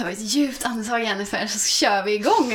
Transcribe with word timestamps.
Ta 0.00 0.10
ett 0.10 0.20
djupt 0.20 0.64
andetag 0.64 1.02
Jennifer 1.02 1.46
så 1.46 1.68
kör 1.68 2.02
vi 2.02 2.14
igång. 2.14 2.54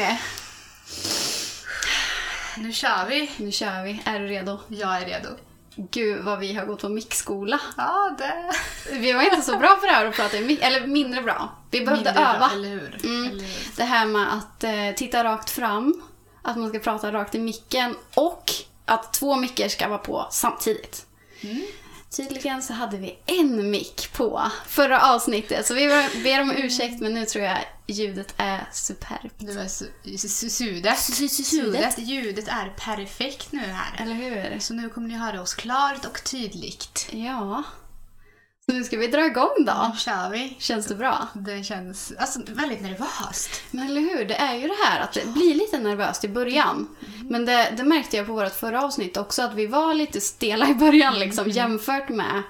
Nu 2.58 2.72
kör 2.72 3.06
vi. 3.10 3.32
Nu 3.38 3.52
kör 3.52 3.84
vi. 3.84 4.02
Är 4.06 4.20
du 4.20 4.28
redo? 4.28 4.60
Jag 4.68 5.02
är 5.02 5.06
redo. 5.06 5.30
Gud 5.76 6.24
vad 6.24 6.40
vi 6.40 6.54
har 6.54 6.66
gått 6.66 6.82
på 6.82 6.90
mixskola. 6.90 7.60
Ja, 7.78 8.16
det... 8.18 8.52
Vi 8.92 9.14
var 9.14 9.22
inte 9.22 9.42
så 9.42 9.58
bra 9.58 9.76
på 9.76 9.86
det 9.86 9.92
här 9.92 10.06
att 10.06 10.16
prata 10.16 10.38
i 10.38 10.60
eller 10.62 10.88
mindre 10.88 11.22
bra. 11.22 11.50
Vi 11.72 11.86
behövde 11.86 12.04
Mindre 12.04 12.24
bra, 12.24 12.36
öva. 12.36 12.52
Eller 12.54 12.70
hur? 12.70 13.00
Mm. 13.04 13.28
Eller 13.28 13.44
hur? 13.44 13.76
Det 13.76 13.84
här 13.84 14.06
med 14.06 14.34
att 14.34 14.64
eh, 14.64 14.92
titta 14.96 15.24
rakt 15.24 15.50
fram, 15.50 16.02
att 16.42 16.58
man 16.58 16.70
ska 16.70 16.80
prata 16.80 17.12
rakt 17.12 17.36
i 17.36 17.40
micken 17.40 17.96
och 18.14 18.52
att 18.86 19.14
två 19.14 19.36
mickar 19.36 19.68
ska 19.68 19.88
vara 19.88 19.98
på 19.98 20.28
samtidigt. 20.32 21.06
Mm. 21.42 21.62
Tydligen 22.16 22.62
så 22.64 22.74
hade 22.74 22.98
vi 22.98 23.18
en 23.26 23.72
mick 23.72 24.14
på 24.14 24.52
förra 24.68 25.02
avsnittet, 25.14 25.66
så 25.68 25.74
vi 25.74 25.88
ber 26.24 26.42
om 26.42 26.52
ursäkt 26.52 27.02
men 27.02 27.14
nu 27.14 27.26
tror 27.26 27.44
jag 27.46 27.58
ljudet 27.88 28.34
är 28.38 28.70
superbt. 28.74 29.36
Du 29.38 29.52
är 29.60 29.66
su- 29.66 29.92
su- 30.06 30.50
sudet. 30.50 31.00
Sudet. 31.46 31.98
Ljudet 31.98 32.48
är 32.48 32.74
perfekt 32.78 33.52
nu 33.52 33.60
här. 33.60 34.04
Eller 34.04 34.14
hur? 34.14 34.60
Så 34.60 34.74
nu 34.74 34.90
kommer 34.90 35.08
ni 35.08 35.14
höra 35.18 35.42
oss 35.42 35.54
klart 35.54 36.06
och 36.06 36.24
tydligt. 36.24 37.08
Ja. 37.12 37.64
Nu 38.68 38.84
ska 38.84 38.98
vi 38.98 39.08
dra 39.08 39.26
igång 39.26 39.66
då. 39.66 39.92
Nu 39.94 40.00
kör 40.00 40.30
vi. 40.30 40.56
Känns 40.60 40.86
det 40.86 40.96
bra? 40.96 41.28
Det 41.34 41.64
känns 41.64 42.14
alltså, 42.18 42.40
väldigt 42.48 42.82
nervöst. 42.82 43.64
Men 43.72 43.88
eller 43.88 44.02
hur, 44.02 44.26
det 44.26 44.36
är 44.36 44.56
ju 44.56 44.68
det 44.68 44.78
här 44.86 45.02
att 45.02 45.14
det 45.14 45.34
blir 45.34 45.56
lite 45.56 45.80
nervöst 45.80 46.24
i 46.24 46.28
början. 46.28 46.88
Men 47.30 47.46
det, 47.46 47.74
det 47.78 47.84
märkte 47.84 48.18
jag 48.18 48.28
på 48.28 48.34
vårt 48.34 48.56
förra 48.56 48.84
avsnitt 48.84 49.18
också, 49.18 49.42
att 49.42 49.54
vi 49.54 49.68
var 49.68 49.94
lite 49.94 50.22
stela 50.22 50.70
i 50.70 50.74
början 50.74 51.20
liksom 51.20 51.50
jämfört 51.50 52.10
med 52.10 52.44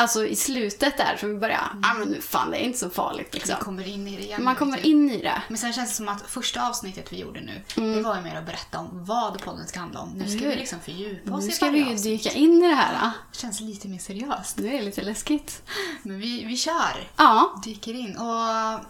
Alltså 0.00 0.26
i 0.26 0.36
slutet 0.36 0.96
där, 0.96 1.16
så 1.20 1.26
vi 1.26 1.34
började, 1.34 1.62
ja 1.82 1.94
men 1.98 2.08
nu 2.08 2.20
fan 2.20 2.50
det 2.50 2.56
är 2.56 2.64
inte 2.64 2.78
så 2.78 2.90
farligt 2.90 3.34
liksom. 3.34 3.56
kommer 3.56 3.88
in 3.88 4.08
i 4.08 4.16
det 4.16 4.22
igen. 4.22 4.44
Man 4.44 4.56
kommer 4.56 4.76
du. 4.76 4.82
in 4.82 5.10
i 5.10 5.22
det. 5.22 5.42
Men 5.48 5.58
sen 5.58 5.72
känns 5.72 5.88
det 5.90 5.96
som 5.96 6.08
att 6.08 6.22
första 6.22 6.68
avsnittet 6.68 7.12
vi 7.12 7.18
gjorde 7.20 7.40
nu, 7.40 7.62
Mm. 7.76 7.92
det 7.96 8.02
var 8.02 8.16
ju 8.16 8.22
mer 8.22 8.36
att 8.36 8.46
berätta 8.46 8.78
om 8.78 9.04
vad 9.04 9.40
podden 9.42 9.66
ska 9.66 9.80
handla 9.80 10.00
om. 10.00 10.08
Nu 10.10 10.28
ska 10.28 10.48
vi 10.48 10.56
liksom 10.56 10.80
fördjupa 10.80 11.34
oss 11.34 11.44
Nu 11.44 11.50
i 11.50 11.52
ska 11.52 11.66
varje 11.66 11.78
vi 11.84 11.88
ju 11.88 11.94
avsnitt. 11.94 12.22
dyka 12.22 12.30
in 12.36 12.62
i 12.64 12.68
det 12.68 12.74
här. 12.74 13.00
då. 13.00 13.10
Det 13.32 13.38
känns 13.38 13.60
lite 13.60 13.88
mer 13.88 13.98
seriöst. 13.98 14.56
Nu 14.58 14.68
är 14.68 14.72
det 14.78 14.82
lite 14.82 15.02
läskigt. 15.02 15.62
Men 16.02 16.18
vi, 16.20 16.44
vi 16.44 16.56
kör. 16.56 17.08
Ja, 17.16 17.60
dyker 17.64 17.94
in. 17.94 18.16
Och 18.16 18.80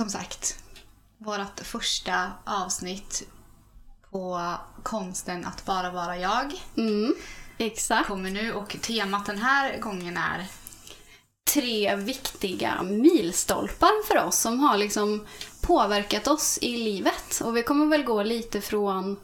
som 0.00 0.10
sagt, 0.10 0.58
vårt 1.18 1.60
första 1.62 2.32
avsnitt 2.46 3.22
på 4.10 4.54
konsten 4.82 5.44
att 5.46 5.64
bara 5.64 5.90
vara 5.90 6.16
jag 6.18 6.52
mm, 6.76 7.14
exakt. 7.58 8.08
kommer 8.08 8.30
nu 8.30 8.52
och 8.52 8.76
temat 8.80 9.26
den 9.26 9.38
här 9.38 9.78
gången 9.78 10.16
är 10.16 10.46
Tre 11.54 11.96
viktiga 11.96 12.82
milstolpar 12.82 14.06
för 14.06 14.24
oss 14.24 14.38
som 14.38 14.60
har 14.60 14.76
liksom 14.76 15.26
påverkat 15.60 16.28
oss 16.28 16.58
i 16.62 16.76
livet. 16.76 17.40
Och 17.44 17.56
vi 17.56 17.62
kommer 17.62 17.86
väl 17.86 18.02
gå 18.04 18.22
lite 18.22 18.60
från 18.60 19.16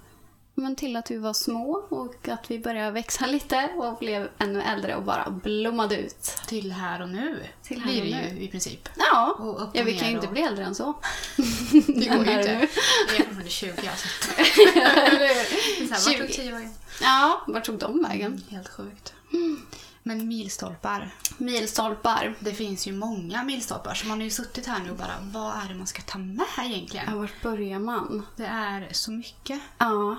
men 0.55 0.77
till 0.77 0.97
att 0.97 1.11
vi 1.11 1.17
var 1.19 1.33
små 1.33 1.87
och 1.89 2.29
att 2.29 2.51
vi 2.51 2.59
började 2.59 2.91
växa 2.91 3.27
lite 3.27 3.69
och 3.77 3.99
blev 3.99 4.29
ännu 4.39 4.63
äldre 4.63 4.97
och 4.97 5.03
bara 5.03 5.31
blommade 5.31 5.97
ut. 5.99 6.23
till 6.47 6.73
här 6.73 7.03
och 7.03 7.09
nu. 7.09 7.43
Till 7.63 7.83
blir 7.83 8.01
det 8.03 8.31
ju 8.31 8.41
i 8.45 8.49
princip. 8.49 8.89
Ja, 8.97 9.37
Och 9.39 9.71
ja 9.75 9.83
vi 9.85 9.99
kan 9.99 10.09
ju 10.09 10.15
inte 10.15 10.27
och- 10.27 10.33
bli 10.33 10.43
äldre 10.43 10.65
än 10.65 10.75
så. 10.75 10.95
Det 11.87 12.09
går 12.09 12.27
ju 12.27 12.33
inte. 12.39 12.51
Jag 12.51 12.63
är 12.63 12.67
fortfarande 13.25 13.51
20 13.51 13.71
alltså. 13.71 14.09
Eller 14.79 15.29
hur? 15.29 15.87
Så 15.87 16.11
här, 16.11 16.19
Vart 16.23 16.35
20. 16.35 16.69
Tog 16.99 17.07
10 17.07 17.07
vägen? 17.07 17.45
Ja, 17.47 17.53
vart 17.53 17.65
tog 17.65 17.79
de 17.79 18.03
vägen? 18.03 18.43
Helt 18.49 18.69
sjukt. 18.69 19.15
Men 20.03 20.29
milstolpar. 20.29 21.15
Milstolpar. 21.39 22.35
Det 22.41 22.55
finns 22.55 22.87
ju 22.87 22.93
många 22.93 23.43
milstolpar 23.43 23.95
så 23.95 24.07
man 24.07 24.19
har 24.19 24.25
ju 24.25 24.31
suttit 24.31 24.67
här 24.67 24.81
nu 24.85 24.91
och 24.91 24.97
bara 24.97 25.15
vad 25.21 25.53
är 25.65 25.69
det 25.69 25.75
man 25.75 25.87
ska 25.87 26.03
ta 26.03 26.19
med 26.19 26.47
egentligen? 26.59 27.07
Ja, 27.09 27.17
vart 27.17 27.43
börjar 27.43 27.79
man? 27.79 28.27
Det 28.37 28.47
är 28.47 28.89
så 28.93 29.11
mycket. 29.11 29.61
Ja. 29.79 30.17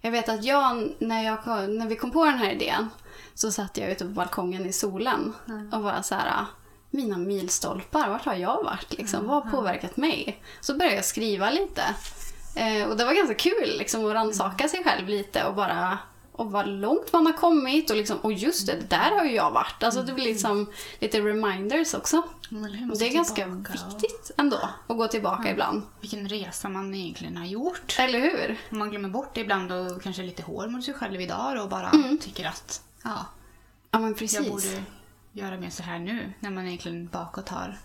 Jag 0.00 0.10
vet 0.10 0.28
att 0.28 0.44
jag, 0.44 0.94
när, 0.98 1.22
jag 1.22 1.38
när 1.70 1.88
vi 1.88 1.96
kom 1.96 2.10
på 2.10 2.24
den 2.24 2.38
här 2.38 2.50
idén, 2.50 2.88
så 3.34 3.52
satt 3.52 3.76
jag 3.76 3.90
ute 3.90 4.04
på 4.04 4.10
balkongen 4.10 4.66
i 4.66 4.72
solen 4.72 5.32
och 5.72 5.82
var 5.82 6.02
så 6.02 6.14
här, 6.14 6.44
mina 6.90 7.18
milstolpar, 7.18 8.08
vart 8.08 8.24
har 8.24 8.34
jag 8.34 8.64
varit? 8.64 8.98
Liksom? 8.98 9.26
Vad 9.26 9.44
har 9.44 9.50
påverkat 9.50 9.96
mig? 9.96 10.42
Så 10.60 10.74
började 10.74 10.96
jag 10.96 11.04
skriva 11.04 11.50
lite. 11.50 11.82
Eh, 12.54 12.88
och 12.88 12.96
det 12.96 13.04
var 13.04 13.14
ganska 13.14 13.34
kul 13.34 13.78
liksom, 13.78 14.06
att 14.06 14.12
rannsaka 14.12 14.68
sig 14.68 14.84
själv 14.84 15.08
lite 15.08 15.44
och 15.44 15.54
bara 15.54 15.98
och 16.40 16.52
vad 16.52 16.68
långt 16.68 17.12
man 17.12 17.26
har 17.26 17.32
kommit 17.32 17.90
och 17.90 17.96
liksom, 17.96 18.18
och 18.18 18.32
just 18.32 18.66
det, 18.66 18.90
där 18.90 19.16
har 19.18 19.24
ju 19.24 19.34
jag 19.34 19.50
varit. 19.50 19.82
Alltså 19.82 20.02
det 20.02 20.12
blir 20.12 20.24
liksom 20.24 20.70
lite 20.98 21.20
reminders 21.20 21.94
också. 21.94 22.22
Det 22.50 22.56
är 22.56 22.94
ska 22.94 23.06
ganska 23.08 23.44
tillbaka 23.44 23.72
viktigt 23.72 24.30
ändå 24.36 24.56
att 24.86 24.96
gå 24.96 25.08
tillbaka 25.08 25.50
ibland. 25.50 25.82
Vilken 26.00 26.28
resa 26.28 26.68
man 26.68 26.94
egentligen 26.94 27.36
har 27.36 27.46
gjort. 27.46 27.96
Eller 27.98 28.20
hur? 28.20 28.60
Man 28.70 28.90
glömmer 28.90 29.08
bort 29.08 29.34
det 29.34 29.40
ibland 29.40 29.72
och 29.72 30.02
kanske 30.02 30.22
lite 30.22 30.42
hård 30.42 30.70
mot 30.70 30.84
sig 30.84 30.94
själv 30.94 31.20
idag 31.20 31.62
och 31.62 31.68
bara 31.68 31.92
tycker 32.20 32.48
att 32.48 32.82
ja, 33.04 33.26
Ja 33.90 33.98
men 33.98 34.08
jag 34.08 34.18
precis. 34.18 34.48
borde 34.48 34.82
göra 35.32 35.56
mer 35.56 35.70
så 35.70 35.82
här 35.82 35.98
nu. 35.98 36.32
När 36.40 36.50
man 36.50 36.66
egentligen 36.66 37.08
bakåt 37.08 37.48
har 37.48 37.78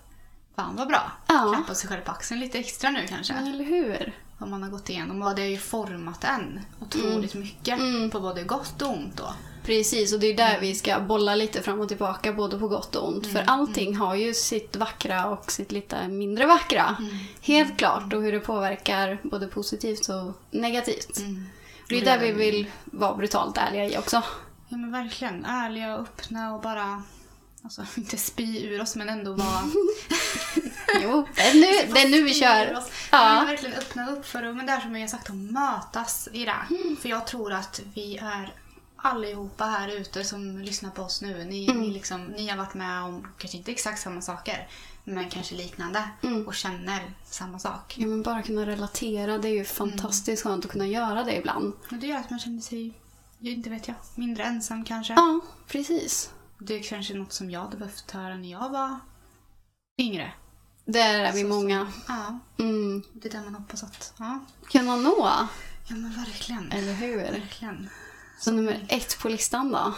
Fan 0.56 0.76
vad 0.76 0.88
bra. 0.88 1.12
Ja. 1.28 1.54
Klappa 1.56 1.76
sig 1.76 1.90
själv 1.90 2.02
på 2.02 2.12
axeln 2.12 2.40
lite 2.40 2.60
extra 2.60 2.90
nu 2.90 3.06
kanske. 3.08 3.34
Eller 3.34 3.66
hur? 3.66 4.14
Vad 4.38 4.50
man 4.50 4.64
har 4.64 4.70
gått 4.70 4.90
igenom. 4.90 5.22
Och 5.22 5.36
det 5.36 5.42
har 5.42 5.50
ju 5.50 5.58
format 5.58 6.24
en 6.24 6.60
otroligt 6.80 7.34
mycket. 7.34 7.80
På 8.12 8.20
både 8.20 8.44
gott 8.44 8.82
och 8.82 8.90
ont 8.90 9.18
då. 9.18 9.34
Precis, 9.64 10.14
och 10.14 10.20
det 10.20 10.28
är 10.28 10.38
där 10.38 10.60
vi 10.60 10.76
ska 10.76 11.00
bolla 11.00 11.36
lite 11.36 11.62
fram 11.62 11.80
och 11.80 11.88
tillbaka, 11.88 12.34
både 12.34 12.60
på 12.60 12.68
gott 12.68 12.96
och 12.96 13.08
ont. 13.08 13.28
För 13.28 13.44
allting 13.48 13.96
har 13.96 14.16
ju 14.16 14.34
sitt 14.34 14.76
vackra 14.76 15.26
och 15.26 15.52
sitt 15.52 15.72
lite 15.72 16.08
mindre 16.08 16.46
vackra. 16.46 16.98
Helt 17.42 17.78
klart, 17.78 18.14
och 18.14 18.22
hur 18.22 18.32
det 18.32 18.40
påverkar 18.40 19.20
både 19.24 19.48
positivt 19.48 20.10
och 20.10 20.42
negativt. 20.52 21.20
Det 21.90 21.98
är 22.02 22.06
där 22.06 22.20
vi 22.20 22.32
vill 22.32 22.68
vara 22.86 23.16
brutalt 23.16 23.58
ärliga 23.58 23.86
i 23.86 23.98
också. 23.98 24.24
Ja 24.68 24.78
men 24.78 24.92
verkligen. 24.92 25.46
Ärliga 25.46 25.96
och 25.96 26.02
öppna 26.02 26.56
och 26.56 26.62
bara 26.62 27.04
Alltså 27.66 27.86
inte 27.98 28.18
spy 28.18 28.66
ur 28.66 28.82
oss 28.82 28.96
men 28.96 29.10
ändå 29.10 29.34
vara... 29.34 29.62
Jo, 31.02 31.28
det 31.36 31.42
är 31.42 31.54
nu, 31.54 31.94
det 31.94 32.02
är 32.02 32.10
nu 32.10 32.24
vi 32.24 32.34
kör. 32.34 32.84
Ja. 33.12 33.36
Men 33.36 33.46
verkligen 33.46 33.76
öppna 33.76 34.12
upp 34.12 34.26
för 34.26 34.42
det. 34.42 34.54
Men 34.54 34.66
det 34.66 34.72
är 34.72 34.80
som 34.80 34.96
jag 34.96 35.02
har 35.02 35.08
sagt, 35.08 35.30
att 35.30 35.36
mötas 35.36 36.30
i 36.32 36.46
det. 36.46 36.96
För 37.02 37.10
jag 37.10 37.28
tror 37.28 37.54
att 37.54 37.82
vi 37.94 38.18
är 38.18 38.54
allihopa 38.96 39.66
här 39.66 39.98
ute 39.98 40.24
som 40.24 40.60
lyssnar 40.60 40.90
på 40.90 41.02
oss 41.02 41.22
nu. 41.22 41.44
Ni, 41.44 41.68
ni, 41.68 41.92
liksom, 41.92 42.26
ni 42.26 42.48
har 42.48 42.58
varit 42.58 42.74
med 42.74 43.04
om 43.04 43.28
kanske 43.38 43.58
inte 43.58 43.72
exakt 43.72 44.02
samma 44.02 44.22
saker, 44.22 44.68
men 45.04 45.30
kanske 45.30 45.56
liknande. 45.56 46.10
Och 46.48 46.56
känner 46.56 47.14
samma 47.26 47.60
sak. 47.60 47.96
Ja, 47.98 48.08
men 48.08 48.24
bara 48.24 48.42
kunna 48.42 48.66
relatera, 48.66 49.38
det 49.38 49.48
är 49.48 49.54
ju 49.54 49.66
fantastiskt 49.66 50.44
skönt 50.44 50.66
att 50.66 50.72
kunna 50.72 50.88
göra 50.88 51.24
det 51.24 51.36
ibland. 51.36 51.74
Och 51.92 51.98
det 51.98 52.08
gör 52.08 52.18
att 52.18 52.30
man 52.30 52.40
känner 52.40 52.62
sig, 52.62 52.94
jag 53.40 53.54
inte 53.54 53.70
vet 53.70 53.88
jag, 53.88 53.96
mindre 54.16 54.44
ensam 54.44 54.86
kanske. 54.86 55.14
Ja, 55.14 55.40
precis. 55.68 56.30
Det 56.60 56.80
är 56.80 56.84
kanske 56.84 57.14
något 57.14 57.34
som 57.34 57.50
jag 57.52 57.60
hade 57.62 57.78
behövt 57.78 58.12
höra 58.12 58.36
när 58.38 58.52
jag 58.52 58.70
var 58.70 59.00
yngre. 59.98 60.34
Där 60.86 61.20
är 61.20 61.34
vi 61.34 61.44
många. 61.44 61.88
Ja, 62.08 62.40
Mm. 62.60 63.04
det 63.14 63.28
är 63.28 63.32
där 63.32 63.44
man 63.44 63.56
hoppas 63.56 63.84
att... 63.84 64.14
Ja, 64.20 64.40
Kunna 64.72 64.96
nå, 64.96 65.18
ja 65.88 65.96
men 65.96 66.14
verkligen. 66.16 66.72
eller 66.72 66.94
hur? 66.94 67.18
Verkligen. 67.18 67.90
Så 68.40 68.52
nummer 68.52 68.86
ett 68.90 69.20
på 69.20 69.30
listan 69.30 69.72
då? 69.72 69.94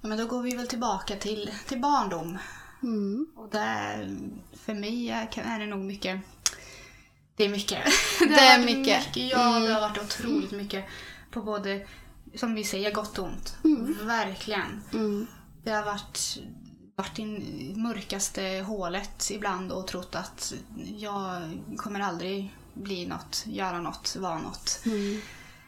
Ja, 0.00 0.08
men 0.08 0.18
då 0.18 0.26
går 0.26 0.42
vi 0.42 0.56
väl 0.56 0.66
tillbaka 0.68 1.16
till, 1.16 1.50
till 1.66 1.80
barndom. 1.80 2.38
Mm. 2.82 3.26
Och 3.36 3.48
där, 3.50 4.16
för 4.64 4.74
mig 4.74 5.08
är, 5.10 5.32
kan- 5.32 5.44
är 5.44 5.58
det 5.58 5.66
nog 5.66 5.80
mycket... 5.84 6.20
Det 7.36 7.44
är 7.44 7.48
mycket. 7.48 7.84
Det 8.18 8.34
har 8.34 8.40
är 8.42 8.58
varit 8.58 8.76
mycket. 8.78 9.16
Ja, 9.16 9.58
det 9.58 9.72
har 9.72 9.80
varit 9.80 9.98
otroligt 10.02 10.50
mycket. 10.50 10.84
På 11.30 11.42
både, 11.42 11.86
som 12.34 12.54
vi 12.54 12.64
säger, 12.64 12.92
gott 12.92 13.18
och 13.18 13.24
ont. 13.24 13.56
Verkligen. 14.02 14.82
Det 15.62 15.70
har 15.70 15.84
varit, 15.84 16.38
varit 16.96 17.18
i 17.18 17.74
mörkaste 17.76 18.64
hålet 18.66 19.30
ibland 19.30 19.72
och 19.72 19.86
trott 19.86 20.14
att 20.14 20.54
jag 20.96 21.58
kommer 21.76 22.00
aldrig 22.00 22.54
bli 22.74 23.06
något, 23.06 23.44
göra 23.46 23.80
något, 23.80 24.16
vara 24.16 24.38
något. 24.38 24.82
Mm. 24.86 25.20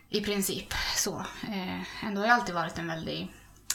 I 0.08 0.20
princip 0.20 0.74
så. 0.96 1.18
Eh, 1.48 2.04
ändå 2.06 2.20
har 2.20 2.26
jag 2.26 2.34
alltid 2.34 2.54
varit 2.54 2.78
en 2.78 2.86
väldigt 2.86 3.30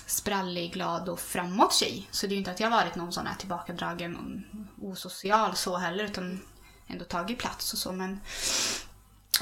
sprallig, 0.06 0.74
glad 0.74 1.10
och 1.10 1.20
framåt 1.20 1.74
tjej. 1.74 2.08
Så 2.12 2.28
det 2.28 2.32
är 2.32 2.34
ju 2.34 2.40
inte 2.40 2.52
att 2.52 2.60
jag 2.60 2.70
har 2.70 2.78
varit 2.78 2.96
någon 2.96 3.14
sån 3.14 3.28
här 3.28 3.36
tillbakadragen 3.36 4.16
och 4.16 4.88
osocial 4.90 5.56
så 5.56 5.78
heller 5.78 6.04
utan 6.04 6.40
ändå 6.88 7.06
tagit 7.06 7.38
plats 7.38 7.74
och 7.74 7.80
så 7.80 7.92
men 7.92 8.20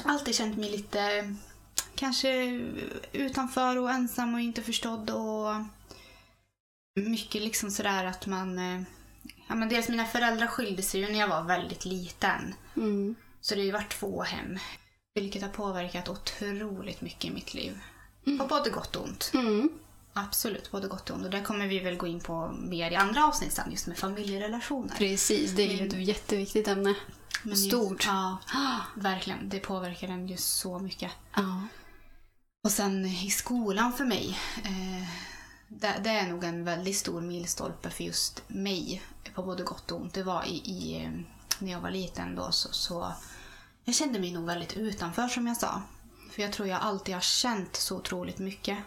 alltid 0.04 0.34
känt 0.34 0.58
mig 0.58 0.70
lite 0.70 1.34
kanske 1.94 2.60
utanför 3.12 3.78
och 3.78 3.90
ensam 3.90 4.34
och 4.34 4.40
inte 4.40 4.62
förstådd 4.62 5.10
och 5.10 5.54
mycket 6.96 7.42
liksom 7.42 7.70
sådär 7.70 8.04
att 8.04 8.26
man 8.26 8.58
eh, 8.58 8.82
Ja 9.48 9.54
men 9.54 9.68
dels 9.68 9.88
mina 9.88 10.06
föräldrar 10.06 10.46
skilde 10.46 10.82
sig 10.82 11.00
ju 11.00 11.08
när 11.08 11.18
jag 11.18 11.28
var 11.28 11.42
väldigt 11.42 11.84
liten. 11.84 12.54
Mm. 12.76 13.14
Så 13.40 13.54
det 13.54 13.60
har 13.60 13.66
ju 13.66 13.72
varit 13.72 13.92
två 13.92 14.22
hem. 14.22 14.58
Vilket 15.14 15.42
har 15.42 15.48
påverkat 15.48 16.08
otroligt 16.08 17.00
mycket 17.00 17.24
i 17.24 17.30
mitt 17.30 17.54
liv. 17.54 17.80
På 18.38 18.46
både 18.46 18.70
gott 18.70 18.96
och 18.96 19.04
ont. 19.04 19.30
Mm. 19.34 19.68
Absolut, 20.12 20.70
både 20.70 20.88
gott 20.88 21.10
och 21.10 21.16
ont. 21.16 21.24
Och 21.24 21.30
där 21.30 21.42
kommer 21.42 21.66
vi 21.66 21.78
väl 21.78 21.96
gå 21.96 22.06
in 22.06 22.20
på 22.20 22.48
mer 22.52 22.90
i 22.90 22.96
andra 22.96 23.26
avsnitt 23.26 23.52
sen, 23.52 23.70
just 23.70 23.86
med 23.86 23.98
familjerelationer. 23.98 24.94
Precis, 24.96 25.50
det 25.50 25.62
är 25.62 25.76
ju 25.76 25.86
ett 25.86 26.08
jätteviktigt 26.08 26.68
ämne. 26.68 26.94
Men 27.42 27.56
Stort. 27.56 28.06
Ja, 28.06 28.38
verkligen. 28.94 29.48
Det 29.48 29.58
påverkar 29.58 30.08
en 30.08 30.28
ju 30.28 30.36
så 30.36 30.78
mycket. 30.78 31.10
Ja. 31.36 31.62
Och 32.64 32.70
sen 32.70 33.06
i 33.06 33.30
skolan 33.30 33.92
för 33.92 34.04
mig. 34.04 34.38
Eh, 34.64 35.08
det, 35.68 36.00
det 36.04 36.10
är 36.10 36.26
nog 36.26 36.44
en 36.44 36.64
väldigt 36.64 36.96
stor 36.96 37.20
milstolpe 37.20 37.90
för 37.90 38.04
just 38.04 38.42
mig. 38.48 39.02
På 39.34 39.42
både 39.42 39.62
gott 39.62 39.92
och 39.92 40.00
ont. 40.00 40.14
Det 40.14 40.22
var 40.22 40.44
i, 40.44 40.56
i, 40.56 41.04
eh, 41.04 41.10
när 41.58 41.72
jag 41.72 41.80
var 41.80 41.90
liten 41.90 42.34
då 42.34 42.52
så, 42.52 42.68
så 42.72 43.12
jag 43.84 43.94
kände 43.94 44.18
mig 44.18 44.32
nog 44.32 44.46
väldigt 44.46 44.76
utanför 44.76 45.28
som 45.28 45.46
jag 45.46 45.56
sa. 45.56 45.82
För 46.30 46.42
jag 46.42 46.52
tror 46.52 46.68
jag 46.68 46.80
alltid 46.80 47.14
har 47.14 47.20
känt 47.20 47.76
så 47.76 47.96
otroligt 47.96 48.38
mycket. 48.38 48.78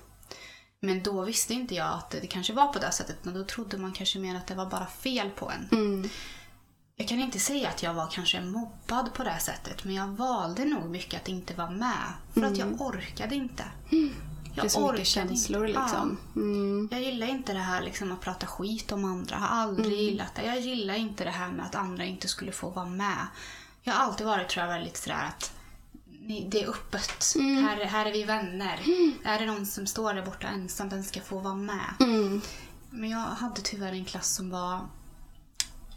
Men 0.79 1.03
då 1.03 1.21
visste 1.21 1.53
inte 1.53 1.75
jag 1.75 1.93
att 1.93 2.11
det 2.11 2.27
kanske 2.27 2.53
var 2.53 2.73
på 2.73 2.79
det 2.79 2.91
sättet. 2.91 3.25
Men 3.25 3.33
då 3.33 3.43
trodde 3.43 3.77
man 3.77 3.93
kanske 3.93 4.19
mer 4.19 4.35
att 4.35 4.47
det 4.47 4.55
var 4.55 4.65
bara 4.65 4.87
fel 4.87 5.29
på 5.29 5.51
en. 5.51 5.69
Mm. 5.71 6.09
Jag 6.95 7.07
kan 7.07 7.19
inte 7.19 7.39
säga 7.39 7.69
att 7.69 7.83
jag 7.83 7.93
var 7.93 8.07
kanske 8.11 8.41
mobbad 8.41 9.13
på 9.13 9.23
det 9.23 9.39
sättet, 9.39 9.83
men 9.83 9.95
jag 9.95 10.07
valde 10.07 10.65
nog 10.65 10.89
mycket 10.89 11.21
att 11.21 11.27
inte 11.27 11.53
vara 11.53 11.69
med. 11.69 12.13
För 12.33 12.43
att 12.43 12.57
jag 12.57 12.81
orkade 12.81 13.35
inte. 13.35 13.63
Mm. 13.91 14.13
Det 14.61 14.67
är 14.67 14.69
så 14.69 14.91
mycket 14.91 15.07
känslor 15.07 15.67
inte. 15.67 15.79
liksom. 15.81 16.17
Mm. 16.35 16.88
Ja. 16.91 16.97
Jag 16.97 17.06
gillar 17.06 17.27
inte 17.27 17.53
det 17.53 17.59
här 17.59 17.81
liksom, 17.81 18.11
att 18.11 18.21
prata 18.21 18.47
skit 18.47 18.91
om 18.91 19.06
andra. 19.06 19.35
Jag 19.35 19.41
har 19.41 19.61
aldrig 19.61 19.85
Mm. 19.94 20.00
gillat 20.00 20.35
det. 20.35 20.44
Jag 20.45 20.59
gillar 20.59 20.95
inte 20.95 21.23
det 21.23 21.29
här 21.29 21.51
med 21.51 21.65
att 21.65 21.75
andra 21.75 22.06
inte 22.06 22.27
skulle 22.27 22.51
få 22.51 22.69
vara 22.69 22.85
med. 22.85 23.27
Jag 23.83 23.94
har 23.94 24.03
alltid 24.06 24.27
varit 24.27 24.50
tror 24.50 24.65
jag, 24.65 24.73
väldigt 24.73 24.97
sådär 24.97 25.25
att 25.27 25.51
det 26.51 26.63
är 26.63 26.69
öppet. 26.69 27.33
Mm. 27.35 27.63
Här, 27.63 27.85
här 27.85 28.06
är 28.06 28.11
vi 28.11 28.23
vänner. 28.23 28.79
Är 29.23 29.39
det 29.39 29.45
någon 29.45 29.65
som 29.65 29.88
står 29.88 30.13
där 30.13 30.25
borta 30.25 30.47
ensam, 30.47 30.89
den 30.89 31.03
ska 31.03 31.21
få 31.21 31.39
vara 31.39 31.55
med. 31.55 31.94
Mm. 32.00 32.41
Men 32.89 33.09
jag 33.09 33.19
hade 33.19 33.62
tyvärr 33.62 33.91
en 33.94 34.05
klass 34.05 34.35
som 34.35 34.50
var 34.50 34.88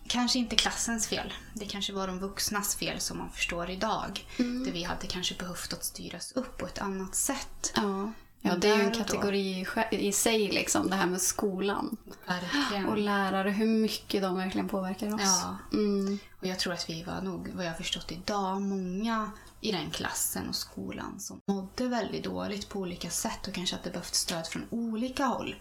kanske 0.09 0.39
inte 0.39 0.57
klassens 0.57 1.07
fel. 1.07 1.33
Det 1.55 1.65
kanske 1.67 1.93
var 1.93 2.07
de 2.07 2.19
vuxnas 2.19 2.75
fel 2.75 3.01
som 3.01 3.19
man 3.19 3.31
förstår 3.31 3.71
idag. 3.71 4.27
Mm. 4.39 4.65
Där 4.65 4.73
vi 4.73 4.83
hade 4.83 5.07
kanske 5.07 5.35
behövt 5.35 5.73
att 5.73 5.85
styras 5.85 6.33
upp 6.33 6.59
på 6.59 6.67
ett 6.67 6.79
annat 6.79 7.15
sätt. 7.15 7.73
Ja. 7.77 8.13
Ja, 8.43 8.57
det 8.57 8.69
är 8.69 8.77
ju 8.77 8.83
en 8.83 8.93
då- 8.93 8.99
kategori 8.99 9.67
i 9.91 10.13
sig, 10.13 10.49
liksom, 10.49 10.91
det 10.91 10.97
här 10.97 11.07
med 11.07 11.21
skolan. 11.21 11.97
Verkligen. 12.27 12.87
Och 12.89 12.99
lärare, 12.99 13.51
hur 13.51 13.67
mycket 13.67 14.23
de 14.23 14.37
verkligen 14.37 14.69
påverkar 14.69 15.15
oss. 15.15 15.21
Ja. 15.25 15.57
Mm. 15.73 16.19
Och 16.41 16.47
jag 16.47 16.59
tror 16.59 16.73
att 16.73 16.91
vi 16.91 17.03
var 17.03 17.21
nog, 17.21 17.49
vad 17.55 17.65
jag 17.65 17.71
har 17.71 17.77
förstått 17.77 18.13
idag, 18.13 18.63
många 18.63 19.31
i 19.61 19.73
den 19.73 19.91
klassen 19.91 20.49
och 20.49 20.55
skolan 20.55 21.21
som 21.21 21.41
mådde 21.49 21.89
väldigt 21.89 22.25
dåligt 22.25 22.69
på 22.69 22.79
olika 22.81 23.11
sätt 23.11 23.47
och 23.49 23.55
kanske 23.55 23.77
att 23.77 23.83
det 23.85 23.91
behövt 23.91 24.15
stöd 24.15 24.47
från 24.47 24.67
olika 24.71 25.25
håll. 25.25 25.57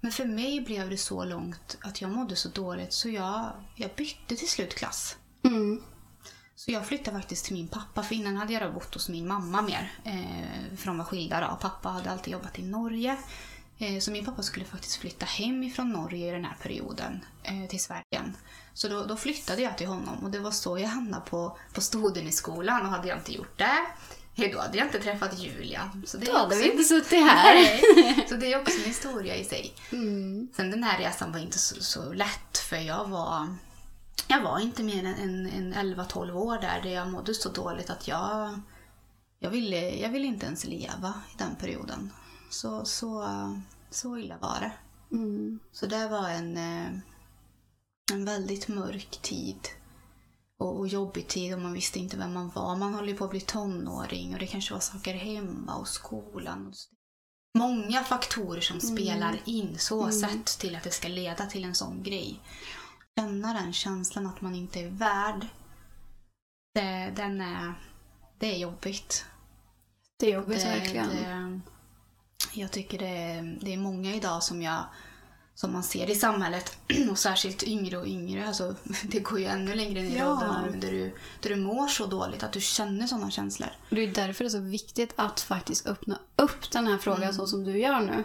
Men 0.00 0.12
för 0.12 0.24
mig 0.24 0.60
blev 0.60 0.90
det 0.90 0.96
så 0.96 1.24
långt 1.24 1.78
att 1.80 2.00
jag 2.00 2.10
mådde 2.10 2.36
så 2.36 2.48
dåligt 2.48 2.92
så 2.92 3.08
jag, 3.08 3.50
jag 3.76 3.90
bytte 3.96 4.36
till 4.36 4.48
slut 4.48 4.74
klass. 4.74 5.16
Mm. 5.44 5.82
Så 6.64 6.70
jag 6.70 6.86
flyttade 6.86 7.16
faktiskt 7.16 7.44
till 7.44 7.54
min 7.54 7.68
pappa, 7.68 8.02
för 8.02 8.14
innan 8.14 8.36
hade 8.36 8.52
jag 8.52 8.62
då 8.62 8.70
bott 8.72 8.94
hos 8.94 9.08
min 9.08 9.28
mamma 9.28 9.62
mer. 9.62 9.92
Eh, 10.04 10.76
för 10.76 10.86
de 10.86 10.98
var 10.98 11.04
skilda 11.04 11.40
då. 11.40 11.58
Pappa 11.60 11.88
hade 11.88 12.10
alltid 12.10 12.32
jobbat 12.32 12.58
i 12.58 12.62
Norge. 12.62 13.16
Eh, 13.78 13.98
så 13.98 14.10
min 14.10 14.24
pappa 14.24 14.42
skulle 14.42 14.64
faktiskt 14.64 14.96
flytta 14.96 15.26
hem 15.26 15.62
ifrån 15.62 15.92
Norge 15.92 16.28
i 16.28 16.30
den 16.30 16.44
här 16.44 16.56
perioden 16.62 17.24
eh, 17.42 17.68
till 17.68 17.80
Sverige. 17.80 18.32
Så 18.74 18.88
då, 18.88 19.04
då 19.04 19.16
flyttade 19.16 19.62
jag 19.62 19.78
till 19.78 19.86
honom 19.86 20.24
och 20.24 20.30
det 20.30 20.38
var 20.38 20.50
så 20.50 20.78
jag 20.78 20.88
hamnade 20.88 21.22
på, 21.30 21.58
på 21.72 21.80
Stoden 21.80 22.28
i 22.28 22.32
skolan. 22.32 22.82
Och 22.82 22.88
hade 22.88 23.08
jag 23.08 23.18
inte 23.18 23.32
gjort 23.32 23.58
det, 23.58 23.86
eh, 24.44 24.52
då 24.52 24.60
hade 24.60 24.78
jag 24.78 24.86
inte 24.86 25.00
träffat 25.00 25.38
Julia. 25.38 25.90
Så 26.06 26.16
det 26.16 26.26
är 26.26 26.32
Då 26.32 26.38
hade 26.38 26.56
vi 26.56 26.70
inte 26.70 26.84
suttit 26.84 27.20
här. 27.20 27.54
Nej. 27.96 28.26
Så 28.28 28.34
det 28.34 28.52
är 28.52 28.60
också 28.60 28.78
en 28.78 28.84
historia 28.84 29.36
i 29.36 29.44
sig. 29.44 29.74
Mm. 29.92 30.48
Sen 30.56 30.70
den 30.70 30.82
här 30.82 30.98
resan 30.98 31.32
var 31.32 31.38
inte 31.38 31.58
så, 31.58 31.82
så 31.82 32.12
lätt 32.12 32.58
för 32.58 32.76
jag 32.76 33.08
var 33.08 33.56
jag 34.28 34.42
var 34.42 34.58
inte 34.58 34.82
mer 34.82 35.04
än, 35.04 35.46
en, 35.46 35.72
en 35.72 35.94
11-12 35.94 36.32
år 36.32 36.58
där, 36.58 36.82
där 36.82 36.90
jag 36.90 37.10
mådde 37.10 37.34
så 37.34 37.48
dåligt 37.48 37.90
att 37.90 38.08
jag 38.08 38.60
jag 39.44 39.50
ville, 39.50 39.90
jag 39.90 40.10
ville 40.10 40.26
inte 40.26 40.46
ens 40.46 40.64
leva 40.64 41.14
i 41.34 41.38
den 41.38 41.56
perioden. 41.56 42.12
Så, 42.50 42.84
så, 42.84 43.28
så 43.90 44.18
illa 44.18 44.38
var 44.38 44.60
det. 44.60 44.72
Mm. 45.16 45.58
Så 45.72 45.86
det 45.86 46.08
var 46.08 46.28
en, 46.28 46.56
eh, 46.56 46.88
en 48.12 48.24
väldigt 48.24 48.68
mörk 48.68 49.22
tid. 49.22 49.68
Och, 50.58 50.78
och 50.78 50.88
jobbig 50.88 51.28
tid 51.28 51.54
och 51.54 51.60
man 51.60 51.72
visste 51.72 51.98
inte 51.98 52.16
vem 52.16 52.32
man 52.32 52.50
var. 52.54 52.76
Man 52.76 52.94
håller 52.94 53.08
ju 53.08 53.16
på 53.16 53.24
att 53.24 53.30
bli 53.30 53.40
tonåring 53.40 54.34
och 54.34 54.40
det 54.40 54.46
kanske 54.46 54.74
var 54.74 54.80
saker 54.80 55.14
hemma 55.14 55.76
och 55.76 55.88
skolan. 55.88 56.66
Och. 56.66 56.74
Många 57.58 58.04
faktorer 58.04 58.60
som 58.60 58.80
spelar 58.80 59.38
in 59.44 59.78
så 59.78 60.10
sett 60.10 60.46
till 60.46 60.76
att 60.76 60.84
det 60.84 60.90
ska 60.90 61.08
leda 61.08 61.46
till 61.46 61.64
en 61.64 61.74
sån 61.74 62.02
grej. 62.02 62.40
Känna 63.20 63.52
den 63.52 63.72
känslan 63.72 64.26
att 64.26 64.40
man 64.40 64.54
inte 64.54 64.80
är 64.80 64.88
värd. 64.90 65.46
Det, 66.74 67.12
den 67.16 67.40
är, 67.40 67.74
det 68.38 68.54
är 68.54 68.58
jobbigt. 68.58 69.26
Det 70.18 70.26
är 70.26 70.34
jobbigt 70.34 70.60
Det, 70.62 70.68
verkligen. 70.68 71.08
det, 71.08 71.60
jag 72.60 72.70
tycker 72.70 72.98
det 72.98 73.40
det 73.60 73.72
är 73.74 73.78
många 73.78 74.14
idag 74.14 74.42
som 74.42 74.62
jag 74.62 74.84
som 75.56 75.72
man 75.72 75.82
ser 75.82 76.10
i 76.10 76.14
samhället 76.14 76.78
och 77.10 77.18
särskilt 77.18 77.62
yngre 77.62 77.98
och 77.98 78.06
yngre. 78.06 78.46
Alltså, 78.48 78.74
det 79.04 79.20
går 79.20 79.38
ju 79.40 79.44
ännu 79.46 79.74
längre 79.74 80.02
ner 80.02 80.10
i 80.10 80.18
Ja. 80.18 80.32
åldrarna 80.32 80.66
där 80.80 80.90
du, 80.92 81.14
där 81.40 81.50
du 81.50 81.56
mår 81.56 81.88
så 81.88 82.06
dåligt 82.06 82.42
att 82.42 82.52
du 82.52 82.60
känner 82.60 83.06
sådana 83.06 83.30
känslor. 83.30 83.68
Och 83.90 83.96
Det 83.96 84.02
är 84.02 84.12
därför 84.14 84.44
det 84.44 84.48
är 84.48 84.50
så 84.50 84.58
viktigt 84.60 85.12
att 85.16 85.40
faktiskt 85.40 85.86
öppna 85.86 86.18
upp 86.36 86.70
den 86.70 86.86
här 86.86 86.98
frågan 86.98 87.34
så 87.34 87.46
som 87.46 87.64
du 87.64 87.78
gör 87.78 88.00
nu. 88.00 88.24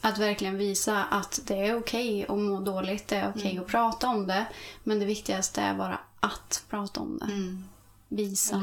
Att 0.00 0.18
verkligen 0.18 0.58
visa 0.58 1.04
att 1.04 1.40
det 1.44 1.54
är 1.66 1.78
okej 1.78 2.22
att 2.28 2.38
må 2.38 2.60
dåligt, 2.60 3.08
det 3.08 3.16
är 3.16 3.32
okej 3.36 3.58
att 3.58 3.66
prata 3.66 4.08
om 4.08 4.26
det. 4.26 4.46
Men 4.84 4.98
det 4.98 5.04
viktigaste 5.06 5.60
är 5.60 5.74
bara 5.74 6.00
att 6.20 6.64
prata 6.70 7.00
om 7.00 7.18
det. 7.18 7.24
Mm. 7.24 7.64
Visa, 8.08 8.62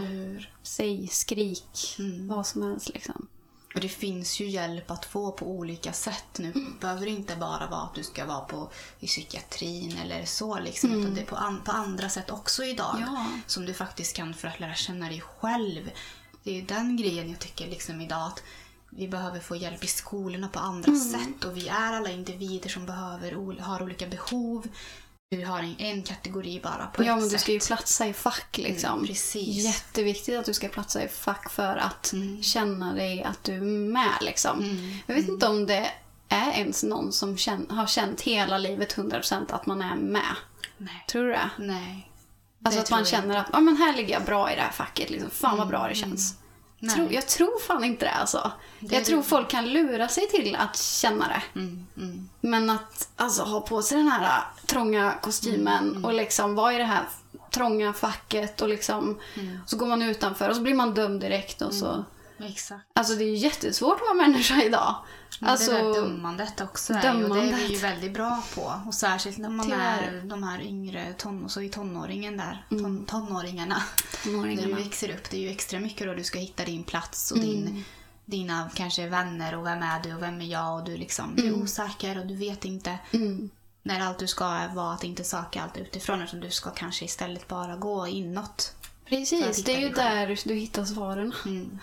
säg, 0.63 1.07
skrik, 1.07 1.97
vad 2.29 2.47
som 2.47 2.61
helst 2.63 2.89
liksom. 2.89 3.27
Och 3.73 3.79
det 3.79 3.89
finns 3.89 4.39
ju 4.39 4.47
hjälp 4.47 4.91
att 4.91 5.05
få 5.05 5.31
på 5.31 5.45
olika 5.45 5.93
sätt 5.93 6.37
nu. 6.37 6.51
Det 6.51 6.79
behöver 6.79 7.07
inte 7.07 7.35
bara 7.35 7.67
vara 7.67 7.81
att 7.81 7.95
du 7.95 8.03
ska 8.03 8.25
vara 8.25 8.41
på, 8.41 8.71
i 8.99 9.07
psykiatrin 9.07 9.97
eller 9.97 10.25
så. 10.25 10.59
Liksom, 10.59 10.91
Utan 10.91 11.15
det 11.15 11.21
är 11.21 11.25
på, 11.25 11.35
an, 11.35 11.61
på 11.65 11.71
andra 11.71 12.09
sätt 12.09 12.29
också 12.29 12.63
idag. 12.63 12.97
Ja. 12.99 13.25
Som 13.47 13.65
du 13.65 13.73
faktiskt 13.73 14.15
kan 14.15 14.33
för 14.33 14.47
att 14.47 14.59
lära 14.59 14.73
känna 14.73 15.09
dig 15.09 15.21
själv. 15.21 15.91
Det 16.43 16.57
är 16.57 16.61
den 16.61 16.97
grejen 16.97 17.29
jag 17.29 17.39
tycker 17.39 17.67
liksom 17.67 18.01
idag. 18.01 18.27
Att 18.27 18.43
vi 18.89 19.07
behöver 19.07 19.39
få 19.39 19.55
hjälp 19.55 19.83
i 19.83 19.87
skolorna 19.87 20.47
på 20.47 20.59
andra 20.59 20.95
sätt. 20.95 21.45
Och 21.45 21.57
vi 21.57 21.67
är 21.67 21.93
alla 21.93 22.09
individer 22.09 22.69
som 22.69 22.85
behöver, 22.85 23.59
har 23.59 23.83
olika 23.83 24.07
behov. 24.07 24.67
Vi 25.33 25.43
har 25.43 25.59
en, 25.59 25.75
en 25.79 26.03
kategori 26.03 26.59
bara 26.63 26.87
på 26.87 27.03
Ja, 27.03 27.13
ett 27.15 27.19
men 27.21 27.29
du 27.29 27.37
ska 27.37 27.51
ju 27.51 27.59
platsa 27.59 28.07
i 28.07 28.13
fack 28.13 28.57
liksom. 28.57 28.93
Mm, 28.93 29.07
precis. 29.07 29.65
Jätteviktigt 29.65 30.39
att 30.39 30.45
du 30.45 30.53
ska 30.53 30.67
platsa 30.67 31.03
i 31.03 31.07
fack 31.07 31.49
för 31.51 31.77
att 31.77 32.13
Mm. 32.13 32.43
känna 32.43 32.93
dig 32.93 33.23
att 33.23 33.43
du 33.43 33.55
är 33.55 33.61
med 33.61 34.17
liksom. 34.21 34.79
Jag 35.07 35.15
vet 35.15 35.27
inte 35.27 35.47
om 35.47 35.65
det 35.65 35.91
är 36.29 36.51
ens 36.51 36.83
någon 36.83 37.11
som 37.13 37.37
känn, 37.37 37.67
har 37.69 37.87
känt 37.87 38.21
hela 38.21 38.57
livet 38.57 38.95
100% 38.97 39.51
att 39.53 39.65
man 39.65 39.81
är 39.81 39.95
med. 39.95 40.35
Nej. 40.77 41.05
Tror 41.09 41.23
du 41.23 41.29
det? 41.31 41.49
Nej. 41.57 42.11
Alltså 42.65 42.79
Det 42.79 42.83
att 42.83 42.91
man 42.91 43.05
känner 43.05 43.37
att 43.37 43.49
ja, 43.53 43.59
men 43.59 43.77
här 43.77 43.93
ligger 43.95 44.13
jag 44.13 44.23
bra 44.23 44.51
i 44.51 44.55
det 44.55 44.61
här 44.61 44.71
facket. 44.71 45.09
Liksom. 45.09 45.29
Fan 45.29 45.57
vad 45.57 45.67
bra 45.67 45.87
det 45.87 45.95
känns. 45.95 46.35
Tror, 46.89 47.13
jag 47.13 47.27
tror 47.27 47.59
fan 47.59 47.83
inte 47.83 48.05
det 48.05 48.11
alltså. 48.11 48.51
Det 48.79 48.93
jag 48.93 49.01
är 49.01 49.05
tror 49.05 49.17
det. 49.17 49.23
folk 49.23 49.49
kan 49.49 49.69
lura 49.69 50.07
sig 50.07 50.27
till 50.27 50.55
att 50.55 50.77
känna 50.77 51.27
det. 51.27 51.59
Mm, 51.59 51.87
mm. 51.97 52.29
Men 52.41 52.69
att 52.69 53.09
alltså, 53.15 53.43
ha 53.43 53.61
på 53.61 53.81
sig 53.81 53.97
den 53.97 54.07
här 54.07 54.23
äh, 54.37 54.65
trånga 54.65 55.13
kostymen 55.21 55.89
Mm, 55.89 56.05
och 56.05 56.13
liksom 56.13 56.55
vara 56.55 56.73
i 56.73 56.77
det 56.77 56.83
här 56.83 57.03
trånga 57.51 57.93
facket 57.93 58.61
och 58.61 58.69
liksom 58.69 59.19
Mm. 59.35 59.59
så 59.65 59.77
går 59.77 59.87
man 59.87 60.01
utanför 60.01 60.49
och 60.49 60.55
så 60.55 60.61
blir 60.61 60.73
man 60.75 60.93
dömd 60.93 61.21
direkt 61.21 61.61
och 61.61 61.73
så. 61.73 62.05
Exakt. 62.43 62.85
Alltså 62.93 63.15
det 63.15 63.23
är 63.23 63.29
ju 63.29 63.35
jättesvårt 63.35 63.95
att 63.95 64.01
vara 64.01 64.13
människa 64.27 64.61
idag. 64.63 64.95
Alltså, 65.43 65.71
det 65.71 65.77
där 65.77 65.93
dömandet 65.93 66.61
också 66.61 66.93
är 66.93 66.97
ju, 67.13 67.27
det 67.27 67.39
är 67.39 67.41
vi 67.41 67.43
ju 67.43 67.47
dömandet. 67.57 67.83
väldigt 67.83 68.13
bra 68.13 68.43
på. 68.55 68.81
Och 68.87 68.93
särskilt 68.93 69.37
när 69.37 69.49
man 69.49 69.65
Tyvärr. 69.65 70.03
är 70.03 70.21
de 70.21 70.43
här 70.43 70.61
yngre, 70.61 71.13
ton, 71.13 71.49
så 71.49 71.61
i 71.61 71.69
tonåringen 71.69 72.37
där, 72.37 72.65
ton, 72.69 73.05
tonåringarna. 73.05 73.75
När 74.25 74.31
du 74.31 74.31
tonåringarna. 74.31 74.75
växer 74.75 75.09
upp, 75.09 75.29
det 75.29 75.37
är 75.37 75.41
ju 75.41 75.49
extra 75.49 75.79
mycket 75.79 76.07
då 76.07 76.13
du 76.13 76.23
ska 76.23 76.39
hitta 76.39 76.65
din 76.65 76.83
plats 76.83 77.31
och 77.31 77.37
Mm. 77.37 77.49
din, 77.49 77.83
dina 78.25 78.69
kanske 78.75 79.07
vänner 79.07 79.55
och 79.57 79.65
vem 79.65 79.81
är 79.83 79.99
du 80.03 80.15
och 80.15 80.21
vem 80.21 80.41
är 80.41 80.45
jag 80.45 80.75
och 80.79 80.83
du 80.85 80.97
liksom, 80.97 81.35
du 81.35 81.47
är 81.47 81.53
osäker 81.63 82.19
och 82.19 82.25
du 82.25 82.35
vet 82.35 82.65
inte. 82.65 82.97
Mm. 83.11 83.49
När 83.83 83.99
allt 83.99 84.19
du 84.19 84.27
ska 84.27 84.67
vara 84.73 84.93
att 84.93 85.03
inte 85.03 85.23
söka 85.23 85.61
allt 85.63 85.77
utifrån 85.77 86.21
utan 86.21 86.39
du 86.39 86.49
ska 86.51 86.69
kanske 86.69 87.05
istället 87.05 87.47
bara 87.47 87.75
gå 87.75 88.07
inåt. 88.07 88.73
Precis, 89.11 89.63
det 89.63 89.75
är 89.75 89.79
ju 89.79 89.89
där 89.89 90.39
du 90.45 90.53
hittar 90.53 90.85
svaren. 90.85 91.33
Mm. 91.45 91.79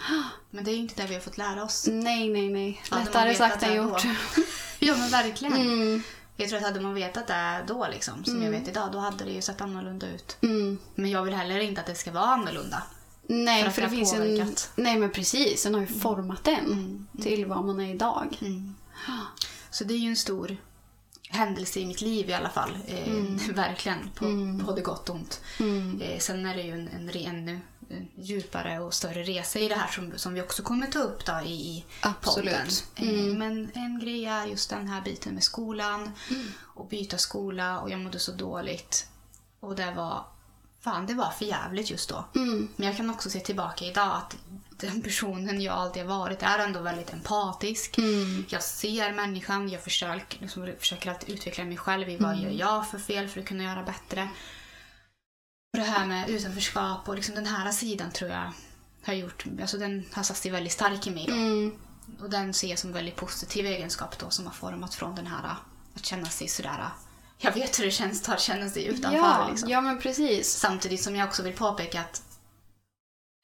Men 0.50 0.64
det 0.64 0.70
är 0.70 0.73
ju 0.73 0.80
inte 0.80 1.02
det 1.02 1.08
vi 1.08 1.14
har 1.14 1.20
fått 1.20 1.38
lära 1.38 1.64
oss. 1.64 1.87
Nej, 1.90 2.28
nej, 2.28 2.49
nej. 2.49 2.82
Lättare 2.90 3.35
sagt 3.35 3.62
än 3.62 3.76
gjort. 3.76 4.02
Ja 4.78 4.97
men 4.97 5.11
verkligen. 5.11 5.56
Mm. 5.56 6.02
Jag 6.37 6.49
tror 6.49 6.58
att 6.58 6.64
hade 6.64 6.80
man 6.80 6.94
vetat 6.94 7.26
det 7.26 7.64
då 7.66 7.87
liksom, 7.90 8.25
som 8.25 8.42
jag 8.42 8.50
vet 8.50 8.68
idag, 8.68 8.92
då 8.92 8.99
hade 8.99 9.25
det 9.25 9.30
ju 9.30 9.42
sett 9.42 9.61
annorlunda 9.61 10.06
ut. 10.06 10.37
Mm. 10.42 10.78
Men 10.94 11.11
jag 11.11 11.23
vill 11.23 11.35
heller 11.35 11.61
inte 11.61 11.80
att 11.80 11.87
det 11.87 11.94
ska 11.94 12.11
vara 12.11 12.25
annorlunda. 12.25 12.82
Nej, 13.26 13.64
För 13.64 13.70
för, 13.70 13.82
det 13.82 13.88
finns 13.88 14.12
en... 14.12 14.18
påverkat. 14.18 14.70
Nej, 14.76 14.99
men 14.99 15.11
precis. 15.11 15.62
Den 15.62 15.75
har 15.75 15.80
ju 15.80 15.87
format 15.87 16.49
en 16.49 17.06
till 17.23 17.47
vad 17.47 17.64
man 17.64 17.80
är 17.80 17.94
idag. 17.94 18.38
Mm. 18.40 18.75
Så 19.70 19.85
det 19.85 19.94
är 19.94 19.99
ju 19.99 20.08
en 20.08 20.16
stor 20.16 20.56
händelse 21.28 21.80
i 21.80 21.87
mitt 21.87 22.00
liv 22.00 22.30
i 22.30 22.32
alla 22.35 22.49
fall. 22.50 22.78
Eh, 22.87 23.12
Verkligen, 23.54 24.11
på 24.14 24.25
både 24.66 24.80
gott 24.82 25.08
och 25.08 25.14
ont. 25.16 25.40
Eh, 26.02 26.18
sen 26.18 26.47
är 26.47 26.54
det 26.56 26.62
ju 26.62 26.73
en, 26.73 26.88
en, 26.88 27.11
en, 27.16 27.49
en 27.49 28.08
djupare 28.16 28.78
och 28.80 28.94
större 28.94 29.23
resa 29.23 29.58
i 29.58 29.68
det 29.68 29.75
här 29.75 29.88
som, 29.88 30.12
som 30.18 30.35
vi 30.35 30.42
också 30.42 30.62
kommer 30.62 30.87
ta 30.87 30.99
upp 30.99 31.25
då 31.26 31.40
i, 31.44 31.50
i 31.50 31.85
podden. 32.23 32.54
Eh, 32.97 33.04
Men 33.38 33.70
en 33.75 33.99
grej 34.00 34.25
är 34.25 34.47
just 34.47 34.70
den 34.70 34.88
här 34.88 35.00
biten 35.00 35.35
med 35.35 35.42
skolan 35.42 36.11
och 36.62 36.88
byta 36.88 37.18
skola 37.18 37.80
och 37.80 37.90
jag 37.90 38.00
mådde 38.00 38.18
så 38.18 38.32
dåligt. 38.32 39.06
Och 39.61 39.76
det 39.76 39.92
var, 39.97 40.25
fan 40.80 41.06
det 41.06 41.14
var 41.14 41.30
för 41.30 41.44
jävligt 41.44 41.90
just 41.90 42.08
då. 42.08 42.25
Men 42.76 42.87
jag 42.87 42.97
kan 42.97 43.11
också 43.11 43.30
se 43.30 43.40
tillbaka 43.40 43.85
idag 43.85 44.16
att 44.16 44.37
den 44.70 45.02
personen 45.02 45.61
jag 45.61 45.75
alltid 45.75 46.02
har 46.02 46.18
varit 46.18 46.42
är 46.42 46.58
ändå 46.58 46.80
väldigt 46.80 47.12
empatisk. 47.12 47.99
Jag 48.49 48.62
ser 48.62 49.12
människan, 49.12 49.68
jag 49.68 49.82
försöker, 49.82 50.40
liksom, 50.40 50.75
försöker 50.78 51.11
alltid 51.11 51.35
utveckla 51.35 51.64
mig 51.64 51.76
själv 51.76 52.08
i 52.08 52.16
vad 52.16 52.37
gör 52.37 52.50
jag 52.50 52.90
för 52.90 52.99
fel 52.99 53.28
för 53.28 53.40
att 53.40 53.47
kunna 53.47 53.64
göra 53.64 53.82
bättre. 53.82 54.28
Och 55.73 55.78
det 55.78 55.85
här 55.85 56.06
med 56.06 56.30
utanförskap 56.30 57.08
och 57.08 57.14
liksom 57.14 57.35
den 57.35 57.47
här 57.47 57.73
sidan 57.73 58.11
tror 58.11 58.30
jag 58.30 58.52
har 59.04 59.14
gjort, 59.14 59.44
alltså 59.61 59.78
den 59.78 60.04
har 60.12 60.23
satt 60.23 60.37
sig 60.37 60.50
väldigt 60.50 60.73
stark 60.73 61.06
i 61.06 61.11
mig 61.11 61.25
då. 61.28 61.35
Mm. 61.35 61.73
Och 62.20 62.30
den 62.30 62.54
ser 62.54 62.68
jag 62.68 62.78
som 62.78 62.92
väldigt 62.92 63.16
positiv 63.16 63.66
egenskap 63.66 64.18
då 64.18 64.30
som 64.30 64.47
har 64.47 64.52
format 64.52 64.94
från 64.94 65.14
den 65.14 65.26
här 65.26 65.54
att 65.94 66.06
känna 66.06 66.26
sig 66.26 66.49
sådär, 66.49 66.88
jag 67.38 67.52
vet 67.52 67.78
hur 67.80 67.85
det 67.85 67.90
känns 67.90 68.28
att 68.28 68.40
känna 68.40 68.68
sig 68.68 68.85
utanför. 68.87 69.18
Ja, 69.18 69.49
liksom. 69.50 69.68
ja, 69.71 69.80
men 69.80 69.99
precis. 69.99 70.50
Samtidigt 70.50 71.02
som 71.02 71.16
jag 71.16 71.28
också 71.28 71.42
vill 71.42 71.54
påpeka 71.57 72.00
att 72.00 72.23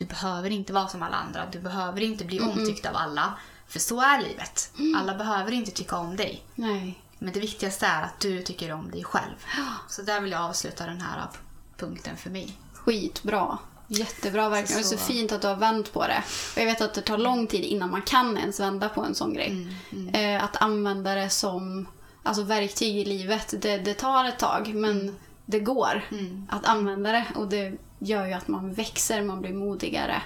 du 0.00 0.06
behöver 0.06 0.50
inte 0.50 0.72
vara 0.72 0.88
som 0.88 1.02
alla 1.02 1.16
andra. 1.16 1.46
Du 1.52 1.60
behöver 1.60 2.00
inte 2.00 2.24
bli 2.24 2.40
omtyckt 2.40 2.86
av 2.86 2.96
alla. 2.96 3.34
För 3.68 3.78
så 3.80 4.00
är 4.00 4.22
livet. 4.22 4.72
Alla 4.96 5.14
behöver 5.14 5.52
inte 5.52 5.70
tycka 5.70 5.96
om 5.96 6.16
dig. 6.16 6.44
Nej. 6.54 7.00
Men 7.18 7.32
det 7.32 7.40
viktigaste 7.40 7.86
är 7.86 8.02
att 8.02 8.20
du 8.20 8.42
tycker 8.42 8.72
om 8.72 8.90
dig 8.90 9.04
själv. 9.04 9.34
Så 9.88 10.02
där 10.02 10.20
vill 10.20 10.32
jag 10.32 10.40
avsluta 10.40 10.86
den 10.86 11.00
här 11.00 11.26
p- 11.32 11.38
punkten 11.76 12.16
för 12.16 12.30
mig. 12.30 12.56
Skitbra. 12.74 13.58
Jättebra 13.86 14.48
verkligen. 14.48 14.82
Det 14.82 14.88
är 14.88 14.90
så 14.98 14.98
fint 14.98 15.32
att 15.32 15.42
du 15.42 15.48
har 15.48 15.56
vänt 15.56 15.92
på 15.92 16.06
det. 16.06 16.22
Och 16.54 16.58
jag 16.60 16.66
vet 16.66 16.80
att 16.80 16.94
det 16.94 17.00
tar 17.00 17.18
lång 17.18 17.46
tid 17.46 17.64
innan 17.64 17.90
man 17.90 18.02
kan 18.02 18.38
ens 18.38 18.60
vända 18.60 18.88
på 18.88 19.02
en 19.04 19.14
sån 19.14 19.34
grej. 19.34 19.68
Eh, 20.12 20.44
att 20.44 20.56
använda 20.56 21.14
det 21.14 21.30
som 21.30 21.86
alltså, 22.24 22.42
verktyg 22.42 22.96
i 22.96 23.04
livet, 23.04 23.54
det, 23.62 23.78
det 23.78 23.94
tar 23.94 24.24
ett 24.24 24.38
tag 24.38 24.74
men 24.74 25.16
det 25.46 25.60
går 25.60 26.08
att 26.48 26.66
använda 26.66 27.12
det. 27.12 27.24
Och 27.34 27.48
det 27.48 27.72
gör 27.98 28.26
ju 28.26 28.32
att 28.32 28.48
man 28.48 28.72
växer, 28.72 29.22
man 29.22 29.40
blir 29.40 29.54
modigare 29.54 30.22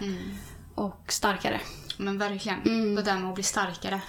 och 0.74 1.04
starkare. 1.08 1.60
Men 2.00 2.18
verkligen, 2.18 2.94
det 2.94 3.02
där 3.02 3.18
med 3.18 3.28
att 3.28 3.34
bli 3.34 3.42
starkare. 3.44 4.00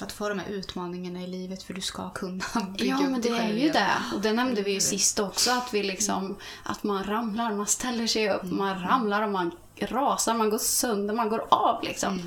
Att 0.00 0.12
få 0.12 0.28
de 0.28 0.38
här 0.38 0.48
utmaningarna 0.48 1.22
i 1.22 1.26
livet 1.26 1.62
för 1.62 1.74
du 1.74 1.80
ska 1.80 2.10
kunna 2.10 2.44
bygga 2.78 2.90
Ja, 2.90 2.96
upp 2.96 3.10
men 3.10 3.20
det 3.20 3.28
är 3.28 3.52
ju 3.52 3.70
det. 3.70 3.90
Och 4.14 4.20
det 4.20 4.32
nämnde 4.32 4.62
vi 4.62 4.72
ju 4.72 4.80
sist 4.80 5.18
också, 5.18 5.50
att 5.50 5.74
vi 5.74 5.82
liksom, 5.82 6.36
att 6.62 6.82
man 6.82 7.04
ramlar, 7.04 7.52
man 7.52 7.66
ställer 7.66 8.06
sig 8.06 8.30
upp, 8.30 8.42
man 8.44 8.82
ramlar 8.82 9.22
och 9.22 9.30
man 9.30 9.50
rasar, 9.82 10.34
man 10.34 10.50
går 10.50 10.58
sönder, 10.58 11.14
man 11.14 11.28
går 11.28 11.46
av 11.50 11.82
liksom. 11.82 12.20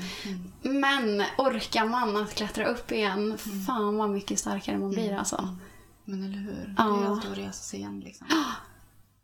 Men 0.62 1.24
orkar 1.38 1.84
man 1.84 2.16
att 2.16 2.34
klättra 2.34 2.66
upp 2.66 2.92
igen, 2.92 3.38
fan 3.66 3.96
vad 3.96 4.10
mycket 4.10 4.38
starkare 4.38 4.78
man 4.78 4.90
blir 4.90 5.16
alltså. 5.16 5.56
Men 6.04 6.22
eller 6.24 6.38
hur? 6.38 6.74
Ja. 6.78 6.84
Det 6.84 7.04
är 7.04 7.06
alltid 7.10 7.30
att 7.32 7.38
resa 7.38 7.52
sig 7.62 7.78
igen 7.80 8.00
liksom. 8.00 8.26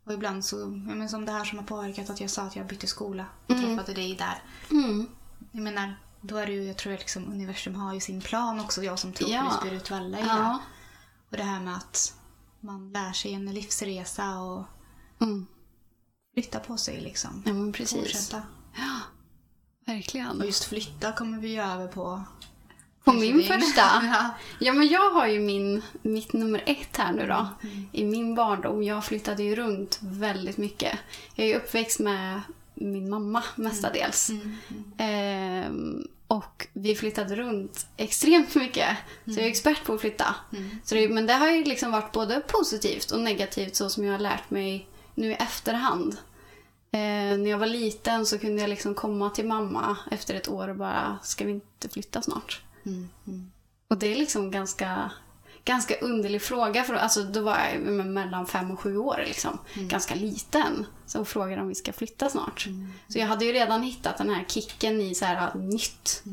Och 0.05 0.13
ibland 0.13 0.45
så, 0.45 0.59
ja, 0.59 0.95
men 0.95 1.09
som 1.09 1.25
det 1.25 1.31
här 1.31 1.45
som 1.45 1.57
har 1.59 1.65
påverkat 1.65 2.09
att 2.09 2.21
jag 2.21 2.29
sa 2.29 2.41
att 2.41 2.55
jag 2.55 2.67
bytte 2.67 2.87
skola 2.87 3.25
och 3.47 3.55
träffade 3.55 3.93
dig 3.93 4.15
där. 4.15 4.43
Mm. 4.71 5.07
Jag 5.51 5.61
menar, 5.63 5.95
då 6.21 6.37
är 6.37 6.45
det 6.45 6.51
ju, 6.51 6.63
jag 6.63 6.77
tror 6.77 6.93
att 6.93 6.99
liksom 6.99 7.27
universum 7.31 7.75
har 7.75 7.93
ju 7.93 7.99
sin 7.99 8.21
plan 8.21 8.59
också, 8.59 8.83
jag 8.83 8.99
som 8.99 9.13
tror 9.13 9.29
Ja. 9.29 9.41
på 9.43 9.49
det 9.49 9.55
spirituella 9.67 10.19
i 10.19 10.21
det. 10.21 10.27
Ja. 10.27 10.59
Och 11.31 11.37
det 11.37 11.43
här 11.43 11.59
med 11.61 11.75
att 11.75 12.13
man 12.59 12.91
lär 12.93 13.11
sig 13.11 13.33
en 13.33 13.45
livsresa 13.53 14.39
och 14.39 14.63
Mm. 15.21 15.45
Flytta 16.41 16.59
på 16.59 16.77
sig 16.77 17.01
liksom. 17.01 17.43
Ja, 17.45 17.53
men 17.53 17.71
precis. 17.71 17.99
Fortsätta. 17.99 18.41
Verkligen. 19.85 20.39
Och 20.39 20.45
just 20.45 20.63
flytta 20.63 21.11
kommer 21.11 21.37
vi 21.37 21.47
ju 21.47 21.61
över 21.61 21.87
på. 21.87 22.23
På 23.03 23.13
min 23.13 23.43
första? 23.43 23.81
ja. 24.03 24.29
Ja, 24.59 24.73
men 24.73 24.87
jag 24.87 25.09
har 25.11 25.27
ju 25.27 25.39
min, 25.39 25.81
mitt 26.01 26.33
nummer 26.33 26.63
ett 26.65 26.97
här 26.97 27.11
nu 27.11 27.27
då. 27.27 27.47
I 27.91 28.05
min 28.05 28.35
barndom. 28.35 28.83
Jag 28.83 29.05
flyttade 29.05 29.43
ju 29.43 29.55
runt 29.55 29.99
väldigt 30.01 30.57
mycket. 30.57 30.99
Jag 31.35 31.45
är 31.45 31.49
ju 31.49 31.55
uppväxt 31.55 31.99
med 31.99 32.41
min 32.73 33.09
mamma 33.09 33.43
mestadels. 33.55 34.31
Ehm, 34.97 36.07
och 36.27 36.67
vi 36.73 36.95
flyttade 36.95 37.35
runt 37.35 37.87
extremt 37.97 38.55
mycket. 38.55 38.97
Så 39.25 39.31
jag 39.31 39.39
är 39.45 39.49
expert 39.49 39.83
på 39.83 39.93
att 39.93 40.01
flytta. 40.01 40.35
Så 40.83 40.95
det, 40.95 41.09
men 41.09 41.25
det 41.25 41.33
har 41.33 41.49
ju 41.49 41.63
liksom 41.63 41.91
varit 41.91 42.11
både 42.11 42.39
positivt 42.39 43.11
och 43.11 43.19
negativt 43.19 43.75
så 43.75 43.89
som 43.89 44.05
jag 44.05 44.11
har 44.11 44.19
lärt 44.19 44.49
mig 44.49 44.87
nu 45.15 45.31
i 45.31 45.33
efterhand. 45.33 46.17
Eh, 46.91 47.37
när 47.37 47.49
jag 47.49 47.57
var 47.57 47.67
liten 47.67 48.25
så 48.25 48.39
kunde 48.39 48.61
jag 48.61 48.69
liksom 48.69 48.95
komma 48.95 49.29
till 49.29 49.47
mamma 49.47 49.97
efter 50.11 50.35
ett 50.35 50.49
år 50.49 50.67
och 50.67 50.75
bara, 50.75 51.19
ska 51.23 51.45
vi 51.45 51.51
inte 51.51 51.89
flytta 51.89 52.21
snart? 52.21 52.61
Mm, 52.85 53.09
mm. 53.27 53.51
Och 53.87 53.97
det 53.97 54.07
är 54.07 54.15
liksom 54.15 54.51
ganska, 54.51 55.11
ganska 55.65 55.99
underlig 55.99 56.41
fråga. 56.41 56.83
För, 56.83 56.93
alltså, 56.93 57.23
då 57.23 57.41
var 57.41 57.57
jag 57.73 57.81
mellan 58.05 58.45
fem 58.45 58.71
och 58.71 58.79
sju 58.79 58.97
år. 58.97 59.23
Liksom. 59.27 59.59
Ganska 59.75 60.15
liten. 60.15 60.85
Så 61.05 61.25
frågade 61.25 61.61
om 61.61 61.67
vi 61.67 61.75
ska 61.75 61.93
flytta 61.93 62.29
snart. 62.29 62.67
Så 63.07 63.19
jag 63.19 63.27
hade 63.27 63.45
ju 63.45 63.51
redan 63.51 63.83
hittat 63.83 64.17
den 64.17 64.29
här 64.29 64.45
kicken 64.47 65.01
i 65.01 65.15
så 65.15 65.25
här, 65.25 65.53
nytt. 65.55 66.23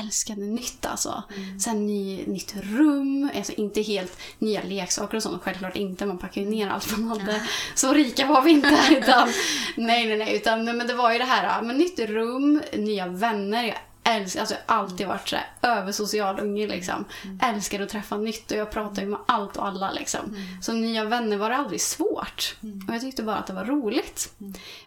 Älskade 0.00 0.40
nytt 0.40 0.86
alltså. 0.86 1.22
Sen 1.60 1.86
ny, 1.86 2.26
nytt 2.26 2.54
rum. 2.62 3.30
Alltså 3.36 3.52
inte 3.52 3.82
helt 3.82 4.18
nya 4.38 4.62
leksaker 4.62 5.16
och 5.16 5.22
sånt. 5.22 5.42
Självklart 5.42 5.76
inte. 5.76 6.06
Man 6.06 6.18
packar 6.18 6.40
ju 6.40 6.46
ner 6.50 6.68
allt 6.68 6.98
man 6.98 7.08
hade. 7.08 7.42
Så 7.74 7.92
rika 7.92 8.26
var 8.26 8.42
vi 8.42 8.50
inte. 8.50 8.78
Utan, 8.90 9.28
nej, 9.76 10.06
nej, 10.06 10.16
nej. 10.16 10.36
Utan, 10.36 10.64
men 10.64 10.86
det 10.86 10.94
var 10.94 11.12
ju 11.12 11.18
det 11.18 11.24
här 11.24 11.62
med 11.62 11.76
nytt 11.76 11.98
rum, 11.98 12.62
nya 12.72 13.06
vänner. 13.06 13.64
Jag 13.64 13.76
älskar, 14.04 14.40
alltså 14.40 14.54
jag 14.66 14.74
har 14.74 14.82
alltid 14.82 15.06
varit 15.06 15.28
så 15.28 15.36
här, 15.36 15.46
översocial 15.62 16.40
unge 16.40 16.66
liksom. 16.66 17.04
Älskar 17.42 17.80
att 17.80 17.88
träffa 17.88 18.16
nytt 18.16 18.50
och 18.50 18.56
jag 18.56 18.70
pratar 18.70 19.02
ju 19.02 19.08
med 19.08 19.20
allt 19.26 19.56
och 19.56 19.66
alla 19.66 19.92
liksom. 19.92 20.36
Så 20.62 20.72
nya 20.72 21.04
vänner 21.04 21.36
var 21.36 21.50
det 21.50 21.56
aldrig 21.56 21.80
svårt. 21.80 22.56
Och 22.88 22.94
jag 22.94 23.00
tyckte 23.00 23.22
bara 23.22 23.36
att 23.36 23.46
det 23.46 23.52
var 23.52 23.64
roligt. 23.64 24.34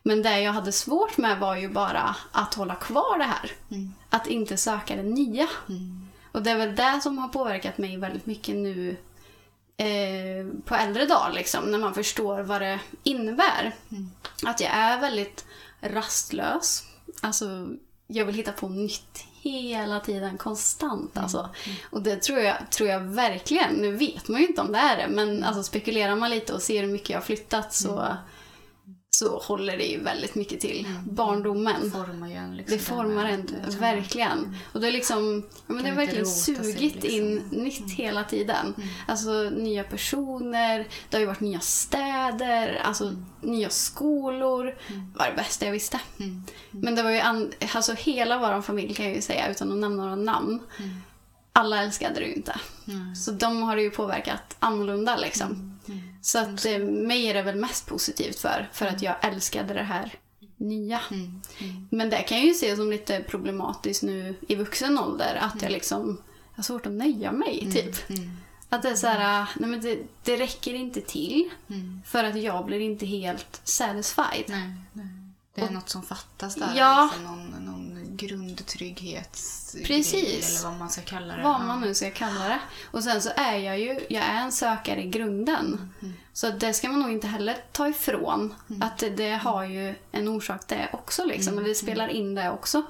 Men 0.04 0.22
det 0.22 0.42
jag 0.42 0.54
hade 0.54 0.72
svårt 0.72 1.18
med 1.18 1.40
var 1.40 1.56
ju 1.56 1.70
bara 1.70 2.16
att 2.32 2.54
hålla 2.54 2.76
kvar 2.76 3.18
det 3.18 3.24
här. 3.24 3.52
Att 4.10 4.28
inte 4.28 4.58
söka 4.58 4.96
det 4.96 5.04
nya. 5.04 5.48
Och 6.32 6.44
det 6.44 6.52
är 6.52 6.58
väl 6.58 6.76
det 6.76 7.00
som 7.04 7.18
har 7.18 7.28
påverkat 7.28 7.78
mig 7.78 7.98
väldigt 7.98 8.26
mycket 8.26 8.56
nu 8.56 8.98
eh, 9.78 10.48
på 10.66 10.76
äldre 10.76 11.06
dagar 11.06 11.32
liksom, 11.34 11.72
när 11.72 11.78
man 11.80 11.94
förstår 11.94 12.42
vad 12.42 12.62
det 12.62 12.80
innebär. 13.04 13.76
Att 14.46 14.60
jag 14.60 14.72
är 14.72 15.00
väldigt 15.00 15.46
rastlös. 15.82 16.84
Alltså, 17.22 17.68
jag 18.08 18.26
vill 18.26 18.36
hitta 18.36 18.52
på 18.52 18.70
nytt 18.70 19.26
hela 19.42 20.00
tiden, 20.00 20.38
konstant 20.38 21.18
alltså. 21.18 21.50
Och 21.90 22.02
det 22.02 22.16
tror 22.16 22.40
jag, 22.40 22.56
tror 22.72 22.90
jag 22.90 23.00
verkligen, 23.00 23.74
nu 23.74 23.92
vet 23.92 24.28
man 24.28 24.42
ju 24.42 24.48
inte 24.48 24.62
om 24.62 24.72
det 24.72 24.80
är 24.80 24.98
det, 24.98 25.08
men 25.08 25.44
alltså 25.44 25.64
spekulerar 25.64 26.16
man 26.16 26.30
lite 26.30 26.54
och 26.54 26.62
ser 26.62 26.82
hur 26.82 26.92
mycket 26.92 27.10
jag 27.10 27.18
har 27.18 27.24
flyttat 27.26 27.74
så, 27.74 28.18
så 29.18 29.38
håller 29.40 29.78
det 29.78 29.84
ju 29.84 30.04
väldigt 30.04 30.36
mycket 30.36 30.60
till 30.60 30.88
barndomen. 31.10 31.82
Det 31.84 31.90
formar 31.90 32.30
en. 32.30 32.58
Liksom, 32.58 32.78
Det 32.78 32.84
formar 32.84 33.26
en, 33.26 33.48
verkligen. 33.80 34.58
Och 34.74 34.82
det 34.82 34.88
är 34.88 34.92
liksom, 34.92 35.44
ja, 35.68 35.74
men 35.74 35.84
det 35.84 35.90
har 35.90 35.96
verkligen 35.96 36.26
sugit 36.26 37.04
in 37.04 37.36
liksom. 37.36 37.58
nytt 37.64 37.92
hela 37.92 38.24
tiden. 38.24 38.76
Alltså 39.08 39.32
nya 39.50 39.84
personer, 39.84 40.88
det 41.10 41.18
har 41.18 41.20
ju 41.20 41.26
varit 41.26 41.40
nya 41.40 41.60
städer, 41.60 42.82
alltså 42.84 43.14
nya 43.42 43.70
skolor. 43.70 44.66
Det 44.66 45.20
var 45.20 45.28
det 45.30 45.36
bästa 45.36 45.66
jag 45.66 45.74
visste. 45.74 46.00
Men 46.72 46.96
det 46.96 47.04
var 47.04 47.12
ju, 47.12 47.20
an, 47.20 47.52
alltså 47.74 47.94
hela 47.94 48.38
vår 48.38 48.62
familj 48.62 48.94
kan 48.94 49.06
jag 49.06 49.16
ju 49.16 49.22
säga 49.22 49.52
utan 49.52 49.72
att 49.72 49.78
nämna 49.78 50.04
några 50.04 50.16
namn. 50.16 50.60
Alla 51.54 51.84
älskade 51.84 52.20
det 52.20 52.26
ju 52.26 52.34
inte. 52.34 52.60
Så 53.16 53.32
de 53.32 53.64
har 53.64 53.76
det 53.76 53.82
ju 53.82 53.90
påverkat 53.90 54.56
annorlunda 54.60 55.16
liksom. 55.18 55.75
Så 56.26 56.40
att 56.40 56.66
eh, 56.66 56.80
mig 56.80 57.28
är 57.28 57.34
det 57.34 57.42
väl 57.42 57.56
mest 57.56 57.86
positivt 57.88 58.40
för, 58.40 58.70
för 58.74 58.86
att 58.86 59.02
jag 59.02 59.16
älskade 59.22 59.74
det 59.74 59.84
här 59.84 60.14
nya. 60.58 61.02
Men 61.90 62.10
det 62.10 62.22
kan 62.22 62.38
jag 62.38 62.48
ju 62.48 62.54
se 62.54 62.76
som 62.76 62.90
lite 62.90 63.24
problematiskt 63.24 64.04
nu 64.04 64.36
i 64.48 64.56
vuxen 64.56 65.00
ålder. 65.00 65.36
Att 65.36 65.62
jag 65.62 65.72
liksom 65.72 66.22
jag 66.52 66.58
har 66.58 66.64
svårt 66.64 66.86
att 66.86 66.92
nöja 66.92 67.32
mig, 67.32 67.72
typ. 67.74 67.96
Att 68.70 68.82
det 68.82 68.90
är 68.90 68.96
så 68.96 69.08
här, 69.08 69.50
nej 69.56 69.70
men 69.70 69.82
det, 69.82 70.00
det 70.24 70.38
räcker 70.38 70.74
inte 70.74 71.02
till. 71.02 71.50
För 72.06 72.24
att 72.24 72.42
jag 72.42 72.66
blir 72.66 72.80
inte 72.80 73.06
helt 73.06 73.62
satisfied. 73.64 74.46
Nej, 74.48 74.74
nej. 74.94 75.08
Det 75.56 75.62
är 75.62 75.70
något 75.70 75.90
som 75.90 76.04
fattas 76.04 76.56
där. 76.56 76.74
Ja. 76.76 77.10
Liksom, 77.14 77.24
någon, 77.24 77.66
någon 77.66 78.05
grundtrygghets... 78.18 79.76
Precis. 79.84 80.62
Eller 80.62 80.70
vad 80.70 80.80
man 80.80 80.90
ska 80.90 81.02
kalla 81.02 81.36
det. 81.36 81.44
Vad 81.44 81.62
man 81.62 81.82
nu 81.82 81.94
ska 81.94 82.12
kalla 82.12 82.48
det. 82.48 82.60
Och 82.92 83.04
sen 83.04 83.22
så 83.22 83.30
är 83.36 83.58
jag 83.58 83.80
ju, 83.80 84.00
jag 84.10 84.24
är 84.24 84.42
en 84.42 84.52
sökare 84.52 85.04
i 85.04 85.08
grunden. 85.08 85.94
Så 86.34 86.48
att 86.48 86.60
det 86.60 86.74
ska 86.74 86.90
man 86.90 87.00
nog 87.00 87.12
inte 87.12 87.28
heller 87.28 87.58
ta 87.72 87.88
ifrån. 87.88 88.54
Att 88.82 88.98
det, 88.98 89.10
det 89.10 89.32
har 89.32 89.66
ju 89.66 89.96
en 90.12 90.28
orsak 90.28 90.68
det 90.68 90.90
också. 90.94 91.26
Liksom. 91.26 91.54
Mm. 91.54 91.64
Och 91.64 91.70
det 91.70 91.76
spelar 91.76 92.08
in 92.08 92.36
det 92.36 92.50
också. 92.50 92.84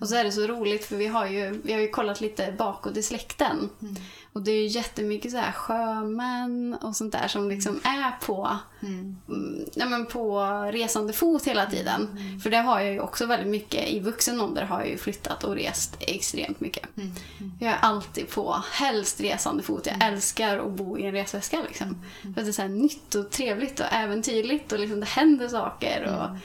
Och 0.00 0.08
så 0.08 0.14
är 0.14 0.24
det 0.24 0.32
så 0.32 0.46
roligt 0.46 0.84
för 0.84 0.96
vi 0.96 1.06
har 1.06 1.26
ju, 1.26 1.60
vi 1.64 1.72
har 1.72 1.80
ju 1.80 1.88
kollat 1.88 2.20
lite 2.20 2.54
bakåt 2.58 2.96
i 2.96 3.02
släkten. 3.02 3.70
Mm. 3.82 3.96
Och 4.32 4.42
det 4.42 4.50
är 4.50 4.60
ju 4.62 4.66
jättemycket 4.66 5.30
så 5.30 5.36
här 5.38 5.52
sjömän 5.52 6.76
och 6.82 6.96
sånt 6.96 7.12
där 7.12 7.28
som 7.28 7.48
liksom 7.48 7.80
är 7.84 8.26
på, 8.26 8.56
Mm. 8.82 9.16
mm, 9.28 9.64
ja, 9.74 9.86
men 9.86 10.06
på 10.06 10.40
resande 10.72 11.12
fot 11.12 11.44
hela 11.46 11.66
tiden. 11.66 12.08
För 12.42 12.50
det 12.50 12.56
har 12.56 12.80
jag 12.80 12.92
ju 12.92 13.00
också 13.00 13.26
väldigt 13.26 13.48
mycket. 13.48 13.88
I 13.88 14.00
vuxen 14.00 14.40
ålder 14.40 14.62
har 14.64 14.80
jag 14.80 14.88
ju 14.88 14.96
flyttat 14.98 15.44
och 15.44 15.54
rest 15.54 15.96
extremt 16.00 16.60
mycket. 16.60 16.96
Mm. 16.96 17.12
Jag 17.60 17.72
är 17.72 17.78
alltid 17.80 18.28
på, 18.30 18.62
helst 18.72 19.20
resande 19.20 19.62
fot. 19.62 19.86
Jag 19.86 20.04
älskar 20.08 20.58
att 20.58 20.70
bo 20.72 20.98
i 20.98 21.06
en 21.06 21.12
resväska. 21.12 21.62
Liksom. 21.68 22.02
För 22.22 22.28
att 22.28 22.34
det 22.36 22.50
är 22.50 22.52
så 22.52 22.62
här 22.62 22.68
nytt 22.68 23.14
och 23.14 23.30
trevligt 23.30 23.80
och 23.80 23.86
äventyrligt 23.92 24.72
och 24.72 24.78
liksom 24.78 25.00
det 25.00 25.06
händer 25.06 25.48
saker. 25.48 26.04
Och, 26.04 26.36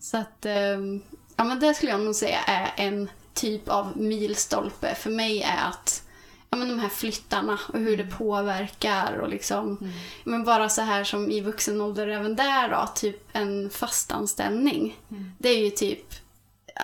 Så 0.00 0.16
att, 0.16 0.46
ehm, 0.46 1.00
ja 1.38 1.44
men 1.44 1.60
det 1.60 1.74
skulle 1.74 1.92
jag 1.92 2.00
nog 2.00 2.14
säga 2.14 2.38
är 2.46 2.72
en 2.76 3.10
typ 3.34 3.68
av 3.68 3.96
milstolpe 3.96 4.94
för 4.94 5.10
mig 5.10 5.42
är 5.42 5.68
att 5.68 6.02
ja, 6.50 6.56
men 6.56 6.68
de 6.68 6.78
här 6.78 6.88
flyttarna 6.88 7.58
och 7.72 7.78
hur 7.78 7.96
det 7.96 8.04
påverkar 8.06 9.18
och 9.18 9.28
liksom 9.28 9.92
men 10.24 10.44
bara 10.44 10.68
så 10.68 10.82
här 10.82 11.04
som 11.04 11.30
i 11.30 11.40
vuxen 11.40 11.80
ålder 11.80 12.08
även 12.08 12.36
där 12.36 12.68
då, 12.68 12.88
typ 12.94 13.28
en 13.32 13.70
fastanställning. 13.70 14.96
Det 15.38 15.48
är 15.48 15.64
ju 15.64 15.70
typ, 15.70 16.14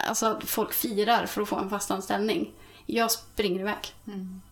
alltså 0.08 0.40
folk 0.44 0.73
firar 0.73 1.26
för 1.26 1.42
att 1.42 1.49
få 1.49 1.56
en 1.56 1.70
fastanställning. 1.70 2.52
Jag 2.87 3.11
springer 3.11 3.61
iväg. 3.61 3.95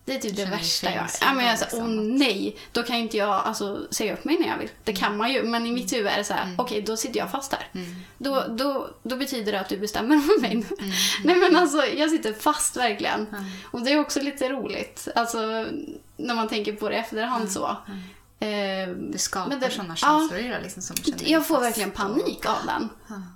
Det 0.05 0.15
är 0.15 0.19
typ 0.19 0.35
det 0.35 0.45
värsta 0.45 0.87
jag... 0.91 0.99
fängslad, 0.99 1.29
Ja, 1.29 1.33
men 1.33 1.45
jag 1.45 1.53
är 1.53 1.57
så, 1.57 1.65
åh 1.65 1.87
liksom. 1.87 2.15
nej, 2.17 2.57
då 2.71 2.83
kan 2.83 2.95
ju 2.97 3.01
inte 3.01 3.17
jag 3.17 3.29
alltså, 3.29 3.87
säga 3.91 4.13
upp 4.13 4.25
mig 4.25 4.37
när 4.39 4.47
jag 4.47 4.57
vill. 4.57 4.69
Det 4.83 4.93
kan 4.93 5.17
man 5.17 5.33
ju, 5.33 5.43
men 5.43 5.65
i 5.65 5.71
mitt 5.71 5.93
huvud 5.93 6.07
är 6.11 6.17
det 6.17 6.23
så 6.23 6.33
Mm. 6.33 6.45
här, 6.47 6.55
okej 6.57 6.81
då 6.81 6.97
sitter 6.97 7.19
jag 7.19 7.31
fast 7.31 7.51
där. 7.51 7.67
Då, 8.17 8.43
då, 8.49 8.89
då 9.03 9.15
betyder 9.15 9.51
det 9.51 9.59
att 9.59 9.69
du 9.69 9.77
bestämmer 9.77 10.15
över 10.23 10.41
mig. 10.41 10.65
nej 11.23 11.35
men 11.35 11.55
alltså, 11.55 11.85
jag 11.85 12.09
sitter 12.09 12.33
fast 12.33 12.77
verkligen. 12.77 13.35
Och 13.71 13.81
det 13.81 13.91
är 13.93 13.99
också 13.99 14.21
lite 14.21 14.49
roligt, 14.49 15.07
alltså 15.15 15.65
när 16.17 16.35
man 16.35 16.47
tänker 16.47 16.73
på 16.73 16.89
det 16.89 16.95
i 16.95 16.99
efterhand 16.99 17.51
så. 17.51 17.77
Eh, 18.43 18.89
Det 18.89 19.17
skapar 19.17 19.49
Men 19.49 19.59
det- 19.59 19.69
sådana 19.69 19.95
ja. 20.01 20.19
känslor 20.19 20.39
i 20.39 20.47
det 20.47 20.61
liksom 20.63 20.81
som 20.81 20.95
känner 20.95 21.29
jag 21.31 21.47
får 21.47 21.59
verkligen 21.59 21.89
och- 21.89 21.95
panik 21.95 22.45
av 22.45 22.57
den. 22.65 22.89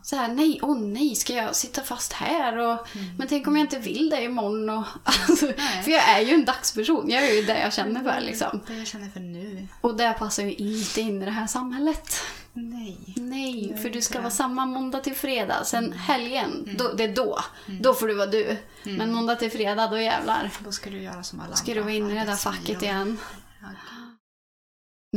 Så 0.03 0.15
här, 0.15 0.27
nej, 0.27 0.59
åh 0.63 0.77
nej, 0.79 1.15
ska 1.15 1.33
jag 1.33 1.55
sitta 1.55 1.81
fast 1.83 2.13
här? 2.13 2.57
Och, 2.57 2.87
Men 3.17 3.27
tänk 3.27 3.47
om 3.47 3.57
jag 3.57 3.65
inte 3.65 3.79
vill 3.79 4.09
det 4.09 4.23
imorgon? 4.23 4.69
Och, 4.69 4.83
alltså, 5.03 5.45
Mm. 5.45 5.83
För 5.83 5.91
jag 5.91 6.09
är 6.09 6.19
ju 6.21 6.33
en 6.33 6.45
dagsperson, 6.45 7.09
jag 7.09 7.23
är 7.25 7.33
ju 7.33 7.41
det 7.41 7.59
jag 7.59 7.73
känner 7.73 8.03
för. 8.03 8.21
Liksom. 8.21 8.59
Det 8.67 8.73
jag 8.77 8.87
känner 8.87 9.09
för 9.09 9.19
nu. 9.19 9.67
Och 9.81 9.97
det 9.97 10.15
passar 10.19 10.43
ju 10.43 10.53
inte 10.53 11.01
in 11.01 11.21
i 11.21 11.25
det 11.25 11.31
här 11.31 11.47
samhället. 11.47 12.13
Nej. 12.53 12.97
Nej, 13.15 13.77
för 13.81 13.89
du 13.89 14.01
ska 14.01 14.19
vara 14.21 14.29
samma 14.31 14.65
måndag 14.65 14.99
till 14.99 15.15
fredag. 15.15 15.63
Sen 15.65 15.85
Mm. 15.85 15.97
helgen, 15.97 16.75
då, 16.77 16.93
det 16.93 17.03
är 17.03 17.15
då. 17.15 17.39
Då 17.81 17.93
får 17.93 18.07
du 18.07 18.13
vara 18.13 18.27
du. 18.27 18.57
Men 18.83 19.11
måndag 19.13 19.35
till 19.35 19.51
fredag, 19.51 19.87
då 19.87 19.99
jävlar. 19.99 20.49
Då 20.65 20.71
ska 20.71 20.89
du 20.89 21.01
göra 21.01 21.23
som 21.23 21.39
alla 21.39 21.55
Ska 21.55 21.71
andra 21.71 21.73
du 21.73 21.81
vara 21.81 21.93
inne 21.93 22.11
i 22.11 22.19
det 22.19 22.25
där 22.31 22.35
facket 22.35 22.81
igen. 22.83 23.17
Ja. 23.61 23.67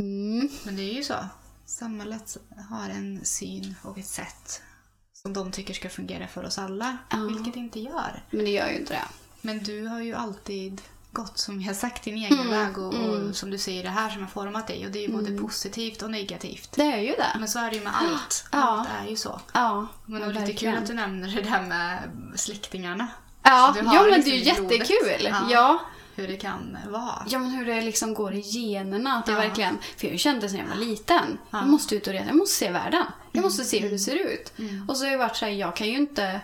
Mm. 0.01 0.49
Men 0.65 0.75
det 0.75 0.81
är 0.83 0.93
ju 0.93 1.03
så. 1.03 1.15
Samhället 1.65 2.37
har 2.69 2.89
en 2.89 3.19
syn 3.25 3.75
och 3.83 3.97
ett 3.97 4.07
sätt 4.07 4.61
som 5.13 5.33
de 5.33 5.51
tycker 5.51 5.73
ska 5.73 5.89
fungera 5.89 6.27
för 6.27 6.45
oss 6.45 6.57
alla, 6.57 6.97
Ja. 7.09 7.17
vilket 7.17 7.53
det 7.53 7.59
inte 7.59 7.79
gör. 7.79 8.23
Men 8.29 8.45
det 8.45 8.51
gör 8.51 8.67
ju 8.69 8.75
inte 8.77 8.93
det. 8.93 9.03
Men 9.41 9.63
du 9.63 9.87
har 9.87 10.01
ju 10.01 10.13
alltid 10.13 10.81
gått, 11.11 11.37
som 11.37 11.61
jag 11.61 11.75
sagt, 11.75 12.03
din 12.03 12.15
egen 12.17 12.39
Mm, 12.39 12.49
väg 12.49 12.77
och, 12.77 12.93
mm. 12.93 13.09
och 13.29 13.35
som 13.35 13.49
du 13.49 13.57
säger, 13.57 13.83
det 13.83 13.89
här 13.89 14.09
som 14.09 14.21
har 14.21 14.27
format 14.29 14.67
dig. 14.67 14.85
Och 14.85 14.91
det 14.91 14.99
är 14.99 15.07
ju 15.07 15.13
både 15.13 15.37
positivt 15.37 16.01
och 16.01 16.11
negativt. 16.11 16.71
Det 16.75 16.83
är 16.83 16.99
ju 16.99 17.11
det. 17.11 17.35
Men 17.39 17.47
så 17.47 17.59
är 17.59 17.69
det 17.69 17.75
ju 17.77 17.83
med 17.83 17.93
allt. 17.95 18.45
Ja. 18.51 18.57
Allt 18.59 18.89
är 19.05 19.09
ju 19.09 19.15
så. 19.15 19.41
Ja, 19.53 19.87
Men 20.05 20.21
det 20.21 20.27
är 20.27 20.33
lite 20.33 20.53
kul 20.53 20.75
att 20.77 20.87
du 20.87 20.93
nämner 20.93 21.27
det 21.35 21.41
där 21.41 21.61
med 21.61 22.09
släktingarna. 22.35 23.07
Ja, 23.43 23.75
ja 23.77 23.83
men 23.83 24.05
liksom 24.05 24.23
det 24.23 24.29
är 24.31 24.37
ju 24.37 24.43
jättekul. 24.43 25.27
Ja. 25.29 25.47
Ja. 25.51 25.79
Hur 26.15 26.27
det 26.27 26.37
kan 26.37 26.77
vara. 26.89 27.25
Ja 27.29 27.39
men 27.39 27.49
hur 27.51 27.65
det 27.65 27.81
liksom 27.81 28.13
går 28.13 28.33
i 28.33 28.39
generna. 28.41 29.13
Att 29.17 29.25
det 29.25 29.31
Ja. 29.31 29.37
verkligen, 29.37 29.77
för 29.97 30.07
jag 30.07 30.19
kände 30.19 30.49
sen 30.49 30.59
jag 30.59 30.67
var 30.67 30.85
liten. 30.85 31.37
Ja. 31.51 31.57
Jag 31.59 31.67
måste 31.67 31.95
ut 31.95 32.07
och 32.07 32.13
resa, 32.13 32.25
jag 32.27 32.35
måste 32.35 32.55
se 32.55 32.71
världen. 32.71 33.03
Jag 33.31 33.37
Mm. 33.39 33.43
måste 33.43 33.63
se 33.63 33.79
hur 33.79 33.89
det 33.89 33.99
ser 33.99 34.15
ut. 34.15 34.53
Och 34.87 34.97
så 34.97 35.03
har 35.05 35.11
jag 35.11 35.19
varit 35.19 35.35
så 35.35 35.45
här, 35.45 35.51
jag 35.51 35.75
kan 35.75 35.87
ju 35.87 35.97
inte... 35.97 36.41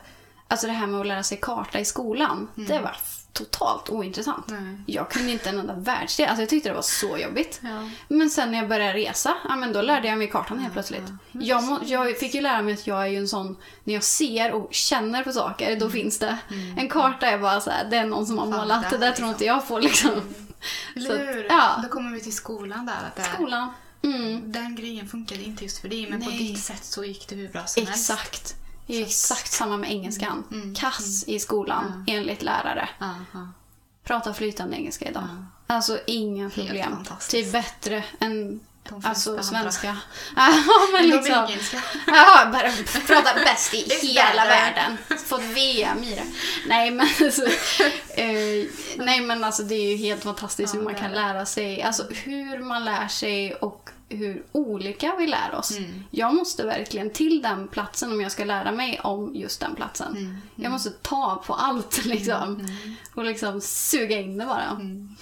Alltså 0.48 0.68
det 0.68 0.74
här 0.74 0.88
med 0.88 1.00
att 1.02 1.08
lära 1.08 1.24
sig 1.24 1.38
karta 1.42 1.80
i 1.80 1.86
skolan. 1.86 2.48
Det 2.56 2.80
var 2.80 2.96
totalt 3.38 3.90
ointressant. 3.90 4.52
Mm. 4.52 4.66
Nej. 4.66 4.84
Jag 4.86 5.10
kunde 5.10 5.32
inte 5.32 5.50
en 5.50 5.60
enda 5.60 5.74
världsdel. 5.74 6.28
Alltså 6.28 6.42
jag 6.42 6.50
tyckte 6.50 6.70
det 6.70 6.76
var 6.76 6.82
så 6.82 7.18
jobbigt. 7.18 7.60
Ja. 7.64 7.90
Men 8.08 8.30
sen 8.30 8.52
när 8.52 8.60
jag 8.60 8.70
började 8.70 8.94
resa, 8.94 9.34
ja 9.50 9.56
men 9.56 9.74
då 9.74 9.82
lärde 9.82 10.08
jag 10.08 10.18
mig 10.18 10.30
kartan 10.30 10.60
helt 10.60 10.74
plötsligt. 10.74 11.04
Jag, 11.32 11.64
må, 11.64 11.80
jag 11.86 12.18
fick 12.18 12.34
ju 12.34 12.42
lära 12.42 12.62
mig 12.62 12.74
att 12.74 12.88
jag 12.88 13.02
är 13.02 13.08
ju 13.08 13.18
en 13.18 13.28
sån, 13.28 13.58
när 13.84 13.94
jag 13.94 14.04
ser 14.04 14.52
och 14.52 14.74
känner 14.74 15.24
på 15.24 15.32
saker, 15.32 15.80
då 15.80 15.90
finns 15.90 16.20
det. 16.20 16.38
En 16.78 16.90
karta 16.90 17.28
är 17.28 17.38
bara 17.38 17.62
så 17.62 17.70
här, 17.70 17.86
det 17.90 17.98
är 17.98 18.06
någon 18.06 18.26
som 18.26 18.38
har 18.38 18.46
målat, 18.46 18.90
det 18.90 18.98
där 18.98 19.12
tror 19.12 19.30
inte 19.30 19.46
jag 19.46 19.68
på 19.68 19.80
liksom. 19.80 20.12
Så 20.94 21.00
Eller 21.00 21.30
att, 21.30 21.36
hur? 21.36 21.46
ja. 21.50 21.80
Då 21.84 21.90
kommer 21.90 22.12
vi 22.12 22.20
till 22.20 22.36
skolan 22.36 22.86
där. 22.86 23.08
Att 23.08 23.16
det 23.16 23.24
Skolan. 23.24 23.70
Mm. 24.04 24.52
Den 24.52 24.76
grejen 24.76 25.08
funkade 25.08 25.44
inte 25.44 25.64
just 25.64 25.78
för 25.78 25.90
dig, 25.90 26.10
men 26.10 26.22
på 26.22 26.30
Nej. 26.30 26.38
ditt 26.38 26.64
sätt 26.64 26.84
så 26.86 27.04
gick 27.04 27.28
det 27.30 27.36
hur 27.36 27.48
bra 27.50 27.66
som 27.66 27.86
helst. 27.86 28.12
Exakt. 28.12 28.56
Det 28.88 28.94
är 28.94 28.98
ju 28.98 29.06
exakt 29.06 29.52
samma 29.52 29.78
med 29.78 29.92
engelskan. 29.92 30.44
Mm. 30.52 30.76
Kass 30.76 31.24
i 31.28 31.40
skolan, 31.40 32.06
enligt 32.08 32.42
lärare. 32.42 32.90
Ja, 33.00 33.16
ja. 33.34 33.48
Pratar 34.04 34.34
flytande 34.34 34.78
engelska 34.78 35.10
idag. 35.10 35.28
Ja. 35.68 35.76
Alltså 35.76 36.00
inga 36.08 36.50
problem. 36.50 37.06
Typ 37.30 37.52
bättre 37.52 38.04
än 38.20 38.60
alltså, 39.04 39.44
svenska. 39.44 39.98
Ja, 40.36 40.54
men 40.94 41.10
liksom. 41.10 41.48
Ja, 42.08 42.50
bara 42.52 42.72
prata 43.08 43.34
bäst 43.34 43.74
i 43.74 43.78
hela 44.02 44.46
världen. 44.46 44.98
Fått 45.26 45.42
VM 45.42 46.04
i 46.04 46.16
det. 46.16 46.26
Nej 46.68 46.92
men 46.92 47.08
alltså, 47.22 47.46
eh, 48.10 48.68
nej, 48.98 49.22
men 49.22 49.44
alltså 49.44 49.64
det 49.64 49.76
är 49.76 49.92
ju 49.92 49.98
helt 49.98 50.24
fantastiskt 50.24 50.74
Ja, 50.74 50.80
hur 50.80 50.86
man 50.86 50.96
kan 50.96 51.12
är 51.12 51.16
lära 51.16 51.46
sig. 51.46 51.82
Alltså 51.84 52.04
hur 52.10 52.60
man 52.60 52.86
lär 52.86 53.08
sig 53.08 53.56
och 53.56 53.90
hur 54.10 54.46
olika 54.52 55.16
vi 55.16 55.28
lär 55.28 55.56
oss. 55.56 55.72
Mm. 55.78 56.04
Jag 56.12 56.36
måste 56.36 56.66
verkligen 56.66 57.10
till 57.14 57.42
den 57.42 57.68
platsen 57.68 58.12
om 58.12 58.22
jag 58.22 58.32
ska 58.32 58.46
lära 58.46 58.72
mig 58.72 59.00
om 59.00 59.36
just 59.36 59.60
den 59.60 59.76
platsen. 59.76 60.18
Mm. 60.18 60.38
Jag 60.56 60.72
måste 60.72 60.90
ta 60.90 61.44
på 61.48 61.54
allt 61.54 62.06
liksom. 62.06 62.68
Och 63.16 63.26
liksom 63.26 63.62
suga 63.62 64.18
in 64.20 64.38
det 64.38 64.46
bara. 64.46 64.64
Mm. 64.70 65.16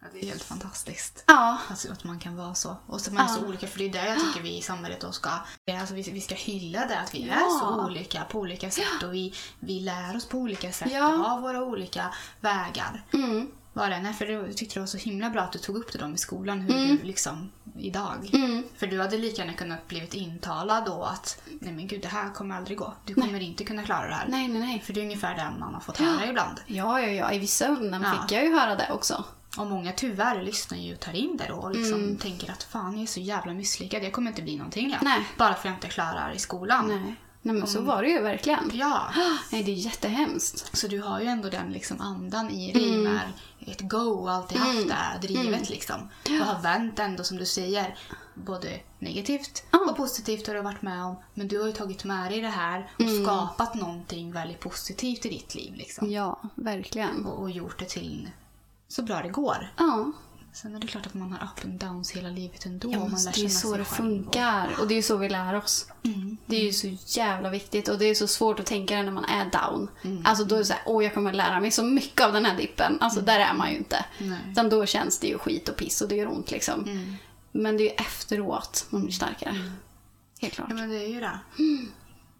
Ja, 0.00 0.06
det 0.12 0.20
är 0.20 0.26
helt 0.30 0.42
fantastiskt. 0.42 1.24
Ja. 1.26 1.58
Alltså 1.70 1.92
att 1.92 2.04
man 2.04 2.18
kan 2.18 2.36
vara 2.36 2.54
så. 2.54 2.76
Och 2.86 3.00
så 3.00 3.12
man 3.12 3.24
är 3.24 3.28
så 3.28 3.40
Ja. 3.42 3.48
olika, 3.48 3.66
för 3.66 3.78
det 3.78 3.84
är 3.84 3.92
det 3.92 4.08
jag 4.08 4.18
tycker 4.20 4.42
vi 4.42 4.56
i 4.58 4.62
samhället 4.62 5.00
då 5.00 5.12
ska... 5.12 5.30
är 5.66 5.80
Alltså 5.80 5.94
vi, 5.94 6.02
vi 6.02 6.20
ska 6.20 6.34
hylla 6.34 6.86
det, 6.86 6.98
att 7.00 7.14
vi 7.14 7.22
är 7.28 7.40
Ja. 7.40 7.58
så 7.60 7.84
olika 7.86 8.24
på 8.24 8.38
olika 8.38 8.70
sätt 8.70 9.02
och 9.04 9.14
vi, 9.14 9.34
vi 9.60 9.80
lär 9.80 10.16
oss 10.16 10.26
på 10.28 10.38
olika 10.38 10.72
sätt 10.72 10.92
Ja. 10.92 11.08
och 11.14 11.18
har 11.18 11.40
våra 11.40 11.62
olika 11.64 12.14
vägar. 12.40 13.04
Mm. 13.76 13.90
Var 13.90 13.96
det? 13.96 14.02
Nej, 14.02 14.12
för 14.12 14.26
jag 14.26 14.56
tyckte 14.56 14.74
det 14.74 14.80
var 14.80 14.86
så 14.86 14.98
himla 14.98 15.30
bra 15.30 15.42
att 15.42 15.52
du 15.52 15.58
tog 15.58 15.76
upp 15.76 15.92
det 15.92 15.98
då 15.98 16.08
i 16.14 16.16
skolan, 16.18 16.60
hur 16.60 16.74
du 16.96 17.02
liksom 17.02 17.50
idag. 17.78 18.30
Mm. 18.32 18.62
För 18.76 18.86
du 18.86 19.00
hade 19.00 19.18
lika 19.18 19.42
gärna 19.42 19.52
kunnat 19.56 19.88
blivit 19.88 20.14
intalad 20.14 20.84
då 20.86 21.02
att 21.02 21.42
nej 21.60 21.72
men 21.72 21.86
gud 21.86 22.02
det 22.02 22.08
här 22.08 22.30
kommer 22.34 22.54
aldrig 22.56 22.78
gå. 22.78 22.94
Du 23.04 23.14
kommer 23.14 23.40
inte 23.40 23.64
kunna 23.64 23.82
klara 23.82 24.08
det 24.08 24.14
här. 24.14 24.26
Nej, 24.28 24.48
nej, 24.48 24.60
nej. 24.60 24.80
För 24.86 24.92
det 24.92 25.00
är 25.00 25.04
ungefär 25.04 25.34
det 25.34 25.52
man 25.60 25.74
har 25.74 25.80
fått 25.80 25.98
höra 25.98 26.26
ibland. 26.26 26.60
Ja, 26.66 27.00
ja, 27.00 27.08
ja. 27.08 27.32
I 27.32 27.38
vissa 27.38 27.66
ämnen 27.66 28.02
Ja. 28.02 28.12
fick 28.22 28.36
jag 28.36 28.44
ju 28.44 28.52
höra 28.54 28.74
det 28.76 28.92
också. 28.92 29.24
Och 29.58 29.66
många 29.66 29.92
tyvärr 29.92 30.42
lyssnar 30.42 30.78
ju 30.78 30.94
och 30.94 31.00
tar 31.00 31.12
in 31.12 31.36
det 31.36 31.46
då 31.48 31.54
och 31.54 31.70
liksom 31.70 31.94
Mm. 32.00 32.16
tänker 32.16 32.50
att 32.52 32.62
fan 32.62 32.92
jag 32.94 33.02
är 33.02 33.06
så 33.06 33.20
jävla 33.20 33.52
misslyckad, 33.54 34.04
jag 34.04 34.12
kommer 34.12 34.30
inte 34.30 34.42
bli 34.42 34.56
någonting. 34.56 34.90
Ja. 34.90 34.98
Nej. 35.02 35.26
Bara 35.36 35.48
för 35.54 35.58
att 35.58 35.64
jag 35.64 35.74
inte 35.74 35.88
klarar 35.88 36.32
i 36.32 36.38
skolan. 36.38 36.88
Nej. 36.88 37.14
Nej, 37.42 37.54
men 37.54 37.66
så 37.66 37.80
var 37.80 38.02
det 38.02 38.08
ju 38.08 38.20
verkligen. 38.22 38.70
Ja, 38.74 39.02
Nej, 39.52 39.62
det 39.62 39.70
är 39.70 39.74
jättehemskt. 39.74 40.76
så 40.76 40.88
du 40.88 41.00
har 41.02 41.20
ju 41.20 41.26
ändå 41.26 41.48
den 41.48 41.72
liksom 41.72 42.00
andan 42.00 42.50
i 42.50 42.72
dig 42.72 42.96
med 42.96 43.20
ett 43.66 43.80
go 43.80 44.28
alltid 44.28 44.58
haft 44.58 44.88
det 44.88 45.26
drivet 45.28 45.70
liksom. 45.70 46.08
Och 46.40 46.46
har 46.46 46.62
vänt 46.62 46.98
ändå 46.98 47.24
som 47.24 47.36
du 47.36 47.46
säger, 47.46 47.98
både 48.34 48.80
negativt 48.98 49.64
Ja. 49.70 49.78
och 49.90 49.96
positivt 49.96 50.46
har 50.46 50.54
du 50.54 50.60
varit 50.62 50.82
med 50.82 51.04
om. 51.04 51.16
Men 51.34 51.48
du 51.48 51.60
har 51.60 51.66
ju 51.66 51.72
tagit 51.72 52.04
med 52.04 52.30
dig 52.32 52.40
det 52.40 52.48
här 52.48 52.90
och 52.98 53.24
skapat 53.24 53.74
någonting 53.74 54.32
väldigt 54.32 54.60
positivt 54.60 55.26
i 55.26 55.28
ditt 55.28 55.54
liv 55.54 55.74
liksom. 55.74 56.10
Ja, 56.10 56.40
verkligen. 56.54 57.26
Och, 57.26 57.42
och 57.42 57.50
gjort 57.50 57.78
det 57.78 57.88
till 57.88 58.30
så 58.88 59.02
bra 59.02 59.22
det 59.22 59.28
går. 59.28 59.72
Ja, 59.76 60.12
Sen 60.56 60.74
är 60.74 60.80
det 60.80 60.86
klart 60.86 61.06
att 61.06 61.14
man 61.14 61.32
har 61.32 61.46
up 61.46 61.64
and 61.64 61.80
downs 61.80 62.10
hela 62.10 62.28
livet 62.28 62.66
ändå. 62.66 62.92
ja 62.92 62.98
man 62.98 63.10
lär 63.10 63.32
det 63.32 63.44
är 63.44 63.48
så 63.48 63.76
det 63.76 63.84
funkar. 63.84 64.76
Och 64.80 64.88
det 64.88 64.94
är 64.94 64.96
ju 64.96 65.02
så 65.02 65.16
vi 65.16 65.28
lär 65.28 65.54
oss. 65.54 65.88
Mm. 66.02 66.36
Det 66.46 66.56
är 66.56 66.64
ju 66.64 66.72
så 66.72 67.18
jävla 67.20 67.50
viktigt 67.50 67.88
och 67.88 67.98
det 67.98 68.04
är 68.04 68.14
så 68.14 68.26
svårt 68.26 68.60
att 68.60 68.66
tänka 68.66 68.96
det 68.96 69.02
när 69.02 69.12
man 69.12 69.24
är 69.24 69.44
down. 69.44 69.88
Mm. 70.02 70.22
Alltså 70.26 70.44
då 70.44 70.54
är 70.54 70.58
det 70.58 70.64
såhär, 70.64 70.82
åh 70.86 71.04
jag 71.04 71.14
kommer 71.14 71.32
lära 71.32 71.60
mig 71.60 71.70
så 71.70 71.82
mycket 71.84 72.26
av 72.26 72.32
den 72.32 72.44
här 72.44 72.56
dippen. 72.56 72.98
Alltså 73.00 73.20
där 73.20 73.40
är 73.40 73.54
man 73.54 73.70
ju 73.70 73.76
inte. 73.76 74.04
Mm. 74.18 74.30
Nej. 74.30 74.52
Utan 74.52 74.68
då 74.68 74.86
känns 74.86 75.18
det 75.18 75.26
ju 75.26 75.38
skit 75.38 75.68
och 75.68 75.76
piss 75.76 76.00
och 76.00 76.08
det 76.08 76.16
gör 76.16 76.28
ont 76.28 76.50
liksom. 76.50 76.84
Mm. 76.84 77.14
Men 77.52 77.76
det 77.76 77.82
är 77.82 77.88
ju 77.88 77.94
efteråt 78.06 78.86
man 78.90 79.02
blir 79.02 79.12
starkare. 79.12 79.72
Helt 80.40 80.54
klart. 80.54 80.66
Ja 80.70 80.74
men 80.74 80.88
det 80.90 81.04
är 81.04 81.08
ju 81.08 81.20
det. 81.20 81.38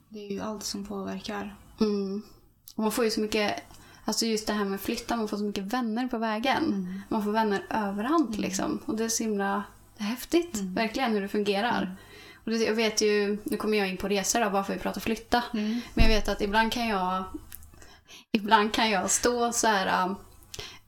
Det 0.08 0.26
är 0.26 0.32
ju 0.32 0.40
allt 0.40 0.64
som 0.64 0.86
påverkar. 0.86 1.56
Mm. 1.80 2.22
Och 2.74 2.82
man 2.82 2.92
får 2.92 3.04
ju 3.04 3.10
så 3.10 3.20
mycket, 3.20 3.62
alltså 4.06 4.26
just 4.26 4.46
det 4.46 4.52
här 4.52 4.64
med 4.64 4.80
flytta, 4.80 5.16
man 5.16 5.28
får 5.28 5.36
så 5.36 5.44
mycket 5.44 5.64
vänner 5.64 6.06
på 6.08 6.18
vägen. 6.18 6.64
Mm. 6.64 7.00
Man 7.08 7.24
får 7.24 7.32
vänner 7.32 7.62
överallt 7.70 8.38
liksom. 8.38 8.78
Och 8.86 8.96
det 8.96 9.04
är 9.04 9.08
så 9.08 9.22
himla 9.22 9.62
häftigt, 9.98 10.54
Mm. 10.54 10.74
verkligen, 10.74 11.12
hur 11.12 11.20
det 11.20 11.28
fungerar. 11.28 11.96
Och 12.44 12.50
det, 12.50 12.56
jag 12.56 12.74
vet 12.74 13.00
ju, 13.02 13.38
nu 13.44 13.56
kommer 13.56 13.78
jag 13.78 13.88
in 13.88 13.96
på 13.96 14.08
resor 14.08 14.40
då, 14.40 14.50
bara 14.50 14.64
för 14.64 14.72
att 14.72 14.78
vi 14.78 14.82
pratar 14.82 15.00
flytta. 15.00 15.42
Mm. 15.54 15.80
Men 15.94 16.04
jag 16.04 16.08
vet 16.14 16.28
att 16.28 16.42
ibland 16.42 16.72
kan 16.72 16.88
jag 16.88 17.24
Ibland 18.32 18.72
kan 18.72 18.90
jag 18.90 19.10
stå 19.10 19.52
så 19.52 19.66
här 19.66 20.04
um, 20.04 20.16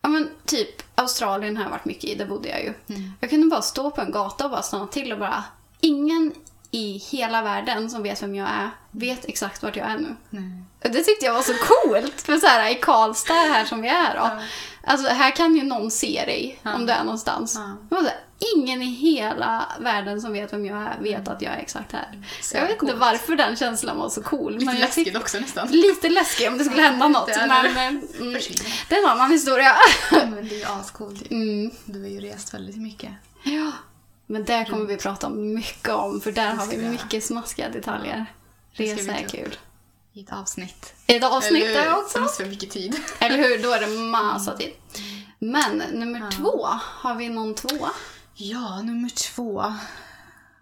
Ja 0.03 0.09
men 0.09 0.29
typ 0.45 0.83
Australien 0.95 1.57
har 1.57 1.65
jag 1.65 1.71
varit 1.71 1.85
mycket 1.85 2.05
i, 2.05 2.15
där 2.15 2.27
bodde 2.27 2.49
jag 2.49 2.61
ju. 2.63 2.75
Mm. 2.97 3.13
Jag 3.21 3.31
kunde 3.31 3.47
bara 3.47 3.63
stå 3.63 3.91
på 3.91 4.01
en 4.01 4.11
gata 4.11 4.45
och 4.45 4.51
bara 4.51 4.63
stanna 4.63 4.87
till 4.87 5.13
och 5.13 5.19
bara 5.19 5.45
Ingen 5.81 6.33
i 6.71 6.99
hela 7.11 7.43
världen 7.43 7.91
som 7.91 8.03
vet 8.03 8.23
vem 8.23 8.35
jag 8.35 8.49
är 8.49 8.71
vet 8.91 9.25
exakt 9.25 9.63
vart 9.63 9.77
jag 9.77 9.87
är 9.91 9.99
nu. 9.99 10.17
Nej. 10.31 10.65
Det 10.81 11.03
tyckte 11.05 11.27
jag 11.27 11.35
var 11.35 11.43
så 11.43 11.53
coolt. 11.55 12.21
För 12.23 12.37
så 12.37 12.47
här, 12.47 12.71
i 12.71 12.75
Karlstad 12.75 13.35
här 13.35 13.65
som 13.65 13.83
vi 13.83 13.89
är 13.89 14.15
då. 14.15 14.21
Ja. 14.21 14.39
Alltså 14.85 15.09
här 15.09 15.31
kan 15.37 15.57
ju 15.57 15.63
någon 15.63 15.91
se 15.91 16.23
dig 16.27 16.59
Ja. 16.63 16.75
om 16.75 16.87
du 16.87 16.93
är 16.93 17.05
någonstans. 17.05 17.61
Ja. 17.91 17.97
Här, 17.97 18.13
ingen 18.57 18.83
i 18.83 18.87
hela 18.87 19.67
världen 19.81 20.21
som 20.21 20.33
vet 20.33 20.53
vem 20.53 20.67
jag 20.67 20.79
är 20.83 20.97
vet 21.01 21.29
att 21.29 21.43
jag 21.43 21.53
är 21.53 21.59
exakt 21.59 21.93
här. 21.93 22.23
Så 22.43 22.57
jag 22.57 22.63
vet 22.63 22.71
inte 22.71 22.81
coolt. 22.87 22.99
varför 22.99 23.37
den 23.37 23.57
känslan 23.57 23.99
var 23.99 24.09
så 24.09 24.23
cool. 24.23 24.53
Lite 24.53 24.65
men 24.65 24.77
läskigt 24.77 25.09
tyck- 25.09 25.19
också 25.21 25.41
nästan. 25.41 25.69
Lite 25.69 26.09
läskigt 26.09 26.49
om 26.49 26.59
det 26.59 26.65
skulle 26.65 26.83
hända 26.83 27.09
något. 27.09 27.27
Det 27.27 27.47
Men 27.75 28.03
mm, 28.21 28.41
det 28.89 28.95
är 28.95 28.99
en 29.05 29.09
annan 29.11 29.31
historia. 29.31 29.75
Men 30.13 30.49
det 30.49 30.55
är 30.55 30.59
ju 30.59 30.65
ascoolt. 30.81 31.31
Mm. 31.31 31.71
Du 31.85 32.01
har 32.03 32.09
ju 32.09 32.21
rest 32.21 32.55
väldigt 32.55 32.77
mycket. 32.77 33.11
Ja. 33.43 33.73
Men 34.31 34.45
där 34.45 34.65
kommer 34.65 34.85
vi 34.85 34.97
prata 34.97 35.29
mycket 35.29 35.89
om, 35.89 36.21
för 36.21 36.33
där 36.33 36.51
Det 36.51 36.57
har 36.57 36.67
vi 36.67 36.77
mycket 36.77 37.25
smaskiga 37.25 37.69
detaljer. 37.69 38.27
Det 38.77 38.85
Resa 38.95 39.13
är 39.13 39.29
kul. 39.29 39.57
I 40.13 40.21
ett 40.21 40.33
avsnitt. 40.33 40.95
Ett 41.07 41.25
avsnitt 41.25 41.65
Eller 41.65 41.75
där 41.75 41.97
också. 41.97 42.19
Det 42.19 42.23
måste 42.23 42.43
vara 42.43 42.51
mycket 42.51 42.71
tid. 42.71 42.97
Eller 43.19 43.37
hur? 43.37 43.63
Då 43.63 43.73
är 43.73 43.81
det 43.81 43.87
massa 43.87 44.57
tid. 44.57 44.73
Men 45.39 45.79
nummer 45.93 46.21
Ja. 46.21 46.31
två, 46.31 46.67
har 46.83 47.15
vi 47.15 47.29
någon 47.29 47.55
två? 47.55 47.89
Ja, 48.35 48.83
nummer 48.83 49.09
två. 49.09 49.75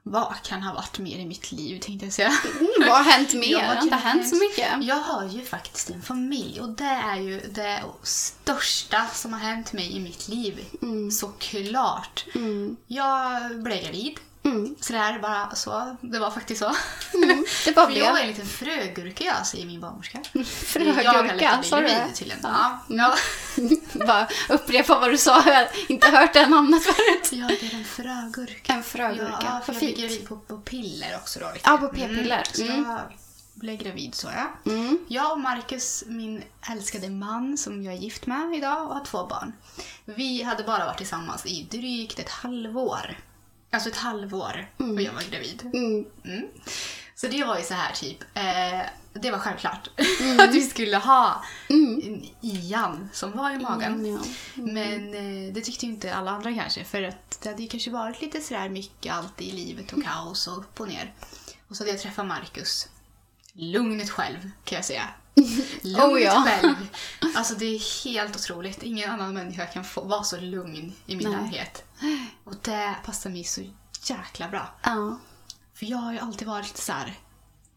Vad 0.08 0.42
kan 0.42 0.62
ha 0.62 0.74
varit 0.74 0.98
mer 0.98 1.18
i 1.18 1.26
mitt 1.26 1.52
liv 1.52 1.80
tänkte 1.80 2.06
jag 2.06 2.12
säga. 2.12 2.32
Mm, 2.60 2.88
vad 2.88 3.04
har 3.04 3.12
hänt 3.12 3.34
mer? 3.34 3.52
Ja, 3.52 3.58
det 3.60 3.66
har 3.66 3.82
inte 3.82 3.96
hänt 3.96 4.28
så 4.28 4.36
mycket. 4.36 4.84
Jag 4.84 4.96
har 4.96 5.24
ju 5.28 5.44
faktiskt 5.44 5.90
en 5.90 6.02
familj 6.02 6.60
och 6.60 6.68
det 6.68 6.84
är 6.84 7.16
ju 7.16 7.40
det 7.40 7.82
största 8.02 9.06
som 9.06 9.32
har 9.32 9.40
hänt 9.40 9.72
mig 9.72 9.96
i 9.96 10.00
mitt 10.00 10.28
liv. 10.28 10.64
Mm. 10.82 11.10
Såklart. 11.10 12.24
Mm. 12.34 12.76
Jag 12.86 13.40
blev 13.62 13.82
gravid. 13.82 14.18
Mm. 14.46 14.74
Sådär 14.80 15.18
bara 15.18 15.54
så. 15.54 15.96
Det 16.00 16.18
var 16.18 16.30
faktiskt 16.30 16.60
så. 16.60 16.74
Mm. 17.14 17.44
Det 17.64 17.74
bara 17.74 17.86
För 17.90 17.92
jag 17.96 18.14
blev. 18.14 18.16
är 18.16 18.20
en 18.20 18.28
liten 18.28 18.46
frögurka 18.60 19.24
jag, 19.24 19.46
säger 19.46 19.66
min 19.66 19.80
barnmorska. 19.80 20.18
Frögurka, 20.44 21.62
sa 21.62 21.76
du 21.80 21.86
det? 21.86 22.08
tydligen. 22.14 22.40
Ja. 22.42 22.78
Ja. 22.88 23.14
Bara 24.06 24.28
upprepa 24.48 24.98
vad 25.00 25.10
du 25.10 25.18
sa, 25.18 25.42
jag 25.46 25.54
har 25.54 25.68
inte 25.88 26.08
hört 26.10 26.32
det 26.32 26.46
namnet 26.46 26.82
förut. 26.84 27.28
Jag 27.32 27.50
är 27.50 27.74
en 27.74 27.84
frögurka. 27.84 28.72
En 28.72 28.82
frögurka, 28.82 29.38
Ja, 29.44 29.60
för 29.64 29.72
jag 29.72 29.80
blev 29.80 29.88
fint. 29.88 29.98
gravid 29.98 30.28
på, 30.28 30.36
på 30.36 30.56
piller 30.58 31.16
också 31.16 31.40
då. 31.40 31.46
vet 31.52 31.60
Ja, 31.64 31.76
på 31.76 31.88
p-piller. 31.88 32.42
Så 32.52 32.62
Mm. 32.62 32.84
jag 32.90 33.00
blev 33.54 33.76
gravid 33.76 34.14
så 34.14 34.28
ja. 34.36 34.72
Mm. 34.72 34.98
Jag 35.08 35.32
och 35.32 35.40
Marcus, 35.40 36.04
min 36.06 36.42
älskade 36.70 37.08
man 37.10 37.58
som 37.58 37.82
jag 37.82 37.94
är 37.94 37.98
gift 37.98 38.26
med 38.26 38.54
idag 38.56 38.86
och 38.88 38.94
har 38.94 39.04
två 39.04 39.26
barn. 39.26 39.52
Vi 40.04 40.42
hade 40.42 40.62
bara 40.64 40.86
varit 40.86 40.98
tillsammans 40.98 41.46
i 41.46 41.66
drygt 41.70 42.18
ett 42.18 42.30
halvår. 42.30 43.18
Alltså 43.70 43.88
ett 43.88 43.96
halvår 43.96 44.70
och 44.76 45.02
jag 45.02 45.12
var 45.12 45.30
gravid. 45.30 45.62
Mm. 45.74 46.04
Mm. 46.24 46.48
Så 47.14 47.26
det 47.26 47.44
var 47.44 47.58
ju 47.58 47.64
så 47.64 47.74
här 47.74 47.92
typ, 47.92 48.18
eh, 48.34 48.80
det 49.12 49.30
var 49.30 49.38
självklart 49.38 49.90
Mm. 50.20 50.40
att 50.40 50.54
vi 50.54 50.62
skulle 50.62 50.96
ha 50.96 51.44
en 51.68 52.24
Ian 52.40 53.08
som 53.12 53.32
var 53.32 53.50
i 53.50 53.58
magen. 53.58 54.06
Ja, 54.06 54.20
ja. 54.54 54.62
Men 54.62 55.14
eh, 55.14 55.52
det 55.52 55.60
tyckte 55.60 55.86
ju 55.86 55.92
inte 55.92 56.14
alla 56.14 56.30
andra 56.30 56.54
kanske 56.54 56.84
för 56.84 57.02
att 57.02 57.38
det 57.42 57.48
hade 57.48 57.62
ju 57.62 57.68
kanske 57.68 57.90
varit 57.90 58.20
lite 58.22 58.40
sådär 58.40 58.68
mycket 58.68 59.12
alltid 59.14 59.48
i 59.48 59.52
livet 59.52 59.92
och 59.92 60.02
kaos 60.04 60.46
och 60.48 60.58
upp 60.58 60.80
och 60.80 60.88
ner. 60.88 61.14
Och 61.68 61.76
så 61.76 61.82
hade 61.82 61.90
jag 61.90 62.00
träffat 62.00 62.26
Marcus. 62.26 62.88
Lugnet 63.52 64.10
själv 64.10 64.50
kan 64.64 64.76
jag 64.76 64.84
säga. 64.84 65.08
Lugnet 65.82 66.04
Oh, 66.12 66.20
ja. 66.20 66.42
själv. 66.46 66.74
Alltså 67.36 67.54
det 67.54 67.64
är 67.66 68.04
helt 68.04 68.36
otroligt. 68.36 68.82
Ingen 68.82 69.10
annan 69.10 69.34
människa 69.34 69.66
kan 69.66 69.84
få 69.84 70.00
vara 70.04 70.22
så 70.22 70.36
lugn 70.40 70.92
i 71.06 71.16
min 71.16 71.30
Nej. 71.30 71.40
närhet. 71.42 71.84
Och 72.44 72.54
det 72.62 72.94
passar 73.04 73.30
mig 73.30 73.44
så 73.44 73.60
jäkla 74.02 74.48
bra. 74.48 74.74
Ja. 74.82 75.18
För 75.74 75.86
jag 75.86 75.98
har 75.98 76.12
ju 76.12 76.18
alltid 76.18 76.48
varit 76.48 76.66
lite 76.66 76.80
så 76.80 76.92
här. 76.92 77.18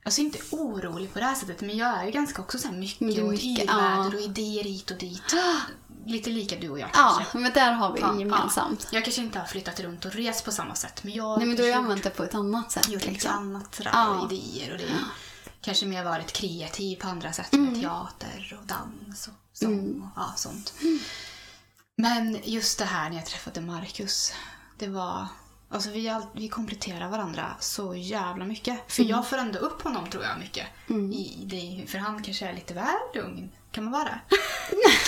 Alltså 0.04 0.22
inte 0.22 0.40
orolig 0.52 1.14
på 1.14 1.20
det 1.20 1.26
här 1.26 1.36
sättet 1.36 1.62
men 1.62 1.78
jag 1.78 2.00
är 2.00 2.06
ju 2.06 2.12
ganska 2.12 2.42
också 2.42 2.58
så 2.58 2.68
här 2.68 2.76
mycket, 2.76 3.02
är 3.18 3.24
och 3.24 3.30
mycket, 3.32 3.46
irrväder 3.46 3.82
ja. 3.98 4.08
och 4.08 4.22
idéer 4.22 4.64
hit 4.64 4.92
och 4.92 4.98
dit. 4.98 5.24
Lite 6.06 6.30
lika 6.30 6.56
du 6.56 6.70
och 6.70 6.80
jag 6.80 6.90
ja, 6.94 7.14
kanske. 7.18 7.38
men 7.38 7.54
där 7.54 7.72
har 7.72 7.94
vi 7.94 8.00
Ja, 8.02 8.20
gemensamt. 8.20 8.82
ja. 8.84 8.96
Jag 8.98 9.04
kanske 9.04 9.22
inte 9.22 9.40
har 9.40 9.46
flyttat 9.46 9.80
runt 9.80 10.06
och 10.06 10.12
rest 10.14 10.46
på 10.46 10.52
samma 10.52 10.76
sätt 10.76 11.04
men 11.04 11.14
jag 11.14 11.38
Nej, 11.38 11.48
men 11.48 11.56
du 11.56 11.62
har 11.64 11.68
ju 11.68 11.74
använt 11.76 12.04
det 12.04 12.10
på 12.10 12.24
ett 12.24 12.36
annat 12.36 12.72
sätt. 12.72 12.90
gjort 12.90 13.02
lite 13.02 13.12
Liksom. 13.14 13.32
annat 13.34 13.76
sådär, 13.76 13.92
Ja. 13.94 14.08
och 14.10 14.32
idéer 14.34 14.72
och 14.74 14.78
det. 14.78 14.86
Kanske 15.62 15.86
mer 15.86 16.04
varit 16.04 16.32
kreativ 16.32 16.96
på 16.96 17.08
andra 17.08 17.34
sätt 17.34 17.52
med 17.52 17.82
teater 17.82 18.58
och 18.62 18.68
dans 18.68 19.28
och 19.28 19.34
sång 19.54 20.02
och 20.02 20.22
ja, 20.22 20.34
sånt. 20.36 20.74
Men 21.98 22.38
just 22.44 22.80
det 22.80 22.86
här 22.86 23.10
när 23.10 23.18
jag 23.18 23.26
träffade 23.26 23.62
Marcus, 23.62 24.34
det 24.78 24.88
var... 24.88 25.28
Alltså 25.72 25.90
vi, 25.90 26.10
all, 26.10 26.26
vi 26.34 26.50
kompletterar 26.50 27.10
varandra 27.10 27.56
så 27.60 27.96
jävla 27.96 28.46
mycket. 28.46 28.80
För 28.88 29.04
jag 29.04 29.30
får 29.30 29.38
ändå 29.38 29.60
upp 29.60 29.82
honom 29.82 30.10
tror 30.10 30.24
jag 30.24 30.40
mycket. 30.40 30.68
I 31.14 31.44
det, 31.46 31.92
för 31.92 31.98
han 31.98 32.24
kanske 32.24 32.48
är 32.48 32.54
lite 32.54 32.74
väl 32.74 32.96
lugn. 33.16 33.52
Kan 33.72 33.84
man 33.84 33.94
vara 33.94 34.04
det? 34.04 34.20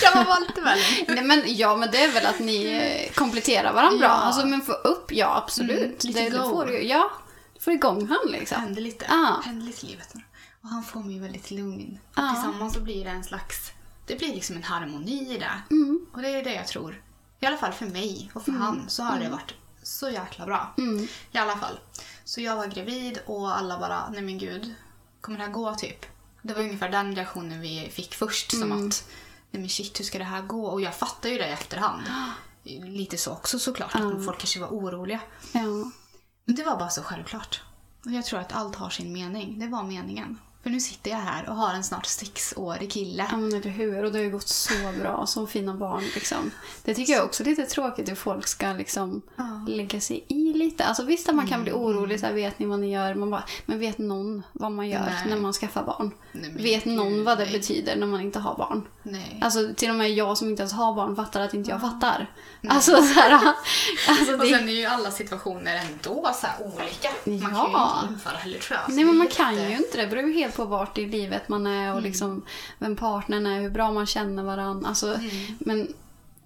kan 0.02 0.18
man 0.18 0.26
vara 0.26 0.38
lite 0.38 0.60
väl? 0.60 0.78
Nej, 1.08 1.24
men, 1.24 1.42
ja, 1.46 1.76
men 1.76 1.90
det 1.90 2.04
är 2.04 2.12
väl 2.12 2.26
att 2.26 2.38
ni 2.38 2.64
eh, 2.64 3.14
kompletterar 3.14 3.72
varandra 3.72 3.98
bra. 3.98 4.08
Ja. 4.08 4.14
Alltså, 4.14 4.46
men 4.46 4.62
få 4.62 4.72
upp, 4.72 5.12
ja 5.12 5.36
absolut. 5.36 6.04
Mm, 6.04 6.14
lite 6.16 6.20
det, 6.20 6.30
det 6.30 6.38
go. 6.38 6.50
får 6.50 6.66
du, 6.66 6.82
ja, 6.82 7.10
du 7.54 7.60
får 7.60 7.72
igång 7.72 8.08
han 8.08 8.18
Det 8.26 8.38
liksom. 8.38 8.60
händer 8.60 8.82
lite. 8.82 9.06
Ja. 9.08 9.42
händer 9.44 9.66
lite 9.66 9.86
i 9.86 9.88
livet. 9.88 10.14
Och 10.62 10.68
han 10.68 10.84
får 10.84 11.00
mig 11.00 11.18
väldigt 11.18 11.50
lugn. 11.50 11.98
Ja. 12.14 12.30
Tillsammans 12.34 12.74
så 12.74 12.80
blir 12.80 13.04
det 13.04 13.10
en 13.10 13.24
slags... 13.24 13.72
Det 14.06 14.16
blir 14.16 14.34
liksom 14.34 14.56
en 14.56 14.62
harmoni 14.62 15.34
i 15.34 15.38
det. 15.38 15.62
Mm. 15.70 16.06
Och 16.12 16.22
det 16.22 16.28
är 16.28 16.44
det 16.44 16.54
jag 16.54 16.66
tror. 16.66 17.02
I 17.40 17.46
alla 17.46 17.56
fall 17.56 17.72
för 17.72 17.86
mig 17.86 18.30
och 18.34 18.42
för 18.42 18.52
han 18.52 18.84
så 18.88 19.02
har 19.02 19.18
det 19.18 19.28
varit 19.28 19.54
så 19.82 20.10
jäkla 20.10 20.46
bra. 20.46 20.74
Mm. 20.78 21.08
I 21.32 21.38
alla 21.38 21.56
fall. 21.56 21.78
Så 22.24 22.40
jag 22.40 22.56
var 22.56 22.66
gravid 22.66 23.18
och 23.26 23.58
alla 23.58 23.78
bara, 23.78 24.10
nej 24.10 24.22
men 24.22 24.38
gud, 24.38 24.74
kommer 25.20 25.38
det 25.38 25.44
här 25.44 25.52
gå 25.52 25.74
typ? 25.74 26.06
Det 26.42 26.54
var 26.54 26.62
ungefär 26.62 26.88
den 26.88 27.16
reaktionen 27.16 27.60
vi 27.60 27.90
fick 27.92 28.14
först. 28.14 28.50
Som 28.50 28.72
att, 28.72 29.08
nej 29.50 29.60
men 29.60 29.68
shit 29.68 30.00
hur 30.00 30.04
ska 30.04 30.18
det 30.18 30.24
här 30.24 30.42
gå? 30.42 30.66
Och 30.66 30.80
jag 30.80 30.94
fattar 30.94 31.28
ju 31.28 31.38
det 31.38 31.48
i 31.48 31.52
efterhand. 31.52 32.02
Lite 32.84 33.18
så 33.18 33.32
också 33.32 33.58
såklart, 33.58 33.94
att 33.94 34.24
folk 34.24 34.38
kanske 34.38 34.60
var 34.60 34.68
oroliga. 34.68 35.20
Ja. 35.52 35.90
Men 36.44 36.56
det 36.56 36.64
var 36.64 36.78
bara 36.78 36.90
så 36.90 37.02
självklart. 37.02 37.62
Och 38.04 38.12
jag 38.12 38.24
tror 38.24 38.40
att 38.40 38.52
allt 38.52 38.76
har 38.76 38.90
sin 38.90 39.12
mening. 39.12 39.58
Det 39.58 39.66
var 39.66 39.82
meningen. 39.82 40.38
För 40.62 40.70
nu 40.70 40.80
sitter 40.80 41.10
jag 41.10 41.18
här 41.18 41.48
och 41.48 41.56
har 41.56 41.74
en 41.74 41.84
snart 41.84 42.06
sexårig 42.06 42.90
kille. 42.92 43.26
Ja 43.30 43.36
men 43.36 43.54
eller 43.54 43.70
hur, 43.70 44.04
och 44.04 44.12
det 44.12 44.18
har 44.18 44.24
ju 44.24 44.30
gått 44.30 44.48
så 44.48 44.74
bra, 45.00 45.26
så 45.26 45.46
fina 45.46 45.74
barn 45.74 46.04
liksom. 46.14 46.50
Det 46.84 46.94
tycker 46.94 47.12
jag 47.12 47.24
också 47.24 47.42
är 47.42 47.46
lite 47.46 47.66
tråkigt 47.66 48.08
hur 48.10 48.14
folk 48.14 48.46
ska 48.48 48.72
liksom 48.72 49.22
Ja. 49.36 49.44
Mm. 49.44 49.66
lägga 49.66 50.00
sig 50.00 50.24
i 50.28 50.52
lite. 50.52 50.84
Alltså 50.84 51.04
visst 51.04 51.28
att 51.28 51.34
man 51.34 51.46
kan 51.46 51.62
bli 51.62 51.72
orolig, 51.72 52.20
så 52.20 52.26
här, 52.26 52.32
vet 52.32 52.58
ni 52.58 52.66
vad 52.66 52.78
ni 52.80 52.92
gör? 52.92 53.14
Man 53.14 53.30
bara, 53.30 53.44
men 53.66 53.78
vet 53.78 53.98
någon 53.98 54.42
vad 54.52 54.72
man 54.72 54.88
gör 54.88 55.00
Nej. 55.00 55.24
när 55.28 55.36
man 55.36 55.52
skaffar 55.52 55.82
barn? 55.82 56.10
Nej, 56.32 56.50
vet 56.56 56.84
någon 56.84 57.24
vad 57.24 57.38
det 57.38 57.44
nej. 57.44 57.52
betyder 57.52 57.96
när 57.96 58.06
man 58.06 58.20
inte 58.20 58.38
har 58.38 58.54
barn? 58.56 58.82
Nej. 59.02 59.38
Alltså 59.42 59.68
till 59.76 59.90
och 59.90 59.96
med 59.96 60.10
jag 60.10 60.38
som 60.38 60.48
inte 60.48 60.62
ens 60.62 60.72
har 60.72 60.94
barn 60.94 61.16
fattar 61.16 61.40
att 61.40 61.54
inte 61.54 61.70
jag 61.70 61.80
fattar. 61.80 62.30
Alltså 62.68 62.96
så 62.96 63.02
här, 63.02 63.32
alltså 64.08 64.32
Och 64.32 64.38
det, 64.38 64.46
sen 64.58 64.68
är 64.68 64.72
ju 64.72 64.84
alla 64.86 65.10
situationer 65.10 65.76
ändå 65.76 66.30
så 66.34 66.46
olika. 66.64 67.08
Man 67.24 67.40
kan 67.50 67.70
Ja. 67.72 67.98
ju 68.00 68.02
inte 68.02 68.14
införa 68.14 68.36
heller 68.36 68.58
tror 68.58 68.78
jag. 68.78 68.90
Så 68.90 68.96
Nej 68.96 69.04
men 69.04 69.16
man 69.16 69.26
kan 69.28 69.54
ju 69.70 69.76
inte 69.76 69.96
det. 69.96 70.02
Det 70.02 70.08
beror 70.08 70.28
ju 70.28 70.32
helt 70.34 70.51
på 70.56 70.64
vart 70.64 70.98
i 70.98 71.06
livet 71.06 71.48
man 71.48 71.66
är 71.66 71.82
Mm. 71.84 71.94
och 71.96 72.02
liksom 72.02 72.44
vem 72.78 72.96
partnern 72.96 73.46
är, 73.46 73.60
hur 73.60 73.70
bra 73.70 73.92
man 73.92 74.06
känner 74.06 74.42
varandra. 74.42 74.88
Alltså, 74.88 75.14
Mm. 75.14 75.30
Men 75.60 75.94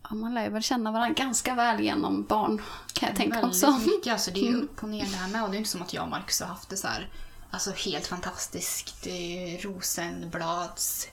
ja, 0.09 0.15
man 0.15 0.35
lär 0.35 0.45
ju 0.45 0.51
väl 0.51 0.63
känna 0.63 0.93
varandra 0.93 1.15
ganska 1.25 1.55
väl 1.55 1.81
genom 1.81 2.25
barn 2.25 2.63
kan 2.93 3.09
jag 3.09 3.17
tänka 3.17 3.47
också. 3.47 3.71
mycket. 3.87 4.13
Alltså, 4.13 4.31
det 4.31 4.41
är 4.41 4.49
Mm. 4.49 4.59
ju 4.61 4.65
upp 4.65 4.83
och 4.83 4.89
ner 4.89 5.05
det 5.11 5.17
här 5.17 5.29
med. 5.29 5.45
Och 5.45 5.51
det 5.51 5.57
är 5.57 5.59
inte 5.59 5.71
som 5.71 5.83
att 5.83 5.93
jag 5.95 6.03
och 6.05 6.11
Marcus 6.11 6.41
har 6.41 6.47
haft 6.49 6.69
det 6.69 6.77
så 6.77 6.89
här, 6.89 7.09
alltså 7.51 7.71
helt 7.71 8.07
fantastiskt 8.07 9.07
eh, 9.07 9.63
rosenblads... 9.69 11.09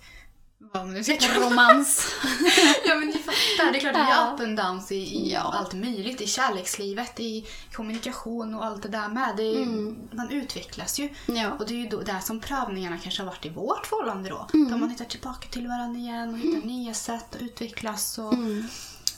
Vad 0.71 0.85
man 0.85 0.93
nu 0.93 1.03
ska 1.03 1.17
kalla. 1.17 1.45
Romans. 1.49 2.07
Ja 2.85 2.95
men 2.95 3.07
ni 3.07 3.13
fattar, 3.17 3.71
det 3.71 3.77
är 3.77 3.79
klart 3.79 3.93
det 3.93 3.99
är 3.99 4.33
up 4.33 4.39
and 4.39 4.57
downs 4.57 4.91
i, 4.91 4.95
i 4.95 5.31
Ja. 5.33 5.39
allt 5.39 5.73
möjligt. 5.73 6.21
I 6.21 6.27
kärlekslivet, 6.27 7.19
i 7.19 7.45
kommunikation 7.73 8.55
och 8.55 8.65
allt 8.65 8.83
det 8.83 8.89
där 8.89 9.07
med. 9.07 9.33
Det 9.37 9.43
är, 9.43 9.61
Mm. 9.63 9.97
Man 10.13 10.29
utvecklas 10.29 10.99
ju. 10.99 11.09
Ja. 11.25 11.51
Och 11.59 11.67
det 11.67 11.73
är 11.73 11.77
ju 11.77 11.87
då, 11.89 12.01
där 12.01 12.19
som 12.19 12.39
prövningarna 12.39 12.97
kanske 12.97 13.21
har 13.21 13.27
varit 13.27 13.45
i 13.45 13.49
vårt 13.49 13.85
förhållande 13.87 14.29
då. 14.29 14.47
Mm. 14.53 14.71
Där 14.71 14.77
man 14.77 14.89
hittar 14.89 15.05
tillbaka 15.05 15.47
till 15.47 15.67
varandra 15.67 15.99
igen 15.99 16.29
och 16.33 16.39
hittar 16.39 16.67
nya 16.67 16.93
sätt 16.93 17.35
att 17.35 17.41
utvecklas. 17.41 18.17
Och, 18.17 18.33
Mm. 18.33 18.67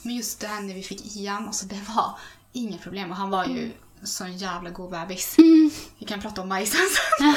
Men 0.01 0.15
just 0.15 0.39
det 0.39 0.47
här 0.47 0.61
när 0.61 0.73
vi 0.73 0.83
fick 0.83 1.15
Ian, 1.15 1.47
alltså 1.47 1.65
det 1.65 1.81
var 1.95 2.19
inga 2.53 2.77
problem. 2.77 3.11
Och 3.11 3.17
han 3.17 3.29
var 3.29 3.45
ju 3.45 3.57
Mm. 3.59 3.71
Sån 4.07 4.37
jävla 4.37 4.69
god 4.69 4.91
bebis. 4.91 5.35
Vi 5.99 6.05
kan 6.07 6.21
prata 6.21 6.41
om 6.41 6.49
majsen 6.49 6.81
sen. 7.19 7.35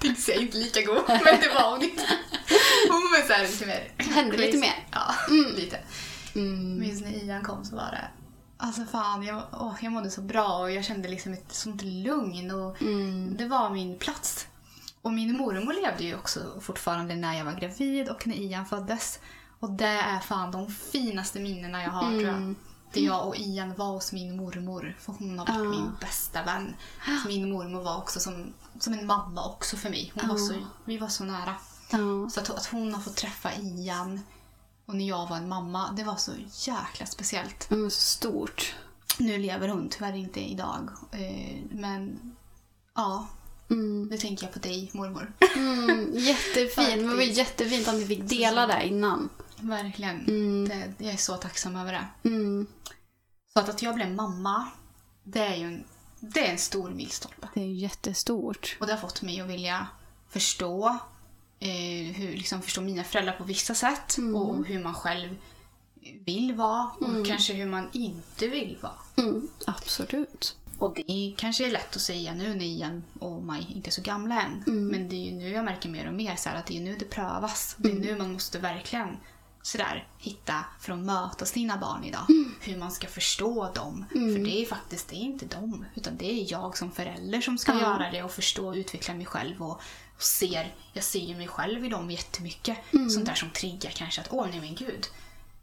Tänkte 0.00 0.22
säga 0.22 0.40
inte 0.40 0.58
lika 0.58 0.82
god, 0.82 1.02
men 1.08 1.40
det 1.40 1.48
var 1.54 1.70
hon 1.70 1.82
inte. 1.82 2.02
Hon 2.88 3.00
var 3.00 3.26
så 3.26 3.32
här 3.32 3.42
lite 3.46 3.66
mer... 3.66 3.92
Hände 3.96 4.36
lite 4.36 4.58
mer. 4.58 4.88
Ja, 4.90 5.14
lite. 5.56 5.78
Mm. 6.34 6.74
Men 6.74 6.88
just 6.88 7.02
när 7.02 7.24
Ian 7.24 7.42
kom 7.42 7.64
så 7.64 7.76
var 7.76 7.82
det... 7.90 8.08
Alltså 8.56 8.84
fan, 8.84 9.22
jag, 9.22 9.42
åh, 9.52 9.74
jag 9.80 9.92
mådde 9.92 10.10
så 10.10 10.20
bra 10.20 10.58
och 10.58 10.70
jag 10.70 10.84
kände 10.84 11.08
liksom 11.08 11.32
ett 11.32 11.52
sånt 11.52 11.82
lugn 11.82 12.50
och 12.50 12.82
Mm. 12.82 13.36
det 13.36 13.46
var 13.48 13.70
min 13.70 13.98
plats. 13.98 14.46
Och 15.02 15.12
min 15.12 15.36
mormor 15.36 15.72
levde 15.82 16.04
ju 16.04 16.14
också 16.14 16.40
fortfarande 16.60 17.14
när 17.14 17.38
jag 17.38 17.44
var 17.44 17.52
gravid 17.52 18.08
och 18.08 18.26
när 18.26 18.36
Ian 18.36 18.66
föddes. 18.66 19.18
Och 19.60 19.70
det 19.70 19.84
är 19.86 20.20
fan 20.20 20.50
de 20.52 20.70
finaste 20.70 21.40
minnena 21.40 21.82
jag 21.82 21.90
har 21.90 22.10
tror 22.10 22.22
jag. 22.22 22.54
Mm. 22.92 23.04
Det 23.04 23.14
jag 23.14 23.28
och 23.28 23.36
Ian 23.36 23.74
var 23.74 23.86
hos 23.92 24.12
min 24.12 24.36
mormor. 24.36 24.96
För 25.00 25.12
hon 25.12 25.38
har 25.38 25.46
varit 25.46 25.70
min 25.70 25.90
bästa 26.00 26.42
vän. 26.42 26.74
Så 27.22 27.28
min 27.28 27.52
mormor 27.52 27.82
var 27.82 27.96
också 27.96 28.20
som, 28.20 28.52
som 28.80 28.92
en 28.92 29.06
mamma 29.06 29.46
också 29.46 29.76
för 29.76 29.90
mig. 29.90 30.12
Hon 30.14 30.28
var 30.28 30.36
så, 30.36 30.54
vi 30.84 30.98
var 30.98 31.08
så 31.08 31.24
nära. 31.24 31.54
Så 32.30 32.40
att, 32.40 32.50
att 32.50 32.66
hon 32.66 32.94
har 32.94 33.00
fått 33.00 33.16
träffa 33.16 33.50
Ian 33.54 34.20
och 34.86 34.94
när 34.94 35.08
jag 35.08 35.28
var 35.28 35.36
en 35.36 35.48
mamma, 35.48 35.92
det 35.96 36.04
var 36.04 36.16
så 36.16 36.32
jäkla 36.70 37.06
speciellt. 37.06 37.70
Men 37.70 37.90
så 37.90 38.00
stort. 38.00 38.74
Nu 39.18 39.38
lever 39.38 39.68
hon 39.68 39.88
tyvärr 39.88 40.16
inte 40.16 40.40
idag. 40.40 40.88
Eh, 41.12 41.58
men 41.70 42.20
ja, 42.94 43.26
Mm. 43.70 44.02
nu 44.10 44.18
tänker 44.18 44.44
jag 44.44 44.52
på 44.52 44.58
dig 44.58 44.90
mormor. 44.92 45.32
Mm, 45.56 46.10
jättefint. 46.14 47.02
Det 47.10 47.14
var 47.16 47.22
jättefint 47.22 47.88
att 47.88 47.94
ni 47.94 48.06
fick 48.06 48.28
dela 48.28 48.66
det 48.66 48.86
innan. 48.86 49.28
Verkligen. 49.60 50.26
Mm. 50.28 50.68
Det, 50.68 51.04
jag 51.04 51.12
är 51.12 51.16
så 51.16 51.36
tacksam 51.36 51.76
över 51.76 51.92
det. 51.92 52.28
Mm. 52.28 52.66
Så 53.52 53.60
att, 53.60 53.68
att 53.68 53.82
jag 53.82 53.94
blev 53.94 54.14
mamma, 54.14 54.68
det 55.24 55.40
är 55.40 55.56
ju 55.56 55.64
en, 55.64 55.84
det 56.20 56.46
är 56.46 56.52
en 56.52 56.58
stor 56.58 56.90
milstolpe. 56.90 57.48
Det 57.54 57.60
är 57.60 57.66
jättestort. 57.66 58.76
Och 58.80 58.86
det 58.86 58.92
har 58.92 59.00
fått 59.00 59.22
mig 59.22 59.40
att 59.40 59.48
vilja 59.48 59.86
förstå, 60.28 60.98
eh, 61.58 62.14
hur, 62.14 62.32
liksom 62.32 62.62
förstå 62.62 62.80
mina 62.80 63.04
föräldrar 63.04 63.32
på 63.32 63.44
vissa 63.44 63.74
sätt 63.74 64.16
och 64.34 64.66
hur 64.66 64.82
man 64.82 64.94
själv 64.94 65.36
vill 66.26 66.54
vara 66.54 66.90
och 67.00 67.26
kanske 67.26 67.52
hur 67.52 67.66
man 67.66 67.88
inte 67.92 68.48
vill 68.48 68.78
vara. 68.80 68.92
Mm, 69.16 69.48
absolut. 69.66 70.56
Och 70.78 70.94
det 71.06 71.34
kanske 71.36 71.66
är 71.66 71.70
lätt 71.70 71.96
att 71.96 72.02
säga 72.02 72.34
nu 72.34 72.54
när 72.54 72.64
Ian 72.64 73.04
och 73.18 73.42
Maj 73.42 73.72
inte 73.74 73.90
är 73.90 73.92
så 73.92 74.02
gamla 74.02 74.42
än. 74.42 74.62
Men 74.66 75.08
det 75.08 75.16
är 75.16 75.30
ju 75.30 75.32
nu 75.32 75.48
jag 75.48 75.64
märker 75.64 75.88
mer 75.88 76.08
och 76.08 76.14
mer 76.14 76.36
så 76.36 76.48
att 76.48 76.66
det 76.66 76.76
är 76.76 76.80
nu 76.80 76.96
det 76.96 77.04
prövas. 77.04 77.74
Det 77.78 77.90
är 77.90 77.94
nu 77.94 78.18
man 78.18 78.32
måste 78.32 78.58
verkligen 78.58 79.16
sådär, 79.62 80.08
hitta 80.18 80.64
för 80.80 80.92
att 80.92 80.98
möta 80.98 81.46
sina 81.46 81.76
barn 81.76 82.04
idag. 82.04 82.26
Hur 82.60 82.76
man 82.76 82.90
ska 82.92 83.06
förstå 83.08 83.70
dem. 83.74 84.04
För 84.10 84.44
det 84.44 84.62
är 84.62 84.66
faktiskt 84.66 85.08
det 85.08 85.14
är 85.16 85.20
inte 85.20 85.46
dem. 85.46 85.84
Utan 85.94 86.16
det 86.16 86.30
är 86.32 86.52
jag 86.52 86.78
som 86.78 86.92
förälder 86.92 87.40
som 87.40 87.58
ska 87.58 87.72
Ja. 87.72 87.80
göra 87.80 88.10
det 88.10 88.22
och 88.22 88.30
förstå 88.32 88.68
och 88.68 88.74
utveckla 88.74 89.14
mig 89.14 89.26
själv. 89.26 89.62
Och, 89.62 89.80
och 90.16 90.22
ser, 90.22 90.74
jag 90.92 91.04
ser 91.04 91.20
ju 91.20 91.36
mig 91.36 91.48
själv 91.48 91.84
i 91.84 91.88
dem 91.88 92.10
jättemycket. 92.10 92.78
Sånt 93.10 93.26
där 93.26 93.34
som 93.34 93.50
triggar 93.50 93.90
kanske 93.90 94.20
att 94.20 94.28
åh 94.30 94.46
nej 94.50 94.60
men 94.60 94.74
gud. 94.74 95.06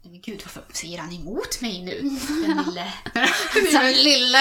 Nej 0.02 0.10
men 0.12 0.20
gud 0.20 0.42
varför 0.44 0.64
säger 0.72 0.98
han 0.98 1.12
emot 1.12 1.60
mig 1.60 1.82
nu? 1.82 2.00
Den 2.46 2.64
lille... 2.66 2.92
Den 3.72 3.92
lille. 3.92 4.38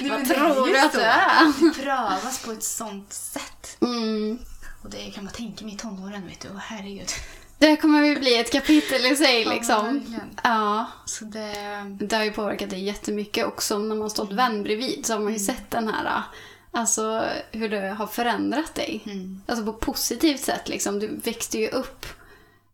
Vad 0.10 0.28
tror 0.28 0.66
du 0.66 0.78
att 0.78 0.92
du 0.92 1.00
är? 1.00 1.44
Det 1.60 1.82
prövas 1.82 2.44
på 2.44 2.52
ett 2.52 2.64
sånt 2.64 3.12
sätt. 3.12 3.76
Mm. 3.80 4.38
Och 4.82 4.90
det 4.90 5.10
kan 5.10 5.24
man 5.24 5.32
tänka 5.32 5.64
mig 5.64 5.74
i 5.74 5.78
tonåren, 5.78 6.26
vet 6.26 6.40
du. 6.40 6.48
Åh, 6.50 6.56
herregud. 6.58 7.08
Det 7.58 7.76
kommer 7.76 8.04
ju 8.04 8.18
bli 8.18 8.40
ett 8.40 8.52
kapitel 8.52 9.06
i 9.06 9.16
sig 9.16 9.44
liksom. 9.44 9.84
verkligen. 9.84 10.40
Ja. 10.42 10.86
Så 11.04 11.24
det... 11.24 11.54
Det 12.00 12.16
har 12.16 12.24
ju 12.24 12.32
påverkat 12.32 12.70
dig 12.70 12.84
jättemycket 12.84 13.46
också. 13.46 13.78
När 13.78 13.96
man 13.96 14.10
stått 14.10 14.32
vän 14.32 14.62
bredvid 14.62 15.06
så 15.06 15.12
har 15.12 15.20
man 15.20 15.32
ju 15.32 15.38
sett 15.38 15.70
den 15.70 15.88
här, 15.88 16.22
alltså 16.70 17.24
hur 17.50 17.68
det 17.68 17.88
har 17.88 18.06
förändrat 18.06 18.74
dig. 18.74 19.02
Mm. 19.06 19.42
Alltså 19.46 19.64
på 19.64 19.72
positivt 19.72 20.40
sätt 20.40 20.68
liksom. 20.68 20.98
Du 20.98 21.16
växte 21.24 21.58
ju 21.58 21.68
upp 21.68 22.06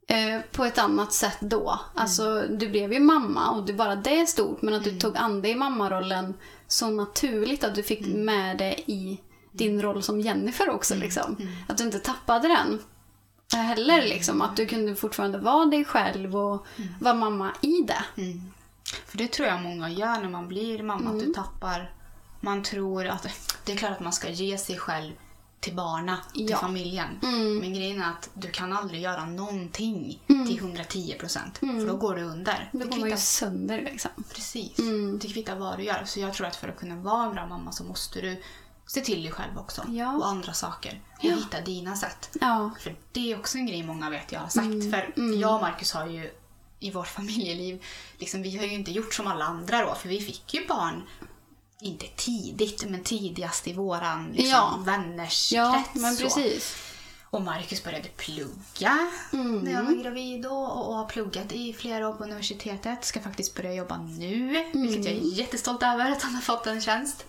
eh, 0.07 0.41
på 0.53 0.65
ett 0.65 0.79
annat 0.79 1.13
sätt 1.13 1.39
då. 1.41 1.81
Alltså 1.95 2.45
du 2.51 2.69
blev 2.69 2.93
ju 2.93 3.01
mamma 3.01 3.51
och 3.51 3.67
det, 3.67 3.73
bara 3.73 3.97
det 3.97 4.21
är 4.21 4.27
stort. 4.27 4.63
Men 4.63 4.75
att 4.75 4.85
du 4.85 4.99
tog 4.99 5.17
an 5.17 5.43
dig 5.43 5.51
i 5.51 5.55
mammarollen 5.55 6.35
så 6.69 6.91
naturligt 6.91 7.65
att 7.65 7.75
du 7.75 7.83
fick 7.83 8.07
med 8.07 8.59
det 8.59 8.91
i 8.91 9.21
din 9.53 9.83
roll 9.83 10.03
som 10.03 10.21
Jennifer 10.21 10.71
också 10.71 10.95
liksom. 10.95 11.37
Att 11.69 11.79
du 11.79 11.85
inte 11.85 11.99
tappade 11.99 12.49
den 12.49 12.79
heller 13.57 14.03
liksom. 14.03 14.43
Att 14.43 14.57
du 14.57 14.67
kunde 14.67 14.97
fortfarande 14.97 15.39
vara 15.39 15.67
dig 15.67 15.85
själv 15.85 16.37
och 16.37 16.67
vara 17.01 17.15
mamma 17.15 17.53
i 17.61 17.83
det. 17.83 18.23
Mm. 18.23 18.53
För 19.07 19.19
det 19.19 19.29
tror 19.33 19.49
jag 19.49 19.63
många 19.63 19.91
gör 19.91 20.21
när 20.21 20.29
man 20.29 20.49
blir 20.49 20.83
mamma. 20.83 21.11
Att 21.11 21.21
du 21.21 21.33
tappar... 21.35 21.93
Man 22.41 22.63
tror 22.63 23.07
att... 23.07 23.27
Det 23.65 23.73
är 23.73 23.77
klart 23.77 23.93
att 23.93 24.01
man 24.01 24.13
ska 24.13 24.31
ge 24.31 24.59
sig 24.59 24.77
själv 24.79 25.13
till 25.61 25.75
barna, 25.75 26.19
till 26.35 26.51
Ja. 26.51 26.57
familjen. 26.59 27.09
Mm. 27.23 27.59
Men 27.59 27.75
grejen 27.75 28.03
är 28.03 28.11
att 28.11 28.31
du 28.35 28.51
kan 28.51 28.73
aldrig 28.73 29.01
göra 29.01 29.25
någonting 29.27 30.23
till 30.27 30.59
110 30.59 31.17
procent. 31.19 31.59
För 31.59 31.87
då 31.87 31.97
går 31.97 32.15
du 32.15 32.23
under. 32.23 32.71
Då 32.73 32.79
går 32.79 32.97
man 32.97 33.11
ju 33.11 33.17
sönder 33.17 33.83
liksom. 33.83 34.11
Precis. 34.35 34.79
Mm. 34.79 35.19
Det 35.19 35.29
kvittar 35.29 35.57
vad 35.57 35.79
du 35.79 35.83
gör. 35.85 36.03
Så 36.07 36.21
jag 36.21 36.35
tror 36.35 36.47
att 36.47 36.57
för 36.57 36.69
att 36.69 36.79
kunna 36.79 36.97
vara 36.97 37.25
en 37.27 37.35
bra 37.35 37.47
mamma 37.47 37.73
så 37.73 37.85
måste 37.85 38.21
du 38.21 38.43
se 38.91 39.01
till 39.01 39.23
dig 39.23 39.33
själv 39.33 39.59
också. 39.59 39.85
Ja. 39.89 40.13
Och 40.17 40.27
andra 40.29 40.53
saker. 40.53 41.01
Och 41.19 41.25
Ja. 41.25 41.35
hitta 41.35 41.61
dina 41.61 41.97
sätt. 41.97 42.31
Ja. 42.41 42.71
För 42.81 42.97
det 43.13 43.33
är 43.33 43.39
också 43.39 43.59
en 43.59 43.67
grej 43.67 43.83
många 43.83 44.11
vet 44.11 44.33
jag 44.33 44.41
har 44.41 44.49
sagt. 44.49 44.65
Mm. 44.67 44.91
För 44.91 45.13
jag 45.41 45.55
och 45.55 45.61
Marcus 45.61 45.93
har 45.93 46.07
ju 46.07 46.31
i 46.81 46.91
vårt 46.91 47.09
familjeliv, 47.19 47.85
liksom, 48.19 48.43
vi 48.43 48.57
har 48.57 48.65
ju 48.65 48.73
inte 48.73 48.91
gjort 48.91 49.15
som 49.15 49.27
alla 49.27 49.45
andra 49.45 49.83
då. 49.87 49.95
För 49.95 50.09
vi 50.09 50.21
fick 50.21 50.55
ju 50.55 50.67
barn, 50.67 51.03
inte 51.81 52.07
tidigt, 52.17 52.85
men 52.89 53.03
tidigast 53.05 53.69
i 53.69 53.73
våran 53.73 54.27
liksom, 54.27 54.47
Ja. 54.51 54.83
vänners 54.87 55.53
Ja, 55.53 55.73
krets. 55.73 56.03
men 56.03 56.17
precis. 56.17 56.77
Och 57.31 57.43
Marcus 57.43 57.85
började 57.85 58.09
plugga 58.09 59.11
Mm. 59.33 59.59
när 59.59 59.73
jag 59.73 59.83
var 59.83 59.93
gravid 60.03 60.43
då, 60.43 60.51
och, 60.51 60.89
och 60.89 60.95
har 60.95 61.05
pluggat 61.05 61.53
i 61.53 61.73
flera 61.73 62.09
år 62.09 62.13
på 62.13 62.25
universitetet. 62.25 63.05
Ska 63.05 63.21
faktiskt 63.21 63.55
börja 63.55 63.75
jobba 63.75 63.99
nu, 63.99 64.49
vilket 64.75 65.05
jag 65.05 65.15
är 65.15 65.21
jättestolt 65.39 65.83
över 65.83 66.11
att 66.11 66.23
han 66.23 66.35
har 66.35 66.43
fått 66.43 66.67
en 66.67 66.81
tjänst. 66.81 67.25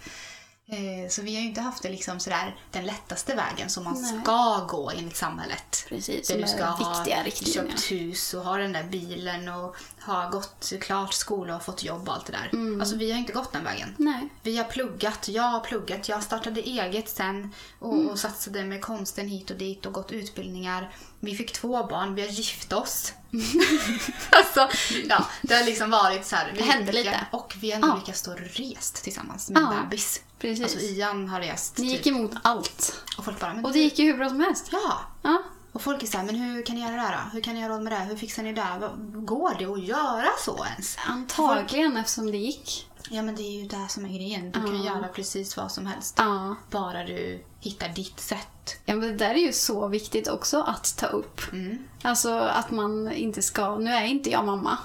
Eh, 0.72 1.10
Så 1.10 1.22
vi 1.22 1.36
har 1.36 1.42
ju 1.42 1.48
inte 1.48 1.62
haft 1.62 1.84
det 1.84 1.90
liksom 1.90 2.20
sådär, 2.20 2.56
den 2.72 2.86
lättaste 2.86 3.36
vägen 3.36 3.70
som 3.70 3.84
man 3.84 4.02
Nej. 4.02 4.22
ska 4.24 4.66
gå 4.70 4.92
enligt 4.92 5.18
samhället. 5.18 5.86
Precis, 5.90 6.28
Där 6.28 6.38
du 6.38 6.48
ska 6.48 6.66
ha 6.66 7.26
köpt 7.54 7.92
hus 7.92 8.34
och 8.34 8.44
ha 8.44 8.58
den 8.58 8.72
där 8.74 8.84
bilen 8.84 9.48
och 9.50 9.76
ha 10.06 10.30
gått 10.30 10.74
klart 10.82 11.14
skola 11.14 11.56
och 11.56 11.64
fått 11.64 11.84
jobb 11.84 12.08
och 12.10 12.14
allt 12.16 12.26
det 12.26 12.32
där. 12.32 12.50
Mm. 12.54 12.82
Alltså 12.82 12.96
vi 12.96 13.12
har 13.12 13.18
inte 13.20 13.34
gått 13.34 13.52
den 13.54 13.64
vägen. 13.64 13.96
Nej. 13.98 14.30
Vi 14.44 14.58
har 14.58 14.64
pluggat, 14.64 15.28
jag 15.28 15.44
har 15.44 15.60
pluggat, 15.60 16.10
jag 16.10 16.24
startade 16.24 16.62
eget 16.62 17.10
sen 17.10 17.54
och, 17.80 17.94
Mm. 17.94 18.10
och 18.10 18.20
satsade 18.20 18.64
med 18.64 18.82
konsten 18.82 19.28
hit 19.28 19.52
och 19.52 19.58
dit 19.58 19.86
och 19.86 19.94
gått 19.94 20.12
utbildningar. 20.12 20.92
Vi 21.20 21.36
fick 21.36 21.54
två 21.54 21.88
barn, 21.88 22.16
vi 22.16 22.22
har 22.22 22.30
gift 22.30 22.74
oss. 22.74 23.14
alltså, 24.30 24.70
ja, 25.10 25.26
det 25.42 25.54
har 25.56 25.64
liksom 25.66 25.90
varit 25.92 26.26
så 26.26 26.36
här. 26.36 26.54
Det 26.58 26.64
hände 26.64 26.92
lite. 26.92 27.26
Och 27.32 27.54
vi 27.62 27.70
har 27.72 27.76
ändå 27.76 27.88
Ja. 27.88 27.96
lyckats 27.96 28.20
stå 28.20 28.32
och 28.32 28.40
rest 28.40 29.04
tillsammans 29.04 29.50
med 29.50 29.62
Ja, 29.62 29.74
bebis. 29.84 30.22
Precis. 30.42 30.64
Alltså 30.64 30.80
Ian 30.80 31.30
har 31.30 31.40
rest. 31.40 31.78
Ni 31.78 31.88
gick 31.92 32.04
typ, 32.04 32.16
emot 32.16 32.32
allt. 32.42 33.04
och 33.18 33.26
folk 33.26 33.40
bara, 33.40 33.54
men 33.54 33.66
Och 33.66 33.72
det 33.74 33.80
gick 33.80 34.00
ju 34.00 34.06
hur 34.06 34.18
bra 34.18 34.30
som 34.30 34.40
helst. 34.40 34.70
Ja, 34.72 35.02
Ja. 35.22 35.44
och 35.72 35.82
folk 35.82 36.04
är 36.04 36.08
så 36.08 36.18
här, 36.18 36.26
men 36.26 36.36
hur 36.36 36.64
kan 36.64 36.76
ni 36.76 36.82
göra 36.82 36.92
det 36.96 37.00
här 37.02 37.12
då? 37.26 37.30
Hur 37.34 37.42
kan 37.42 37.54
ni 37.54 37.62
ha 37.62 37.70
råd 37.70 37.82
med 37.84 37.94
det? 37.94 38.00
Hur 38.00 38.16
fixar 38.16 38.44
ni 38.44 38.54
det? 38.54 38.68
Vad- 38.80 39.26
Går 39.26 39.56
det 39.60 39.66
att 39.66 39.84
göra 39.84 40.28
så 40.46 40.66
ens? 40.66 40.98
Antagligen 41.08 41.98
eftersom 41.98 42.32
det 42.32 42.38
gick. 42.38 42.88
Ja 43.10 43.22
men 43.22 43.36
det 43.36 43.42
är 43.44 43.62
ju 43.62 43.68
det 43.68 43.86
som 43.90 44.06
är 44.06 44.10
grejen. 44.10 44.52
Du 44.52 44.60
kan 44.60 44.84
Ja. 44.84 44.96
göra 44.96 45.08
precis 45.08 45.58
vad 45.58 45.72
som 45.72 45.86
helst. 45.86 46.16
Ja. 46.18 46.56
Bara 46.72 47.04
du 47.04 47.44
hittar 47.60 47.90
ditt 47.90 48.20
sätt. 48.20 48.48
Ja, 48.86 48.96
men 48.96 49.10
det 49.10 49.16
där 49.18 49.30
är 49.30 49.40
ju 49.46 49.54
så 49.54 49.88
viktigt 49.88 50.28
också 50.28 50.62
att 50.62 50.98
ta 50.98 51.06
upp. 51.06 51.42
Mm. 51.54 51.78
Alltså 52.02 52.34
att 52.34 52.72
man 52.72 53.12
inte 53.12 53.42
ska... 53.42 53.76
Nu 53.78 53.92
är 53.92 54.04
inte 54.06 54.30
jag 54.30 54.46
mamma. 54.46 54.78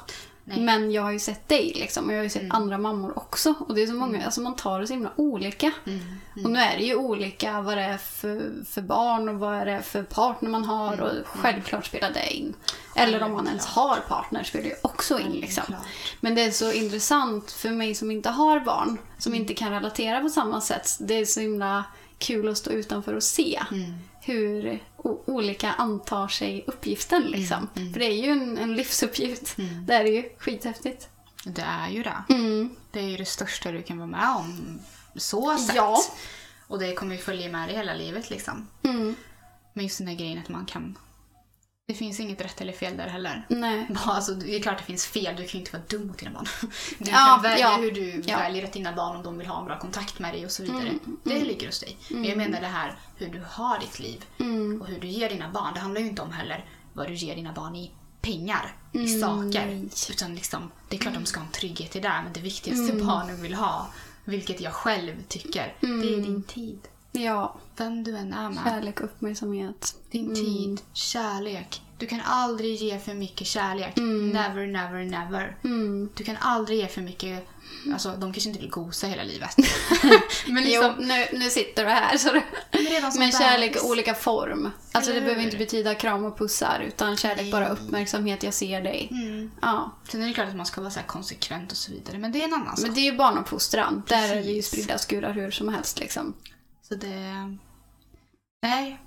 Nej. 0.49 0.61
Men 0.61 0.93
jag 0.93 1.03
har 1.03 1.11
ju 1.13 1.19
sett 1.19 1.49
dig 1.49 1.73
liksom. 1.77 2.07
Och 2.07 2.13
jag 2.13 2.19
har 2.19 2.23
ju 2.25 2.31
sett 2.31 2.43
Mm. 2.43 2.57
andra 2.57 2.79
mammor 2.79 3.19
också. 3.19 3.55
Och 3.59 3.75
det 3.75 3.83
är 3.83 3.87
så 3.87 3.95
många, 3.95 4.25
alltså 4.25 4.41
man 4.41 4.57
tar 4.57 4.81
det 4.81 4.87
så 4.87 4.93
himla 4.93 5.11
olika. 5.17 5.73
Mm. 5.87 6.01
Och 6.45 6.51
nu 6.51 6.59
är 6.59 6.77
det 6.79 6.85
ju 6.85 6.95
olika 6.97 7.61
vad 7.61 7.77
det 7.77 7.83
är 7.83 7.97
för, 7.99 8.53
för 8.69 8.83
barn 8.83 9.29
och 9.29 9.35
vad 9.35 9.55
är 9.55 9.67
det 9.67 9.83
för 9.83 10.03
partner 10.03 10.51
man 10.51 10.65
har. 10.65 11.01
Och 11.01 11.11
självklart 11.27 11.87
spelar 11.87 12.11
det 12.11 12.35
in. 12.35 12.55
Eller 12.95 13.23
om 13.23 13.33
man 13.33 13.47
ens 13.47 13.67
har 13.67 13.97
partner 14.09 14.43
spelar 14.45 14.67
ju 14.67 14.75
också 14.83 15.19
in 15.19 15.33
liksom. 15.33 15.65
Men 16.21 16.35
det 16.35 16.43
är 16.43 16.51
så 16.51 16.73
intressant 16.73 17.51
för 17.51 17.71
mig 17.71 17.95
som 17.95 18.11
inte 18.11 18.29
har 18.31 18.61
barn. 18.61 18.99
Som 19.19 19.35
inte 19.35 19.55
kan 19.55 19.71
relatera 19.73 20.21
på 20.21 20.29
samma 20.29 20.61
sätt. 20.61 20.97
Det 21.01 21.15
är 21.15 21.25
så 21.25 21.41
himla 21.41 21.85
kul 22.19 22.49
att 22.49 22.59
stå 22.59 22.71
utanför 22.71 23.15
och 23.15 23.23
se. 23.23 23.63
Hur 24.21 24.83
olika 25.07 25.73
antar 25.73 26.29
sig 26.29 26.64
uppgiften 26.66 27.23
liksom. 27.23 27.69
För 27.92 28.01
det 28.01 28.07
är 28.07 28.25
ju 28.25 28.31
en, 28.31 28.59
en 28.59 28.77
livsuppgift. 28.77 29.57
Det 29.87 29.95
är 29.95 30.05
ju 30.05 30.29
skithäftigt. 30.38 31.09
Det 31.45 31.62
är 31.62 31.88
ju 31.88 32.03
det. 32.03 32.23
Mm. 32.29 32.77
Det 32.90 33.01
är 33.01 33.09
ju 33.09 33.16
det 33.16 33.25
största 33.25 33.73
du 33.73 33.83
kan 33.83 33.99
vara 33.99 34.07
med 34.07 34.37
om. 34.37 34.79
Så 35.16 35.59
sett. 35.59 35.77
Ja. 35.77 35.99
Och 36.66 36.79
det 36.79 36.95
kommer 36.95 37.14
ju 37.14 37.21
följa 37.21 37.49
med 37.49 37.69
dig 37.69 37.77
hela 37.77 37.95
livet 37.95 38.31
liksom. 38.31 38.69
Mm. 38.83 39.14
Men 39.73 39.85
just 39.85 39.99
den 39.99 40.07
här 40.07 40.14
grejen 40.14 40.38
att 40.38 40.49
man 40.49 40.66
kan... 40.66 40.99
Det 41.88 41.94
finns 41.94 42.20
inget 42.20 42.40
rätt 42.40 42.61
eller 42.61 42.72
fel 42.72 42.96
där 42.96 43.07
heller. 43.09 43.46
Nej. 43.49 43.87
Alltså, 44.07 44.35
det 44.35 44.57
är 44.57 44.62
klart 44.62 44.79
det 44.79 44.85
finns 44.85 45.07
fel, 45.07 45.37
du 45.37 45.42
kan 45.42 45.51
ju 45.53 45.59
inte 45.59 45.72
vara 45.72 45.83
dum 45.88 46.07
mot 46.07 46.18
dina 46.18 46.31
barn. 46.31 46.46
Du 46.99 47.11
Ja, 47.11 47.16
kan 47.35 47.42
välja 47.42 47.59
ja, 47.59 47.77
hur 47.81 47.90
du 47.92 48.22
ja. 48.27 48.38
väljer 48.38 48.64
att 48.64 48.72
dina 48.72 48.92
barn 48.92 49.16
om 49.16 49.22
de 49.22 49.38
vill 49.38 49.46
ha 49.46 49.59
en 49.61 49.64
bra 49.66 49.79
kontakt 49.79 50.18
med 50.18 50.35
dig 50.35 50.44
och 50.44 50.51
så 50.51 50.62
vidare. 50.62 50.88
Mm, 50.88 51.16
Det 51.25 51.44
ligger 51.44 51.66
hos 51.66 51.81
dig. 51.81 51.96
Men 52.11 52.25
jag 52.25 52.38
menar 52.38 52.61
det 52.61 52.66
här 52.66 52.99
hur 53.16 53.29
du 53.29 53.42
har 53.51 53.79
ditt 53.79 53.99
liv 53.99 54.25
Mm. 54.38 54.81
och 54.83 54.87
hur 54.88 55.01
du 55.01 55.07
ger 55.07 55.29
dina 55.29 55.49
barn. 55.51 55.75
Det 55.75 55.81
handlar 55.81 56.01
ju 56.01 56.07
inte 56.07 56.22
om 56.22 56.33
heller 56.33 56.64
vad 56.92 57.07
du 57.09 57.14
ger 57.14 57.37
dina 57.37 57.53
barn 57.53 57.77
i 57.77 57.90
pengar 58.20 58.75
i 58.92 59.09
saker. 59.20 59.88
Utan 60.11 60.35
liksom, 60.35 60.70
det 60.88 60.96
är 60.96 61.01
klart 61.01 61.14
de 61.14 61.27
ska 61.27 61.40
ha 61.40 61.46
en 61.46 61.53
trygghet 61.53 61.96
i 61.96 62.01
det, 62.01 62.20
men 62.25 62.33
det 62.33 62.40
viktigaste 62.40 62.92
barnen 62.92 63.42
vill 63.42 63.55
ha, 63.55 63.88
vilket 64.25 64.61
jag 64.61 64.72
själv 64.72 65.22
tycker, 65.29 65.75
det 65.81 65.87
är 65.87 66.22
din 66.22 66.42
tid. 66.42 66.79
Ja, 67.17 67.57
Vem 67.77 68.05
du 68.05 68.17
än 68.17 68.33
är 68.33 68.49
med. 68.49 68.65
kärlek 68.65 69.01
uppmärksamhet. 69.01 69.97
Din 70.11 70.35
tid, 70.35 70.81
kärlek. 70.93 71.83
Du 71.99 72.07
kan 72.07 72.21
aldrig 72.21 72.77
ge 72.77 72.99
för 72.99 73.15
mycket 73.15 73.47
kärlek. 73.47 73.97
Never, 73.97 74.67
never, 74.67 75.05
never. 75.05 75.57
Du 76.15 76.25
kan 76.25 76.37
aldrig 76.41 76.79
ge 76.79 76.89
för 76.89 77.03
mycket... 77.03 77.49
Alltså, 77.93 78.09
de 78.09 78.33
kanske 78.33 78.49
inte 78.49 78.61
vill 78.61 78.71
gosa 78.71 79.07
hela 79.07 79.23
livet. 79.23 79.57
Men 80.47 80.65
liksom... 80.65 80.95
Jo, 80.99 81.05
nu, 81.07 81.27
nu 81.33 81.51
sitter 81.51 81.85
du 81.85 81.91
här. 81.91 82.17
Så. 82.17 82.41
Men 83.19 83.33
kärlek 83.33 83.77
i 83.77 83.81
olika 83.81 84.15
form. 84.15 84.71
Alltså 84.93 85.13
det 85.13 85.21
behöver 85.21 85.43
inte 85.43 85.57
betyda 85.57 85.95
kram 85.95 86.25
och 86.25 86.39
pussar 86.39 86.85
utan 86.87 87.17
kärlek 87.17 87.43
Nej. 87.43 87.53
bara 87.53 87.69
uppmärksamhet, 87.69 88.43
jag 88.43 88.55
ser 88.55 88.81
dig. 88.83 89.09
Mm. 89.11 89.51
Ja. 89.63 89.93
Sen 90.09 90.23
är 90.23 90.27
det 90.27 90.35
klart 90.35 90.49
att 90.49 90.57
man 90.57 90.67
ska 90.67 90.81
vara 90.81 90.91
så 90.91 91.01
här 91.01 91.07
konsekvent 91.07 91.73
och 91.73 91.79
så 91.79 91.93
vidare. 91.93 92.19
Men 92.19 92.33
det 92.33 92.41
är 92.41 92.45
en 92.45 92.55
annan 92.55 92.77
sak. 92.77 92.87
Men 92.87 92.95
det 92.95 93.01
är 93.01 93.13
ju 93.13 93.17
barnuppfostran. 93.17 94.03
Där 94.09 94.37
är 94.37 94.43
det 94.43 94.51
ju 94.51 94.63
spridda 94.63 94.99
skurar 94.99 95.33
hur 95.33 95.51
som 95.51 95.69
helst 95.69 95.99
liksom. 95.99 96.35
Så 96.88 96.94
det... 96.94 97.57
Nej. 98.62 99.01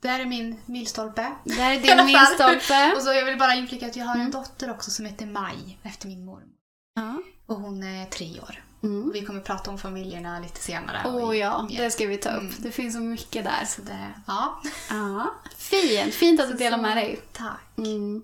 Det 0.00 0.08
här 0.08 0.20
är 0.20 0.24
min 0.26 0.56
milstolpe. 0.66 1.32
Där 1.44 1.70
är 1.70 1.72
I 1.86 1.90
alla 1.90 2.02
din 2.04 2.06
milstolpe. 2.06 2.92
Och 2.96 3.02
så 3.02 3.12
jag 3.12 3.24
vill 3.24 3.38
bara 3.38 3.54
inflika 3.54 3.86
att 3.86 3.96
jag 3.96 4.04
har 4.04 4.14
en 4.14 4.20
Mm. 4.20 4.32
dotter 4.32 4.70
också 4.70 4.90
som 4.90 5.04
heter 5.06 5.26
Maj, 5.26 5.78
efter 5.82 6.06
min 6.08 6.24
mormor. 6.24 6.48
Ja. 6.94 7.18
Och 7.46 7.56
hon 7.56 7.82
är 7.82 8.06
tre 8.06 8.40
år. 8.40 8.64
Mm. 8.82 9.10
Vi 9.12 9.26
kommer 9.26 9.40
prata 9.40 9.70
om 9.70 9.78
familjerna 9.78 10.40
lite 10.40 10.60
senare. 10.60 11.02
Åh 11.04 11.14
Och- 11.24 11.36
ja, 11.36 11.68
det 11.70 11.90
ska 11.90 12.06
vi 12.06 12.16
ta 12.18 12.30
upp. 12.30 12.40
Mm. 12.42 12.54
Det 12.58 12.70
finns 12.70 12.94
så 12.94 13.00
mycket 13.00 13.44
där. 13.44 13.64
Så 13.66 13.82
det... 13.82 14.08
Ja. 14.26 14.62
Ja. 14.90 15.34
Fint, 15.56 16.14
fint 16.14 16.40
att 16.40 16.48
du 16.48 16.54
delar 16.56 16.78
med 16.78 16.96
dig. 16.96 17.20
Tack. 17.32 17.60
Mm. 17.78 18.22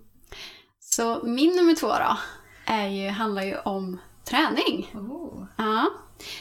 Så 0.81 1.21
min 1.25 1.57
nummer 1.57 1.75
två 1.75 1.89
då 1.89 2.17
är 2.65 2.87
ju, 2.87 3.09
handlar 3.09 3.43
ju 3.43 3.59
om 3.59 4.01
träning. 4.25 4.91
Oh. 4.95 5.45
Ja. 5.57 5.91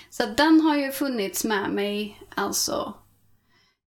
Så 0.09 0.25
den 0.25 0.61
har 0.61 0.75
ju 0.75 0.91
funnits 0.91 1.43
med 1.43 1.69
mig 1.69 2.21
alltså 2.35 2.93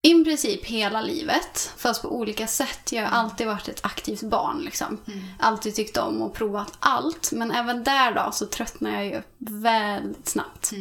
i 0.02 0.24
princip 0.24 0.64
hela 0.64 1.00
livet. 1.02 1.72
Fast 1.76 2.02
på 2.02 2.08
olika 2.16 2.46
sätt. 2.46 2.92
Jag 2.92 3.02
har 3.02 3.18
alltid 3.18 3.46
varit 3.46 3.68
ett 3.68 3.84
aktivt 3.84 4.22
barn. 4.22 4.62
Liksom. 4.62 4.98
Alltid 5.38 5.74
tyckt 5.74 5.96
om 5.96 6.22
och 6.22 6.34
provat 6.34 6.72
allt. 6.80 7.32
Men 7.32 7.50
även 7.50 7.84
där 7.84 8.14
då 8.14 8.32
så 8.32 8.46
tröttnar 8.46 8.90
jag 8.90 9.06
ju 9.06 9.22
väldigt 9.38 10.28
snabbt. 10.28 10.72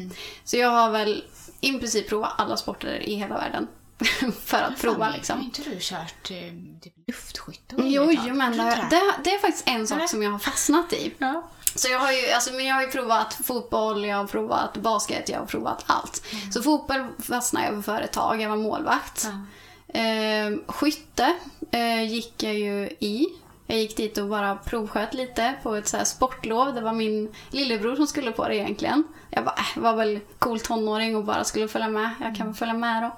Så 0.43 0.57
jag 0.57 0.69
har 0.69 0.91
väl 0.91 1.23
i 1.61 1.73
princip 1.73 2.09
provat 2.09 2.33
alla 2.37 2.57
sporter 2.57 2.99
i 3.09 3.15
hela 3.15 3.35
världen. 3.35 3.67
för 4.45 4.57
att 4.57 4.81
prova 4.81 5.05
Har 5.05 5.13
liksom. 5.13 5.41
inte 5.41 5.61
du 5.61 5.77
kört 5.79 6.31
eh, 6.31 6.37
typ 6.81 6.93
luftskytte? 7.07 7.75
Jo, 7.77 8.33
men 8.33 8.59
Har 8.59 8.75
det, 8.75 8.87
det, 8.89 9.01
det 9.23 9.35
är 9.35 9.39
faktiskt 9.39 9.67
en 9.67 9.87
sak 9.87 10.09
som 10.09 10.23
jag 10.23 10.31
har 10.31 10.39
fastnat 10.39 10.93
i. 10.93 11.13
Ja. 11.17 11.49
Så 11.77 11.91
jag 11.91 11.99
har 11.99 12.11
ju, 12.11 12.31
alltså, 12.31 12.53
men 12.53 12.65
jag 12.65 12.75
har 12.75 12.81
ju 12.81 12.87
provat 12.87 13.33
fotboll, 13.33 14.05
jag 14.05 14.17
har 14.17 14.27
provat 14.27 14.77
basket, 14.77 15.29
jag 15.29 15.39
har 15.39 15.45
provat 15.45 15.83
allt. 15.87 16.23
Så 16.51 16.63
fotboll 16.63 17.05
fastnade 17.19 17.67
jag 17.67 17.85
för 17.85 18.01
ett 18.01 18.13
tag, 18.13 18.41
jag 18.41 18.49
var 18.49 18.57
målvakt. 18.57 19.27
Ja. 19.27 19.99
Eh, 19.99 20.57
skytte 20.67 21.33
eh, 21.71 22.03
gick 22.03 22.43
jag 22.43 22.53
ju 22.53 22.89
i. 22.99 23.25
Jag 23.67 23.79
gick 23.79 23.97
dit 23.97 24.17
och 24.17 24.27
bara 24.27 24.55
provsköt 24.55 25.13
lite 25.13 25.53
på 25.63 25.75
ett 25.75 25.87
så 25.87 25.97
här 25.97 26.03
sportlov. 26.03 26.73
Det 26.73 26.81
var 26.81 26.93
min 26.93 27.35
lillebror 27.51 27.95
som 27.95 28.07
skulle 28.07 28.31
på 28.31 28.47
det 28.47 28.55
egentligen. 28.55 29.03
Jag 29.29 29.45
bara, 29.45 29.55
äh, 29.55 29.81
var 29.81 29.95
väl 29.95 30.19
cool 30.39 30.59
tonåring 30.59 31.15
och 31.15 31.23
bara 31.23 31.43
skulle 31.43 31.67
följa 31.67 31.89
med. 31.89 32.09
Jag 32.21 32.35
kan 32.35 32.47
väl 32.47 32.55
följa 32.55 32.73
med 32.73 33.03
då. 33.03 33.11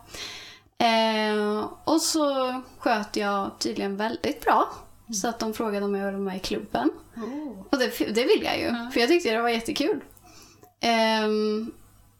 Eh, 0.86 1.70
och 1.84 2.02
så 2.02 2.54
sköt 2.80 3.16
jag 3.16 3.52
tydligen 3.60 3.98
väldigt 3.98 4.42
bra. 4.46 4.70
Så 5.22 5.28
att 5.28 5.40
de 5.40 5.54
frågade 5.54 5.86
om 5.86 5.96
jag 5.96 6.06
ville 6.06 6.18
vara 6.18 6.26
med 6.26 6.38
i 6.38 6.40
klubben. 6.40 6.92
Oh. 7.24 7.60
Och 7.72 7.78
det, 7.80 7.98
det 8.14 8.24
vill 8.26 8.42
jag 8.44 8.60
ju, 8.60 8.92
för 8.92 9.00
jag 9.00 9.10
tyckte 9.10 9.32
det 9.32 9.42
var 9.42 9.50
jättekul. 9.50 10.02
Ehm, 10.80 11.72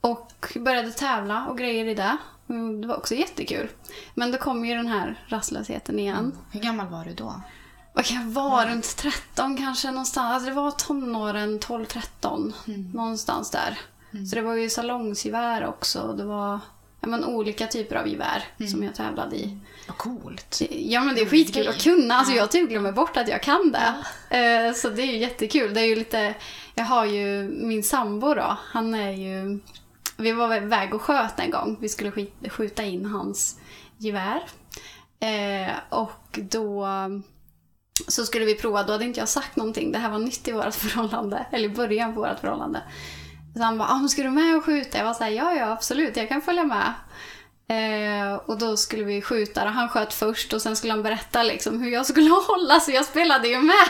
och 0.02 0.32
började 0.56 0.92
tävla 0.92 1.48
och 1.48 1.58
grejer 1.58 1.86
i 1.86 1.94
det. 1.96 2.18
Mm, 2.50 2.82
Det 2.82 2.88
var 2.88 2.98
också 2.98 3.16
jättekul. 3.16 3.70
Men 4.16 4.32
då 4.32 4.38
kom 4.38 4.66
ju 4.66 4.76
den 4.76 4.88
här 4.88 5.26
rastlösheten 5.28 6.00
igen. 6.00 6.38
Hur 6.52 6.60
gammal 6.60 6.88
var 6.88 7.06
du 7.06 7.14
då? 7.14 7.42
Vad 7.94 8.06
kan 8.06 8.18
jag 8.22 8.30
vara? 8.30 8.72
Runt 8.72 8.98
13 8.98 9.58
kanske 9.58 9.92
någonstans. 9.92 10.34
Alltså 10.34 10.50
det 10.50 10.56
var 10.56 10.72
tonåren, 10.72 11.60
12-13. 11.60 12.54
Någonstans 12.94 13.52
där. 13.52 13.80
Så 14.30 14.36
det 14.36 14.42
var 14.42 14.54
ju 14.56 14.70
salongsgevär 14.70 15.66
också. 15.68 16.14
Det 16.18 16.26
var 16.26 16.48
ja, 16.52 16.60
men, 17.02 17.26
olika 17.26 17.68
typer 17.68 17.96
av 17.96 18.08
gevär 18.08 18.44
som 18.72 18.84
jag 18.84 18.96
tävlade 18.96 19.36
i. 19.36 19.58
Vad 19.88 19.98
coolt. 19.98 20.62
Ja 20.70 21.04
men 21.04 21.16
det 21.16 21.22
är 21.22 21.26
skitkul 21.26 21.68
att 21.68 21.82
kunna. 21.84 22.16
Alltså 22.16 22.34
jag 22.34 22.52
typ 22.52 22.70
glömmer 22.70 22.92
bort 22.92 23.18
att 23.18 23.28
jag 23.28 23.44
kan 23.44 23.72
det. 23.72 23.94
Eh, 24.38 24.74
Så 24.74 24.90
det 24.90 25.02
är 25.02 25.06
ju 25.06 25.18
jättekul. 25.18 25.74
Det 25.74 25.82
är 25.82 25.86
ju 25.86 25.96
lite, 25.96 26.34
jag 26.76 26.86
har 26.86 27.06
ju 27.06 27.44
min 27.50 27.84
sambo 27.84 28.34
då. 28.34 28.58
Han 28.64 28.94
är 28.94 29.12
ju, 29.12 29.60
vi 30.18 30.32
var 30.32 30.56
iväg 30.56 30.94
och 30.94 31.02
sköt 31.02 31.40
en 31.40 31.52
gång. 31.52 31.78
Vi 31.82 31.90
skulle 31.90 32.12
skjuta 32.50 32.84
in 32.84 33.06
hans 33.06 33.60
gevär. 33.98 34.44
Eh, 35.20 35.74
och 35.90 36.40
då 36.42 36.88
så 38.08 38.26
skulle 38.26 38.46
vi 38.46 38.56
prova, 38.56 38.84
då 38.84 38.92
hade 38.92 39.06
inte 39.06 39.20
jag 39.20 39.30
sagt 39.30 39.56
någonting. 39.56 39.92
Det 39.92 39.98
här 40.00 40.10
var 40.10 40.20
nytt 40.20 40.48
i 40.48 40.52
vårt 40.52 40.74
förhållande, 40.76 41.46
eller 41.52 41.66
i 41.66 41.70
början 41.70 42.14
på 42.16 42.20
vårt 42.22 42.40
förhållande. 42.40 42.82
Så 43.60 43.64
han 43.64 43.78
bara, 43.78 43.90
ah, 43.90 44.08
ska 44.08 44.24
du 44.24 44.30
med 44.30 44.58
och 44.58 44.66
skjuta? 44.66 44.98
Jag 44.98 45.06
var 45.06 45.14
såhär, 45.14 45.32
ja 45.32 45.54
ja 45.54 45.72
absolut, 45.72 46.18
jag 46.18 46.30
kan 46.30 46.42
följa 46.42 46.64
med. 46.64 46.94
Eh, 47.72 48.36
och 48.36 48.58
då 48.58 48.78
skulle 48.78 49.04
vi 49.04 49.22
skjuta 49.22 49.64
och 49.64 49.70
han 49.70 49.90
sköt 49.90 50.14
först 50.14 50.54
och 50.54 50.62
sen 50.62 50.76
skulle 50.76 50.94
han 50.94 51.04
berätta 51.04 51.44
liksom 51.44 51.82
hur 51.82 51.92
jag 51.92 52.06
skulle 52.06 52.30
hålla 52.48 52.80
så 52.80 52.92
jag 52.92 53.06
spelade 53.06 53.48
ju 53.48 53.60
med. 53.60 53.90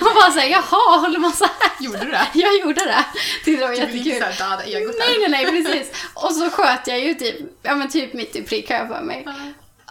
Och 0.00 0.14
bara 0.14 0.30
såhär, 0.30 0.48
jaha, 0.48 0.98
håller 1.00 1.18
man 1.18 1.32
så 1.32 1.44
här? 1.44 1.84
Gjorde 1.84 1.98
du 1.98 2.10
det? 2.10 2.26
Jag 2.34 2.58
gjorde 2.58 2.84
det. 2.84 3.04
Tyckte 3.44 3.60
det 3.62 3.66
var 3.66 3.72
inte 3.74 3.96
jättekul. 3.96 4.20
Nej, 4.98 5.28
nej, 5.28 5.30
nej, 5.30 5.62
precis. 5.64 5.92
Och 6.14 6.32
så 6.32 6.50
sköt 6.50 6.86
jag 6.86 7.00
ju 7.00 7.14
typ, 7.14 7.36
ja 7.62 7.74
men 7.74 7.88
typ 7.88 8.12
mitt 8.14 8.36
i 8.36 8.42
prick 8.42 8.70
har 8.70 8.76
jag 8.76 8.88
för 8.88 9.00
mig. 9.02 9.24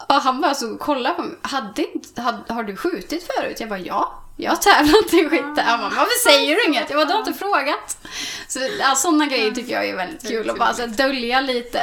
Och 0.10 0.16
han 0.16 0.42
bara 0.42 0.54
så 0.54 0.78
kollade 0.78 1.16
på 1.16 1.22
mig. 1.22 1.38
Hade 1.42 1.86
hade, 2.18 2.54
har 2.54 2.64
du 2.64 2.76
skjutit 2.76 3.28
förut? 3.36 3.60
Jag 3.60 3.70
bara 3.70 3.80
ja. 3.80 4.24
Jag 4.40 4.52
har 4.52 4.58
tävlat 4.58 5.14
i 5.14 5.30
skytte. 5.30 5.62
Han 5.62 5.80
bara, 5.80 5.90
varför 5.90 6.30
säger 6.30 6.56
du 6.56 6.66
inget? 6.66 6.90
Jag 6.90 6.98
bara, 6.98 7.06
du 7.06 7.12
har 7.14 7.20
inte 7.20 7.34
frågat. 7.34 7.98
Så 8.48 8.60
ja, 8.80 8.96
sådana 8.96 9.26
grejer 9.26 9.52
tycker 9.52 9.74
jag 9.74 9.90
är 9.90 9.96
väldigt 9.96 10.28
kul. 10.28 10.50
Att 10.50 10.58
bara 10.58 10.74
så 10.74 10.86
dölja 10.86 11.42
lite 11.42 11.82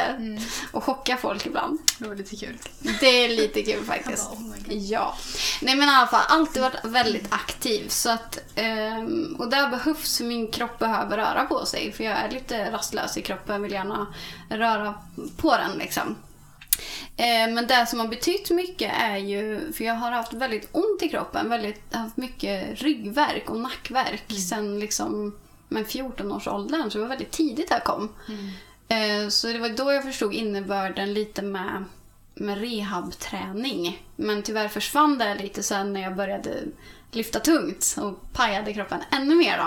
och 0.73 0.85
chocka 0.85 1.17
folk 1.17 1.47
ibland. 1.47 1.79
Det 1.99 2.09
var 2.09 2.15
lite 2.15 2.37
kul. 2.37 2.59
Det 3.01 3.07
är 3.25 3.29
lite 3.29 3.63
kul 3.63 3.85
faktiskt. 3.85 4.31
Oh. 4.31 4.75
Ja. 4.75 5.19
Nej 5.63 5.77
men 5.77 5.89
i 5.89 5.93
alla 5.93 6.07
fall, 6.07 6.25
alltid 6.29 6.63
varit 6.63 6.85
väldigt 6.85 7.33
aktiv. 7.33 7.89
Så 7.89 8.11
att, 8.11 8.39
ehm, 8.55 9.37
och 9.39 9.51
det 9.51 9.69
behövs, 9.71 10.21
min 10.21 10.51
kropp 10.51 10.79
behöver 10.79 11.17
röra 11.17 11.45
på 11.45 11.67
sig. 11.67 11.93
För 11.93 12.05
jag 12.05 12.19
är 12.19 12.31
lite 12.31 12.71
rastlös 12.71 13.17
i 13.17 13.23
kroppen, 13.23 13.63
vill 13.63 13.73
gärna 13.73 14.07
röra 14.49 14.95
på 15.37 15.57
den 15.57 15.79
liksom. 15.79 16.17
Eh, 17.17 17.55
Men 17.55 17.67
det 17.67 17.87
som 17.87 18.01
har 18.01 18.09
betytt 18.09 18.51
mycket 18.51 18.93
är 19.01 19.17
ju, 19.17 19.73
för 19.73 19.85
jag 19.85 19.95
har 19.95 20.11
haft 20.11 20.33
väldigt 20.33 20.69
ont 20.73 21.03
i 21.03 21.09
kroppen, 21.09 21.49
väldigt, 21.51 21.95
haft 21.95 22.17
mycket 22.17 22.81
ryggverk 22.83 23.51
och 23.51 23.59
nackverk 23.61 24.25
sen 24.51 24.81
liksom 24.81 25.39
men 25.69 25.85
14-årsåldern, 25.85 26.91
så 26.91 26.99
det 26.99 27.03
var 27.03 27.09
väldigt 27.09 27.31
tidigt 27.31 27.69
det 27.69 27.75
här 27.75 27.81
kom. 27.81 28.09
Eh, 28.89 29.29
Så 29.29 29.47
det 29.47 29.59
var 29.59 29.69
då 29.69 29.93
jag 29.93 30.03
förstod 30.05 30.35
innebörden 30.35 31.15
lite 31.15 31.43
med, 31.43 31.85
med 32.35 32.59
rehabträning. 32.61 34.03
Men 34.17 34.43
tyvärr 34.43 34.69
försvann 34.69 35.19
det 35.19 35.35
lite 35.35 35.63
sen 35.63 35.93
när 35.93 36.01
jag 36.03 36.17
började 36.17 36.63
lyfta 37.13 37.41
tungt 37.41 37.97
och 38.01 38.33
pajade 38.33 38.73
kroppen 38.73 39.01
ännu 39.11 39.35
mer 39.35 39.59
då. 39.59 39.65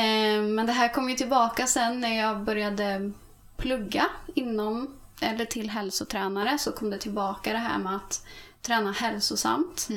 Eh, 0.00 0.42
Men 0.42 0.66
det 0.66 0.72
här 0.72 0.88
kom 0.88 1.10
ju 1.10 1.16
tillbaka 1.16 1.66
sen 1.66 2.00
när 2.00 2.16
jag 2.18 2.38
började 2.44 3.12
plugga 3.56 4.06
inom, 4.34 4.97
eller 5.20 5.44
till 5.44 5.70
hälsotränare, 5.70 6.58
så 6.58 6.72
kom 6.72 6.90
det 6.90 6.98
tillbaka 6.98 7.52
det 7.52 7.58
här 7.58 7.78
med 7.78 7.96
att 7.96 8.22
träna 8.62 8.92
hälsosamt 8.92 9.88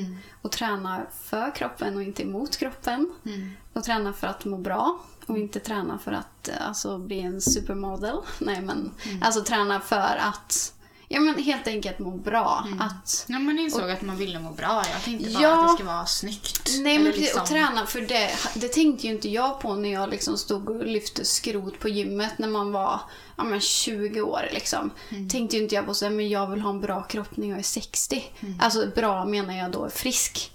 och 0.42 0.52
träna 0.52 1.02
för 1.24 1.56
kroppen 1.56 1.96
och 1.96 2.04
inte 2.04 2.24
emot 2.24 2.58
kroppen. 2.58 3.12
Och 3.74 3.84
träna 3.84 4.14
för 4.14 4.28
att 4.28 4.46
må 4.46 4.58
bra 4.58 5.00
och 5.26 5.38
inte 5.38 5.60
träna 5.60 6.00
för 6.00 6.12
att 6.12 6.48
eh, 6.48 6.68
alltså, 6.68 6.98
bli 6.98 7.20
en 7.20 7.42
supermodel. 7.42 8.16
Nej, 8.40 8.62
men 8.62 8.92
alltså 9.22 9.42
träna 9.44 9.80
för 9.80 10.20
att 10.22 10.74
ja, 11.08 11.20
men 11.20 11.44
helt 11.44 11.68
enkelt 11.68 12.00
må 12.00 12.12
bra. 12.12 12.68
Att 12.80 13.26
Ja, 13.28 13.40
man 13.40 13.60
insåg 13.60 13.90
att 13.92 14.02
man 14.02 14.18
ville 14.18 14.40
må 14.40 14.52
bra. 14.52 14.84
Jag 14.94 15.04
tänkte 15.04 15.30
bara 15.34 15.44
Ja. 15.44 15.66
att 15.66 15.72
det 15.78 15.84
ska 15.84 15.94
vara 15.94 16.06
snyggt. 16.06 16.70
Nej 16.80 17.00
men 17.00 17.12
liksom- 17.12 17.42
och 17.42 17.48
träna 17.48 17.86
för 17.86 18.02
det, 18.02 18.30
det 18.56 18.68
tänkte 18.68 19.08
ju 19.08 19.14
inte 19.14 19.30
jag 19.30 19.60
på 19.62 19.74
när 19.76 19.90
jag 19.94 20.10
liksom 20.10 20.38
stod 20.38 20.70
och 20.70 20.86
lyfte 20.86 21.26
skrot 21.26 21.80
på 21.80 21.90
gymmet 21.90 22.38
när 22.38 22.48
man 22.48 22.72
var 22.72 23.00
ja, 23.42 23.50
men 23.50 23.62
20 23.62 24.22
år. 24.22 24.42
Liksom. 24.52 24.90
Mm. 25.10 25.30
Tänkte 25.30 25.58
ju 25.58 25.64
inte 25.64 25.76
jag 25.76 25.86
på 25.86 25.94
så 25.94 26.10
men 26.10 26.30
jag 26.30 26.48
vill 26.48 26.62
ha 26.62 26.70
en 26.70 26.82
bra 26.82 27.04
kropp 27.04 27.38
när 27.38 27.50
jag 27.50 27.60
är 27.60 27.64
60. 27.64 28.24
Mm. 28.40 28.56
Alltså 28.60 28.88
bra 28.96 29.26
menar 29.26 29.58
jag 29.58 29.72
då 29.72 29.90
frisk. 29.90 30.52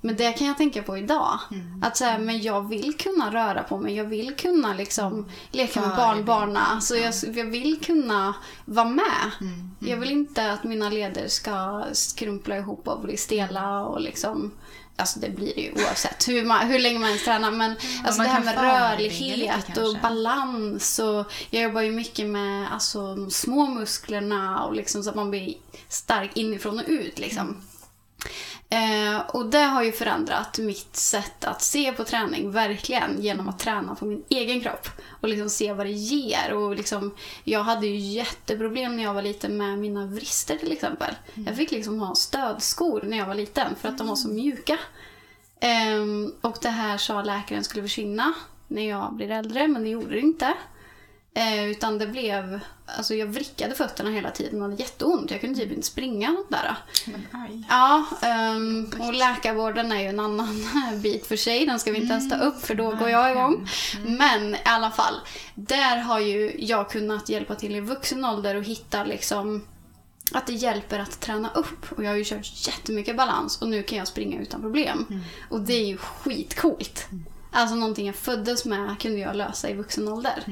Men 0.00 0.16
det 0.16 0.32
kan 0.32 0.46
jag 0.46 0.56
tänka 0.56 0.82
på 0.82 0.98
idag. 0.98 1.38
Mm. 1.50 1.82
Att 1.82 1.96
så 1.96 2.04
här, 2.04 2.18
men 2.18 2.42
jag 2.42 2.68
vill 2.68 2.96
kunna 2.96 3.32
röra 3.32 3.62
på 3.62 3.78
mig, 3.78 3.96
jag 3.96 4.04
vill 4.04 4.34
kunna 4.36 4.74
liksom 4.74 5.28
leka 5.50 5.80
med 5.80 5.90
Mm. 5.90 5.96
Barnbarna. 5.96 6.60
Alltså 6.66 6.96
jag, 6.96 7.14
jag 7.34 7.44
vill 7.44 7.80
kunna 7.80 8.34
vara 8.64 8.88
med. 8.88 9.30
Mm. 9.40 9.70
Jag 9.78 9.96
vill 9.96 10.10
inte 10.10 10.52
att 10.52 10.64
mina 10.64 10.90
leder 10.90 11.28
ska 11.28 11.84
skrumpla 11.92 12.56
ihop 12.56 12.88
och 12.88 13.00
bli 13.00 13.16
stela 13.16 13.84
och 13.84 14.00
liksom 14.00 14.50
Alltså 15.00 15.18
det 15.18 15.30
blir 15.30 15.54
det 15.54 15.60
ju 15.60 15.72
oavsett 15.72 16.28
hur, 16.28 16.44
man, 16.44 16.66
hur 16.66 16.78
länge 16.78 16.98
man 16.98 17.18
tränar. 17.18 17.50
Men 17.50 17.76
alltså 18.04 18.22
man 18.22 18.26
det 18.26 18.32
här 18.32 18.44
med 18.44 18.90
rörlighet 18.90 19.76
och 19.76 19.96
balans. 20.02 20.98
Och 20.98 21.32
jag 21.50 21.62
jobbar 21.62 21.80
ju 21.80 21.90
mycket 21.92 22.26
med 22.26 22.72
alltså, 22.72 23.14
de 23.14 23.30
små 23.30 23.66
musklerna 23.66 24.64
och 24.64 24.74
liksom 24.74 25.02
så 25.02 25.10
att 25.10 25.16
man 25.16 25.30
blir 25.30 25.54
stark 25.88 26.36
inifrån 26.36 26.78
och 26.78 26.84
ut. 26.88 27.18
Liksom. 27.18 27.62
Eh, 28.68 29.20
och 29.20 29.46
det 29.46 29.62
har 29.62 29.82
ju 29.82 29.92
förändrat 29.92 30.58
mitt 30.58 30.96
sätt 30.96 31.44
att 31.44 31.62
se 31.62 31.92
på 31.92 32.04
träning, 32.04 32.50
verkligen, 32.50 33.22
genom 33.22 33.48
att 33.48 33.58
träna 33.58 33.94
på 33.94 34.04
min 34.04 34.24
egen 34.28 34.60
kropp. 34.60 34.88
Och 35.20 35.28
liksom 35.28 35.50
se 35.50 35.72
vad 35.72 35.86
det 35.86 35.92
ger. 35.92 36.52
Och 36.52 36.76
liksom, 36.76 37.14
jag 37.44 37.62
hade 37.62 37.86
ju 37.86 37.96
jätteproblem 37.96 38.96
när 38.96 39.02
jag 39.02 39.14
var 39.14 39.22
liten 39.22 39.56
med 39.56 39.78
mina 39.78 40.06
vrister 40.06 40.56
till 40.56 40.72
exempel. 40.72 41.14
Jag 41.34 41.56
fick 41.56 41.70
liksom 41.70 42.00
ha 42.00 42.14
stödskor 42.14 43.02
när 43.04 43.18
jag 43.18 43.26
var 43.26 43.34
liten 43.34 43.74
för 43.80 43.88
att 43.88 43.98
de 43.98 44.08
var 44.08 44.16
så 44.16 44.28
mjuka. 44.28 44.78
Ehm, 45.60 46.32
och 46.40 46.56
det 46.62 46.68
här 46.68 46.98
sa 46.98 47.22
läkaren 47.22 47.64
skulle 47.64 47.82
försvinna 47.82 48.32
när 48.68 48.88
jag 48.88 49.14
blir 49.14 49.30
äldre, 49.30 49.68
men 49.68 49.82
det 49.82 49.88
gjorde 49.88 50.14
det 50.14 50.20
inte. 50.20 50.54
Eh, 51.34 51.64
utan 51.64 51.98
det 51.98 52.06
blev, 52.06 52.60
alltså 52.96 53.14
jag 53.14 53.26
vrickade 53.26 53.74
fötterna 53.74 54.10
hela 54.10 54.30
tiden 54.30 54.62
och 54.62 54.70
hade 54.70 54.82
jätteont. 54.82 55.30
Jag 55.30 55.40
kunde 55.40 55.60
typ 55.60 55.72
inte 55.72 55.86
springa 55.86 56.36
där. 56.48 56.76
Men. 57.06 57.64
Ja, 57.68 58.04
ehm, 58.22 58.92
och 58.98 59.14
läkarvården 59.14 59.92
är 59.92 60.00
ju 60.00 60.06
en 60.06 60.20
annan 60.20 60.64
bit 61.02 61.26
för 61.26 61.36
sig. 61.36 61.66
Den 61.66 61.80
ska 61.80 61.92
vi 61.92 61.98
inte 61.98 62.12
ens 62.12 62.30
ta 62.30 62.36
upp 62.36 62.60
för 62.66 62.74
då 62.74 62.90
går 62.90 63.10
jag 63.10 63.30
igång. 63.30 63.68
Men 64.04 64.54
i 64.54 64.60
alla 64.64 64.90
fall, 64.90 65.14
där 65.54 65.96
har 65.96 66.20
ju 66.20 66.56
jag 66.58 66.90
kunnat 66.90 67.28
hjälpa 67.28 67.54
till 67.54 67.76
i 67.76 67.80
vuxen 67.80 68.24
ålder 68.24 68.54
och 68.54 68.64
hitta 68.64 69.04
liksom 69.04 69.62
att 70.32 70.46
det 70.46 70.52
hjälper 70.52 70.98
att 70.98 71.20
träna 71.20 71.50
upp. 71.50 71.92
Och 71.92 72.04
jag 72.04 72.10
har 72.10 72.16
ju 72.16 72.24
kört 72.24 72.66
jättemycket 72.66 73.16
balans 73.16 73.62
och 73.62 73.68
nu 73.68 73.82
kan 73.82 73.98
jag 73.98 74.08
springa 74.08 74.40
utan 74.40 74.60
problem. 74.60 75.22
Och 75.48 75.60
det 75.60 75.74
är 75.74 75.86
ju 75.86 75.96
skitcoolt. 75.96 77.08
Alltså 77.52 77.76
någonting 77.76 78.06
jag 78.06 78.16
föddes 78.16 78.64
med 78.64 79.00
kunde 79.00 79.18
jag 79.18 79.36
lösa 79.36 79.70
i 79.70 79.74
vuxen 79.74 80.08
ålder. 80.08 80.44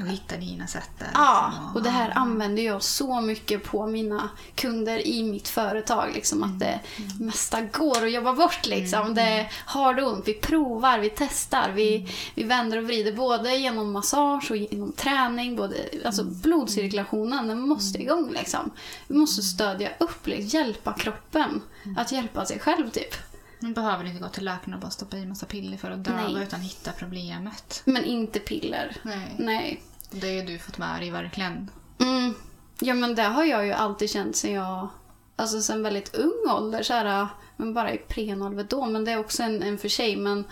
Och 0.00 0.06
hitta 0.06 0.36
dina 0.36 0.66
sätt 0.66 0.90
där. 0.98 1.10
Ja, 1.14 1.48
liksom, 1.50 1.76
och 1.76 1.82
det 1.82 1.90
här 1.90 2.12
använder 2.14 2.62
jag 2.62 2.82
så 2.82 3.20
mycket 3.20 3.64
på 3.64 3.86
mina 3.86 4.28
kunder 4.54 5.06
i 5.06 5.22
mitt 5.22 5.48
företag. 5.48 6.10
Liksom, 6.14 6.42
att 6.42 6.58
det 6.58 6.80
mesta 7.20 7.60
går 7.60 8.04
att 8.04 8.12
jobba 8.12 8.32
bort. 8.32 8.66
Liksom. 8.66 9.14
Det 9.14 9.50
har 9.66 9.94
det 9.94 10.02
ont, 10.02 10.28
vi 10.28 10.34
provar, 10.34 10.98
vi 10.98 11.10
testar, 11.10 11.70
vi, 11.74 12.08
vi 12.34 12.42
vänder 12.42 12.78
och 12.78 12.84
vrider 12.84 13.12
både 13.12 13.56
genom 13.56 13.92
massage 13.92 14.50
och 14.50 14.56
genom 14.56 14.92
träning. 14.92 15.56
Både, 15.56 15.76
alltså 16.04 16.24
blodcirkulationen, 16.24 17.48
den 17.48 17.60
måste 17.60 18.02
igång. 18.02 18.32
Liksom. 18.32 18.70
Vi 19.06 19.16
måste 19.16 19.42
stödja 19.42 19.90
upp, 19.98 20.26
liksom, 20.26 20.60
hjälpa 20.60 20.92
kroppen 20.92 21.62
att 21.96 22.12
hjälpa 22.12 22.46
sig 22.46 22.58
själv. 22.58 22.90
typ. 22.90 23.14
Man 23.58 23.74
behöver 23.74 24.04
inte 24.04 24.20
gå 24.22 24.28
till 24.28 24.44
läkaren 24.44 24.74
och 24.74 24.80
bara 24.80 24.90
stoppa 24.90 25.16
i 25.16 25.26
massa 25.26 25.46
piller 25.46 25.76
för 25.76 25.90
att 25.90 26.04
döva 26.04 26.28
Nej. 26.28 26.42
utan 26.42 26.60
hitta 26.60 26.92
problemet. 26.92 27.82
Men 27.84 28.04
inte 28.04 28.38
piller. 28.38 28.96
Nej. 29.02 29.36
Nej. 29.38 29.82
Det 30.10 30.38
har 30.38 30.46
du 30.46 30.58
fått 30.58 30.78
med 30.78 31.00
dig 31.00 31.10
verkligen. 31.10 31.70
Mm. 31.98 32.34
Ja 32.80 32.94
men 32.94 33.14
det 33.14 33.22
har 33.22 33.44
jag 33.44 33.66
ju 33.66 33.72
alltid 33.72 34.10
känt 34.10 34.36
sen 34.36 34.52
jag, 34.52 34.88
alltså 35.36 35.60
sen 35.60 35.82
väldigt 35.82 36.14
ung 36.14 36.50
ålder 36.50 36.82
så 36.82 36.92
här, 36.92 37.28
men 37.56 37.74
bara 37.74 37.92
i 37.92 37.98
prenatalvedå, 37.98 38.86
men 38.86 39.04
det 39.04 39.12
är 39.12 39.18
också 39.18 39.42
en, 39.42 39.62
en 39.62 39.78
för 39.78 39.88
sig, 39.88 40.16
men 40.16 40.44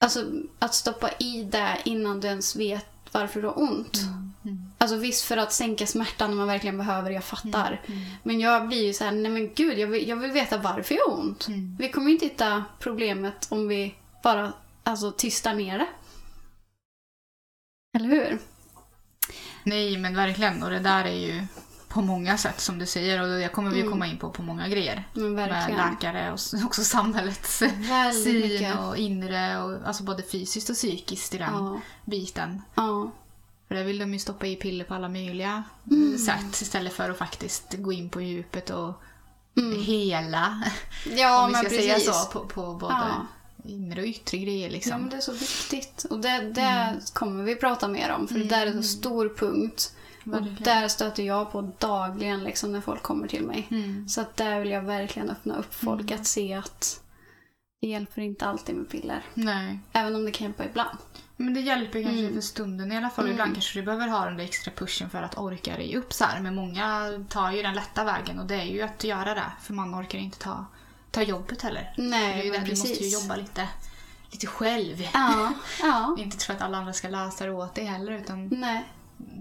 alltså 0.00 0.24
att 0.58 0.74
stoppa 0.74 1.10
i 1.18 1.42
det 1.42 1.78
innan 1.84 2.20
du 2.20 2.28
ens 2.28 2.56
vet 2.56 2.86
varför 3.12 3.42
du 3.42 3.48
har 3.48 3.58
ont. 3.58 3.98
Alltså 4.80 4.96
visst 4.96 5.24
för 5.24 5.36
att 5.36 5.52
sänka 5.52 5.86
smärtan 5.86 6.30
när 6.30 6.36
man 6.36 6.46
verkligen 6.46 6.78
behöver, 6.78 7.10
jag 7.10 7.24
fattar. 7.24 7.80
Men 8.22 8.40
jag 8.40 8.68
blir 8.68 8.86
ju 8.86 8.92
så 8.92 9.04
här, 9.04 9.12
nej 9.12 9.30
men 9.30 9.54
gud, 9.54 9.78
jag 9.78 9.86
vill, 9.86 10.08
jag 10.08 10.16
vill 10.16 10.30
veta 10.30 10.58
varför 10.58 10.94
jag 10.94 11.04
har 11.06 11.18
ont. 11.20 11.46
Vi 11.78 11.88
kommer 11.90 12.06
ju 12.06 12.12
inte 12.12 12.26
hitta 12.26 12.64
problemet 12.78 13.46
om 13.50 13.68
vi 13.68 13.94
bara 14.22 14.52
alltså, 14.84 15.12
tystar 15.12 15.54
ner 15.54 15.78
det. 15.78 15.86
Eller 17.98 18.08
hur? 18.08 18.38
Nej, 19.62 19.96
men 19.98 20.16
verkligen. 20.16 20.62
Och 20.62 20.70
det 20.70 20.78
där 20.78 21.04
är 21.04 21.14
ju 21.26 21.46
på 21.88 22.00
många 22.00 22.38
sätt 22.38 22.60
som 22.60 22.78
du 22.78 22.86
säger 22.86 23.22
och 23.22 23.28
det 23.40 23.48
kommer 23.48 23.70
vi 23.70 23.80
ju 23.82 23.90
komma 23.90 24.06
in 24.06 24.18
på 24.18 24.30
på 24.30 24.42
många 24.42 24.68
grejer. 24.68 25.08
Med 25.14 25.48
läkare 25.76 26.32
och 26.32 26.38
också 26.64 26.84
samhällets 26.84 27.62
Väldigt 27.62 28.24
syn 28.24 28.40
mycket. 28.48 28.78
och 28.78 28.96
inre 28.96 29.62
och 29.62 29.86
alltså 29.88 30.02
både 30.02 30.22
fysiskt 30.22 30.70
och 30.70 30.76
psykiskt 30.76 31.34
i 31.34 31.38
den 31.38 31.52
Ja. 31.54 31.80
biten. 32.04 32.62
Ja. 32.74 33.10
För 33.68 33.74
där 33.74 33.84
vill 33.84 33.98
de 33.98 34.12
ju 34.12 34.18
stoppa 34.18 34.46
i 34.46 34.56
piller 34.56 34.84
på 34.84 34.94
alla 34.94 35.08
möjliga 35.08 35.62
Mm. 35.90 36.18
sätt 36.18 36.60
istället 36.62 36.92
för 36.92 37.10
att 37.10 37.18
faktiskt 37.18 37.74
gå 37.78 37.92
in 37.92 38.10
på 38.10 38.20
djupet 38.20 38.70
och 38.70 38.92
hela. 39.84 40.62
Mm. 41.06 41.18
Ja, 41.18 41.44
om 41.44 41.48
vi 41.48 41.54
ska 41.54 41.62
precis. 41.68 41.86
säga 41.86 41.98
så. 42.00 42.28
På, 42.30 42.46
på 42.46 42.74
både 42.74 42.94
Ja. 42.94 43.26
inre 43.64 44.00
och 44.00 44.06
yttre 44.06 44.38
grejer 44.38 44.70
liksom. 44.70 44.92
Ja, 44.92 44.98
men 44.98 45.10
det 45.10 45.16
är 45.16 45.20
så 45.20 45.32
viktigt. 45.32 46.04
Och 46.10 46.18
det, 46.20 46.40
det 46.54 46.60
Mm. 46.60 47.00
kommer 47.12 47.44
vi 47.44 47.56
prata 47.56 47.88
mer 47.88 48.10
om, 48.10 48.28
för 48.28 48.38
det 48.38 48.44
där 48.44 48.66
är 48.66 48.70
en 48.70 48.82
så 48.82 48.98
stor 48.98 49.28
punkt. 49.38 49.94
Och 50.32 50.42
där 50.42 50.88
stöter 50.88 51.22
jag 51.22 51.52
på 51.52 51.72
dagligen 51.78 52.44
liksom, 52.44 52.72
när 52.72 52.80
folk 52.80 53.02
kommer 53.02 53.28
till 53.28 53.42
mig. 53.44 53.66
Mm. 53.70 54.08
Så 54.08 54.20
att 54.20 54.36
där 54.36 54.60
vill 54.60 54.70
jag 54.70 54.82
verkligen 54.82 55.30
öppna 55.30 55.56
upp 55.56 55.74
folk 55.74 56.10
att 56.10 56.26
se 56.26 56.54
att 56.54 57.00
det 57.80 57.86
hjälper 57.88 58.22
inte 58.22 58.46
alltid 58.46 58.74
med 58.74 58.88
piller. 58.90 59.22
Nej. 59.34 59.78
Även 59.92 60.14
om 60.14 60.24
det 60.24 60.30
kan 60.30 60.46
hjälpa 60.46 60.64
ibland. 60.64 60.98
Men 61.40 61.54
det 61.54 61.60
hjälper 61.60 62.02
kanske 62.02 62.20
Mm. 62.20 62.34
för 62.34 62.40
stunden 62.40 62.92
i 62.92 62.96
alla 62.96 63.10
fall. 63.10 63.30
Ibland 63.30 63.52
kanske 63.54 63.78
du 63.78 63.84
behöver 63.84 64.08
ha 64.08 64.24
den 64.24 64.36
där 64.36 64.44
extra 64.44 64.72
pushen 64.76 65.10
för 65.10 65.22
att 65.22 65.38
orka 65.38 65.76
dig 65.76 65.96
upp 65.96 66.12
så 66.12 66.24
här. 66.24 66.40
Men 66.40 66.54
många 66.54 67.10
tar 67.28 67.52
ju 67.52 67.62
den 67.62 67.74
lätta 67.74 68.04
vägen 68.04 68.38
och 68.38 68.46
det 68.46 68.54
är 68.54 68.64
ju 68.64 68.82
att 68.82 69.04
göra 69.04 69.34
det. 69.34 69.52
För 69.62 69.74
man 69.74 69.94
orkar 69.94 70.18
inte 70.18 70.38
ta, 70.38 70.66
ta 71.10 71.22
jobbet 71.22 71.62
heller. 71.62 71.94
Nej, 71.98 72.42
det 72.44 72.50
men 72.50 72.60
det, 72.60 72.66
du 72.66 72.72
måste 72.72 72.88
ju 72.88 72.94
precis. 72.96 73.22
jobba 73.22 73.36
lite, 73.36 73.68
lite 74.30 74.46
själv. 74.46 75.00
Ja, 75.14 75.52
ja. 75.82 76.16
Inte 76.18 76.36
tro 76.36 76.54
att 76.54 76.62
alla 76.62 76.78
andra 76.78 76.92
ska 76.92 77.08
lösa 77.08 77.44
det 77.44 77.50
åt 77.52 77.74
dig 77.74 77.84
heller 77.84 78.12
utan 78.12 78.48
Nej. 78.48 78.84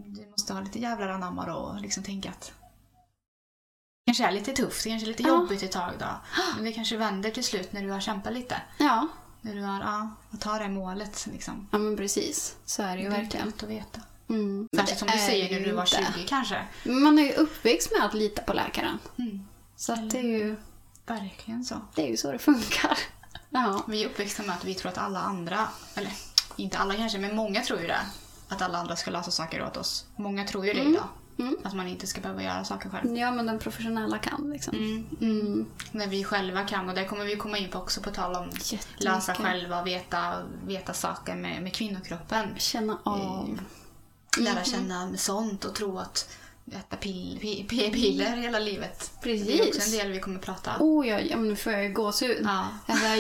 du 0.06 0.26
måste 0.30 0.54
ha 0.54 0.62
lite 0.62 0.80
jävlar 0.80 1.08
anamma 1.10 1.45
då 1.45 1.54
och 1.56 1.82
liksom 1.82 2.04
tänka 2.04 2.30
att 2.30 2.52
kanske 4.06 4.26
är 4.26 4.32
lite 4.32 4.52
tufft, 4.54 4.84
det 4.84 4.89
kanske 4.89 5.06
är 5.06 5.08
lite 5.08 5.24
Ja. 5.24 5.30
jobbigt 5.30 5.64
ett 5.64 5.72
tag 5.72 5.93
då. 6.00 6.06
Men 6.56 6.66
det 6.66 6.72
kanske 6.74 6.98
vänder 6.98 7.30
till 7.32 7.43
slut 7.43 7.74
när 7.74 7.82
du 7.82 7.91
har 7.91 8.00
kämpat 8.00 8.34
lite. 8.34 8.62
Ja. 8.78 9.08
När 9.48 9.56
du 9.56 9.62
har, 9.62 9.80
ja, 9.80 10.10
att 10.32 10.41
ta 10.41 10.60
det 10.60 10.70
målet 10.70 11.28
liksom. 11.32 11.68
ja, 11.72 11.78
men 11.78 11.98
precis. 11.98 12.56
Så 12.66 12.84
är 12.84 12.98
det 12.98 13.04
ju 13.04 13.10
Det 13.10 13.16
är 13.16 13.22
verkligen. 13.22 13.48
inte 13.48 13.56
lätt 13.56 13.64
att 13.64 13.70
veta. 13.86 14.02
Mm. 14.30 14.68
Särskilt 14.76 15.00
som 15.00 15.08
Det 15.08 15.14
du 15.14 15.20
är 15.20 15.26
säger 15.28 15.60
när 15.60 15.66
du 15.68 15.72
var 15.72 15.84
inte. 16.00 16.14
20 16.20 16.28
kanske. 16.28 16.68
Man 16.86 17.20
är 17.20 17.24
ju 17.24 17.34
uppväxt 17.34 17.91
med 17.98 18.06
att 18.06 18.14
lita 18.14 18.41
på 18.41 18.54
läkaren. 18.54 19.00
Mm. 19.18 19.48
Så 19.76 19.93
att 19.93 20.10
det 20.10 20.20
är 20.20 20.24
ju, 20.24 20.56
Verkligen 21.06 21.66
så. 21.66 21.76
det 21.95 22.02
är 22.02 22.08
ju 22.10 22.18
så 22.18 22.32
det 22.32 22.39
funkar. 22.39 22.98
Ja. 23.50 23.84
Vi 23.88 24.04
är 24.04 24.08
uppväxta 24.10 24.43
med 24.43 24.56
att 24.56 24.66
vi 24.66 24.74
tror 24.76 24.91
att 24.91 24.98
alla 24.98 25.20
andra, 25.20 25.68
eller 25.95 26.12
inte 26.56 26.78
alla 26.78 26.93
kanske, 26.95 27.18
men 27.20 27.36
många 27.36 27.62
tror 27.62 27.80
ju 27.82 27.88
det. 27.88 28.00
Att 28.48 28.62
alla 28.62 28.78
andra 28.78 28.95
ska 28.95 29.12
lösa 29.12 29.32
saker 29.32 29.64
åt 29.64 29.78
oss. 29.78 30.06
Många 30.16 30.48
tror 30.48 30.66
ju 30.66 30.74
det 30.74 30.84
idag. 30.84 31.08
Mm. 31.40 31.58
Att 31.64 31.74
man 31.74 31.88
inte 31.88 32.08
ska 32.08 32.22
behöva 32.22 32.44
göra 32.44 32.64
saker 32.64 32.90
själv. 32.90 33.18
Ja, 33.18 33.32
men 33.32 33.46
den 33.46 33.60
professionella 33.60 34.18
kan 34.18 34.50
liksom. 34.54 35.06
Mm. 35.22 35.66
När 35.92 36.08
vi 36.08 36.24
själva 36.24 36.64
kan, 36.64 36.90
och 36.90 36.96
det 36.96 37.06
kommer 37.06 37.26
vi 37.26 37.36
komma 37.36 37.58
in 37.58 37.70
på 37.70 37.78
också 37.80 38.02
på 38.02 38.12
tal 38.12 38.36
om 38.36 38.50
läsa 38.98 39.34
själva, 39.36 39.84
veta, 39.84 40.34
veta 40.66 40.94
saker 40.94 41.36
med, 41.36 41.64
med 41.64 41.74
kvinnokroppen. 41.74 42.48
Känna 42.58 42.98
av. 43.04 43.60
Lära 44.40 44.64
känna 44.64 45.06
med 45.06 45.20
sånt 45.20 45.66
och 45.66 45.76
tro 45.76 45.98
att 46.00 46.38
äta 46.72 46.96
pill, 46.96 47.40
pi- 47.42 47.68
pi- 47.70 47.94
piller 47.94 48.38
hela 48.38 48.60
livet. 48.60 49.12
Det 49.24 49.32
är 49.32 49.36
också 49.44 49.46
Precis. 49.80 49.94
en 49.94 50.00
del 50.00 50.12
vi 50.12 50.20
kommer 50.20 50.40
prata 50.40 50.72
Oh, 50.80 51.08
ja, 51.08 51.20
ja, 51.20 51.38
men 51.38 51.50
nu 51.50 51.56
får 51.56 51.74
jag 51.74 51.84
ju 51.84 51.94
gåshud. 51.94 52.42
Ja. 52.46 52.68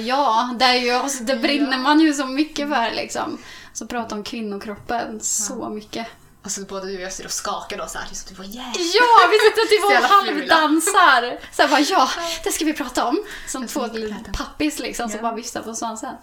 Ja, 0.05 0.55
det, 0.59 0.65
är 0.65 0.75
ju, 0.75 0.91
alltså, 0.91 1.23
det 1.23 1.35
brinner 1.41 1.77
man 1.77 1.99
ju 1.99 2.13
så 2.13 2.25
mycket 2.25 2.69
för 2.69 2.91
liksom. 2.95 3.37
Så 3.73 3.87
prata 3.87 4.15
om 4.15 4.23
kvinnokroppen 4.23 5.19
så 5.19 5.69
mycket. 5.69 6.07
Alltså 6.47 6.61
både 6.65 6.87
du 6.87 6.95
och 6.95 7.01
jag 7.01 7.13
står 7.13 7.25
och 7.25 7.31
skakar 7.31 7.77
då 7.77 7.87
så 7.87 7.97
här, 7.97 8.07
så 8.13 8.29
du 8.29 8.35
får 8.35 8.45
yes! 8.45 8.55
Ja, 8.55 9.29
vi 9.31 9.39
sitter 9.39 9.67
typ 9.69 9.81
Så 9.81 9.87
och 9.87 10.09
halvdansar. 10.09 11.39
Så 11.55 11.61
jag 11.61 11.69
bara, 11.69 11.79
ja, 11.79 12.09
det 12.43 12.51
ska 12.51 12.65
vi 12.65 12.73
prata 12.73 13.05
om. 13.05 13.23
Som 13.47 13.61
Jag 13.61 13.69
två 13.69 13.87
pappis 14.33 14.79
liksom 14.79 15.09
som 15.09 15.17
Ja. 15.17 15.21
bara 15.21 15.35
viftar 15.35 15.61
på 15.61 15.75
svansen. 15.75 16.15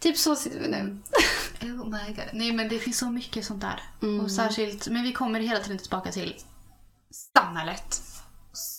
Typ 0.00 0.18
så 0.18 0.36
sitter 0.36 0.60
vi 0.60 0.68
nu. 0.68 0.98
Oh 1.62 1.88
my 1.88 2.14
god. 2.14 2.24
Nej 2.32 2.52
men 2.52 2.68
det 2.68 2.78
finns 2.78 2.98
så 2.98 3.10
mycket 3.10 3.44
sånt 3.46 3.60
där. 3.60 3.82
Mm. 4.02 4.20
Och 4.24 4.30
särskilt, 4.30 4.88
men 4.88 5.02
vi 5.02 5.12
kommer 5.12 5.40
hela 5.40 5.60
tiden 5.60 5.78
tillbaka 5.78 6.12
till 6.12 6.36
samhället. 7.38 8.02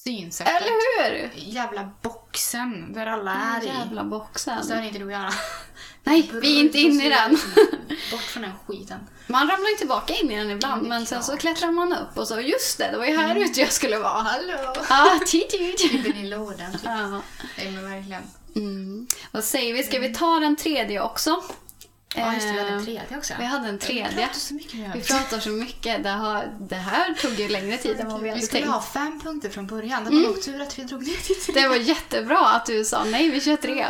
Synsättet. 0.03 0.53
Eller 0.61 1.09
hur? 1.09 1.31
Jävla 1.35 1.91
boxen 2.01 2.93
där 2.93 3.07
alla 3.07 3.31
är 3.33 3.63
i. 3.63 3.67
Jävla 3.67 4.03
boxen. 4.03 4.63
Så 4.63 4.73
har 4.73 4.81
inte 4.81 4.99
du 4.99 5.05
att 5.05 5.11
göra. 5.11 5.29
Nej, 6.03 6.31
vi 6.41 6.57
är 6.57 6.61
inte 6.63 6.79
inne 6.79 7.05
i 7.05 7.09
den. 7.09 7.31
Bort 8.11 8.21
från 8.21 8.43
den 8.43 8.51
skiten. 8.67 8.99
Man 9.27 9.41
ramlar 9.49 9.69
ju 9.69 9.75
tillbaka 9.75 10.13
in 10.13 10.31
i 10.31 10.35
den 10.37 10.51
ibland, 10.51 10.81
Ja, 10.81 10.85
är 10.85 10.89
men 10.89 11.05
sen 11.05 11.23
så 11.23 11.37
klättrar 11.37 11.71
man 11.71 11.93
upp 11.93 12.17
och 12.17 12.27
så, 12.27 12.39
just 12.39 12.77
det, 12.77 12.91
det 12.91 12.97
var 12.97 13.05
ju 13.05 13.17
här 13.17 13.35
ute 13.35 13.59
jag 13.61 13.71
skulle 13.71 13.97
vara. 13.99 14.21
Hallå! 14.21 14.73
Ja. 14.89 15.19
Klipper 15.27 16.17
i 16.17 16.29
lådan. 16.29 16.77
Ja. 16.83 17.21
Nej 17.57 17.71
men 17.71 17.89
verkligen. 17.91 18.23
Mm. 18.55 19.07
Vad 19.31 19.43
säger 19.43 19.73
vi, 19.73 19.83
ska 19.83 19.99
vi 19.99 20.13
ta 20.13 20.39
den 20.39 20.55
tredje 20.55 21.01
också? 21.01 21.43
Ja, 22.15 22.33
just 22.33 22.47
det. 22.47 22.53
Vi 22.53 22.59
hade 22.59 22.69
en 22.71 22.77
Eh, 22.79 22.83
tredje 22.83 23.17
också. 23.17 23.33
Vi 23.39 23.45
hade 23.45 23.67
en 23.69 23.77
Vi 23.77 23.79
tredje. 23.85 24.11
pratar 24.27 24.39
så 24.39 24.53
mycket 24.53 24.73
nu. 24.73 24.91
Vi 24.93 25.01
pratar 25.01 25.39
så 25.39 25.49
mycket. 25.49 26.03
Det, 26.03 26.09
har, 26.09 26.53
det 26.59 26.75
här 26.75 27.13
tog 27.13 27.33
ju 27.33 27.47
längre 27.47 27.77
tid 27.77 27.99
än 27.99 28.07
vad 28.09 28.17
vi 28.19 28.23
Vi 28.23 28.29
hade 28.29 28.41
skulle 28.41 28.61
tänkt. 28.61 28.73
ha 28.73 28.81
fem 28.81 29.19
punkter 29.19 29.49
från 29.49 29.67
början. 29.67 30.03
Det 30.03 30.09
var 30.09 30.19
nog 30.19 30.41
tur 30.41 30.61
att 30.61 30.79
vi 30.79 30.83
drog 30.83 31.07
ner 31.07 31.17
till 31.17 31.35
tre. 31.41 31.61
Det 31.61 31.67
var 31.67 31.75
jättebra 31.75 32.47
att 32.49 32.65
du 32.65 32.85
sa 32.85 33.03
nej, 33.03 33.29
vi 33.29 33.41
kör 33.41 33.55
tre. 33.57 33.85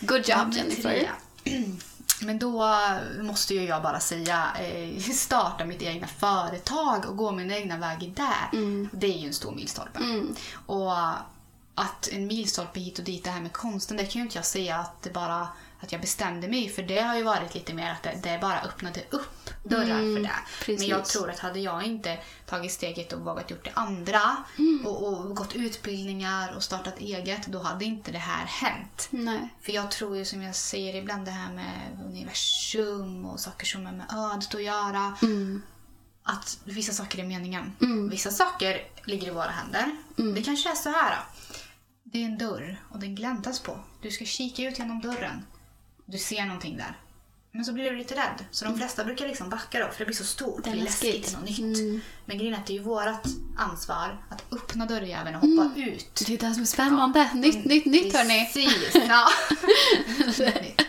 Good 0.00 0.28
job 0.28 0.38
Nummer 0.38 0.56
Jennifer. 0.56 1.10
Men 2.20 2.38
då 2.38 2.68
måste 3.20 3.54
ju 3.54 3.64
jag 3.64 3.82
bara 3.82 4.00
säga, 4.00 4.46
eh, 4.60 5.00
starta 5.12 5.64
mitt 5.64 5.82
egna 5.82 6.06
företag 6.06 7.04
och 7.06 7.16
gå 7.16 7.32
min 7.32 7.52
egna 7.52 7.76
väg 7.78 8.12
där. 8.16 8.50
Det 8.92 9.06
är 9.06 9.18
ju 9.18 9.26
en 9.26 9.34
stor 9.34 9.52
milstolpe. 9.54 9.98
Mm. 9.98 10.34
Och 10.66 10.92
att 11.74 12.08
en 12.12 12.26
milstolpe 12.26 12.80
hit 12.80 12.98
och 12.98 13.04
dit, 13.04 13.24
det 13.24 13.30
här 13.30 13.40
med 13.40 13.52
konsten, 13.52 13.96
det 13.96 14.04
kan 14.04 14.12
ju 14.12 14.22
inte 14.22 14.38
jag 14.38 14.44
säga 14.46 14.76
att 14.76 15.02
det 15.02 15.10
bara 15.12 15.48
att 15.84 15.92
jag 15.92 16.00
bestämde 16.00 16.48
mig 16.48 16.68
för 16.68 16.82
det 16.82 17.00
har 17.00 17.16
ju 17.16 17.22
varit 17.22 17.54
lite 17.54 17.74
mer 17.74 17.90
att 17.90 18.02
det, 18.02 18.20
det 18.22 18.38
bara 18.40 18.60
öppnade 18.60 19.00
upp 19.10 19.50
dörrar 19.64 20.16
för 20.16 20.22
det. 20.22 20.30
precis. 20.58 20.80
Men 20.80 20.88
jag 20.88 21.04
tror 21.04 21.30
att 21.30 21.38
hade 21.38 21.60
jag 21.60 21.82
inte 21.84 22.18
tagit 22.46 22.72
steget 22.72 23.12
och 23.12 23.20
vågat 23.20 23.50
gjort 23.50 23.64
det 23.64 23.72
andra 23.74 24.36
Mm. 24.58 24.86
och, 24.86 25.08
och 25.08 25.36
gått 25.36 25.54
utbildningar 25.54 26.56
och 26.56 26.62
startat 26.62 26.98
eget, 26.98 27.46
då 27.46 27.62
hade 27.62 27.84
inte 27.84 28.12
det 28.12 28.18
här 28.18 28.46
hänt. 28.46 29.08
Nej. 29.10 29.48
För 29.62 29.72
jag 29.72 29.90
tror 29.90 30.16
ju 30.16 30.24
som 30.24 30.42
jag 30.42 30.54
säger 30.54 30.94
ibland 30.94 31.24
det 31.24 31.30
här 31.30 31.52
med 31.52 32.00
universum 32.04 33.24
och 33.26 33.40
saker 33.40 33.66
som 33.66 33.86
har 33.86 33.92
med 33.92 34.06
ödet 34.32 34.54
att 34.54 34.62
göra. 34.62 35.16
Mm. 35.22 35.62
Att 36.22 36.58
vissa 36.64 36.92
saker 36.92 37.18
är 37.18 37.24
meningen. 37.24 37.72
Vissa 38.10 38.30
saker 38.30 38.80
ligger 39.04 39.26
i 39.26 39.30
våra 39.30 39.50
händer. 39.50 39.96
Mm. 40.18 40.34
Det 40.34 40.42
kanske 40.42 40.70
är 40.70 40.74
så 40.74 40.88
här. 40.90 41.16
Det 42.02 42.18
är 42.18 42.24
en 42.24 42.38
dörr 42.38 42.76
och 42.90 42.98
den 42.98 43.14
gläntas 43.14 43.60
på. 43.60 43.78
Du 44.02 44.10
ska 44.10 44.24
kika 44.24 44.62
ut 44.62 44.78
genom 44.78 45.00
dörren. 45.00 45.44
Du 46.06 46.18
ser 46.18 46.44
någonting 46.44 46.76
där. 46.76 46.96
Men 47.52 47.64
så 47.64 47.72
blir 47.72 47.90
du 47.90 47.96
lite 47.96 48.14
rädd. 48.14 48.44
Så 48.50 48.64
de 48.64 48.78
flesta 48.78 49.04
brukar 49.04 49.26
liksom 49.28 49.48
backa 49.48 49.78
då 49.78 49.90
för 49.92 49.98
det 49.98 50.04
blir 50.04 50.16
så 50.16 50.24
stort. 50.24 50.64
Det 50.64 50.70
Mm. 50.70 50.80
Är 50.80 50.84
läskigt. 50.84 51.26
Det 51.26 51.32
är 51.36 51.40
något 51.40 51.76
nytt. 51.76 52.04
Men 52.24 52.38
grejen 52.38 52.54
är 52.54 52.58
att 52.58 52.66
det 52.66 52.72
är 52.72 52.78
ju 52.78 52.82
vårt 52.82 53.26
ansvar 53.56 54.22
att 54.30 54.52
öppna 54.52 54.86
dörrjäveln 54.86 55.36
och 55.36 55.40
hoppa 55.40 55.80
ut. 55.80 56.22
Det 56.26 56.34
är 56.34 56.38
det 56.48 56.54
som 56.54 56.62
är 56.62 56.66
spännande. 56.66 57.30
Nytt, 57.34 57.64
nytt, 57.64 57.84
nytt 57.84 58.16
hörni. 58.16 58.50
Precis. 58.52 58.94
Ja. 59.08 59.28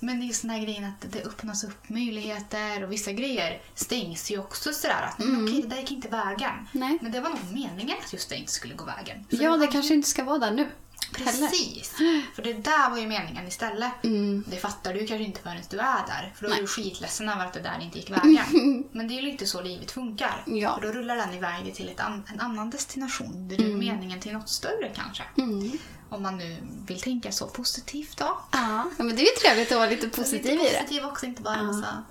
Men 0.00 0.20
det 0.20 0.24
är 0.24 0.26
just 0.26 0.42
den 0.42 0.50
här 0.50 0.60
grejen 0.60 0.84
att 0.84 1.12
det 1.12 1.24
öppnas 1.24 1.64
upp 1.64 1.88
möjligheter 1.88 2.84
och 2.84 2.92
vissa 2.92 3.12
grejer 3.12 3.62
stängs 3.74 4.30
ju 4.30 4.38
också 4.38 4.72
sådär 4.72 5.02
att 5.02 5.20
mm. 5.20 5.44
okej, 5.44 5.62
det 5.62 5.68
där 5.68 5.76
gick 5.76 5.90
inte 5.90 6.08
vägen. 6.08 6.68
Nej. 6.72 6.98
Men 7.02 7.12
det 7.12 7.20
var 7.20 7.30
nog 7.30 7.38
meningen 7.52 7.96
att 8.04 8.12
just 8.12 8.28
det 8.28 8.36
inte 8.36 8.52
skulle 8.52 8.74
gå 8.74 8.84
vägen. 8.84 9.24
För 9.30 9.42
Ja, 9.42 9.56
det 9.56 9.66
kanske 9.66 9.94
inte 9.94 10.08
ska 10.08 10.24
vara 10.24 10.38
där 10.38 10.50
nu. 10.50 10.68
Heller. 11.16 11.48
Precis. 11.48 11.92
För 12.34 12.42
det 12.42 12.52
där 12.52 12.90
var 12.90 12.98
ju 12.98 13.06
meningen 13.06 13.46
istället. 13.48 14.04
Mm. 14.04 14.44
Det 14.48 14.56
fattar 14.56 14.94
du 14.94 14.98
kanske 15.06 15.24
inte 15.24 15.40
förrän 15.42 15.62
du 15.70 15.78
är 15.78 16.06
där. 16.06 16.32
För 16.36 16.46
då 16.48 16.52
är 16.54 16.60
du 16.60 16.66
skitledsen 16.66 17.28
över 17.28 17.46
att 17.46 17.52
det 17.52 17.60
där 17.60 17.78
inte 17.80 17.98
gick 17.98 18.10
vägen. 18.10 18.84
Men 18.92 19.08
det 19.08 19.14
är 19.14 19.16
ju 19.16 19.22
lite 19.22 19.46
så 19.46 19.60
livet 19.62 19.90
funkar. 19.90 20.42
Ja. 20.46 20.74
För 20.74 20.86
då 20.86 20.92
rullar 20.92 21.16
den 21.16 21.34
iväg 21.34 21.74
till 21.74 21.88
ett 21.88 22.00
an- 22.00 22.24
en 22.32 22.40
annan 22.40 22.70
destination. 22.70 23.48
Du 23.48 23.54
är 23.54 23.76
meningen 23.76 24.20
till 24.20 24.32
något 24.32 24.48
större 24.48 24.92
kanske. 24.94 25.22
Mm. 25.38 25.78
Om 26.10 26.22
man 26.22 26.38
nu 26.38 26.56
vill 26.86 27.00
tänka 27.00 27.32
så 27.32 27.46
positivt 27.46 28.16
då. 28.16 28.38
Ja, 28.52 28.90
men 28.96 29.08
det 29.16 29.22
är 29.22 29.26
ju 29.26 29.40
trevligt 29.42 29.72
att 29.72 29.78
vara 29.78 29.90
lite 29.90 30.08
positiv 30.08 30.52
Lite 30.52 30.66
i 30.68 30.72
det. 30.72 30.78
positiv 30.80 31.04
också, 31.04 31.26
inte 31.26 31.42
bara 31.42 31.56
en 31.56 31.66
massa 31.66 32.04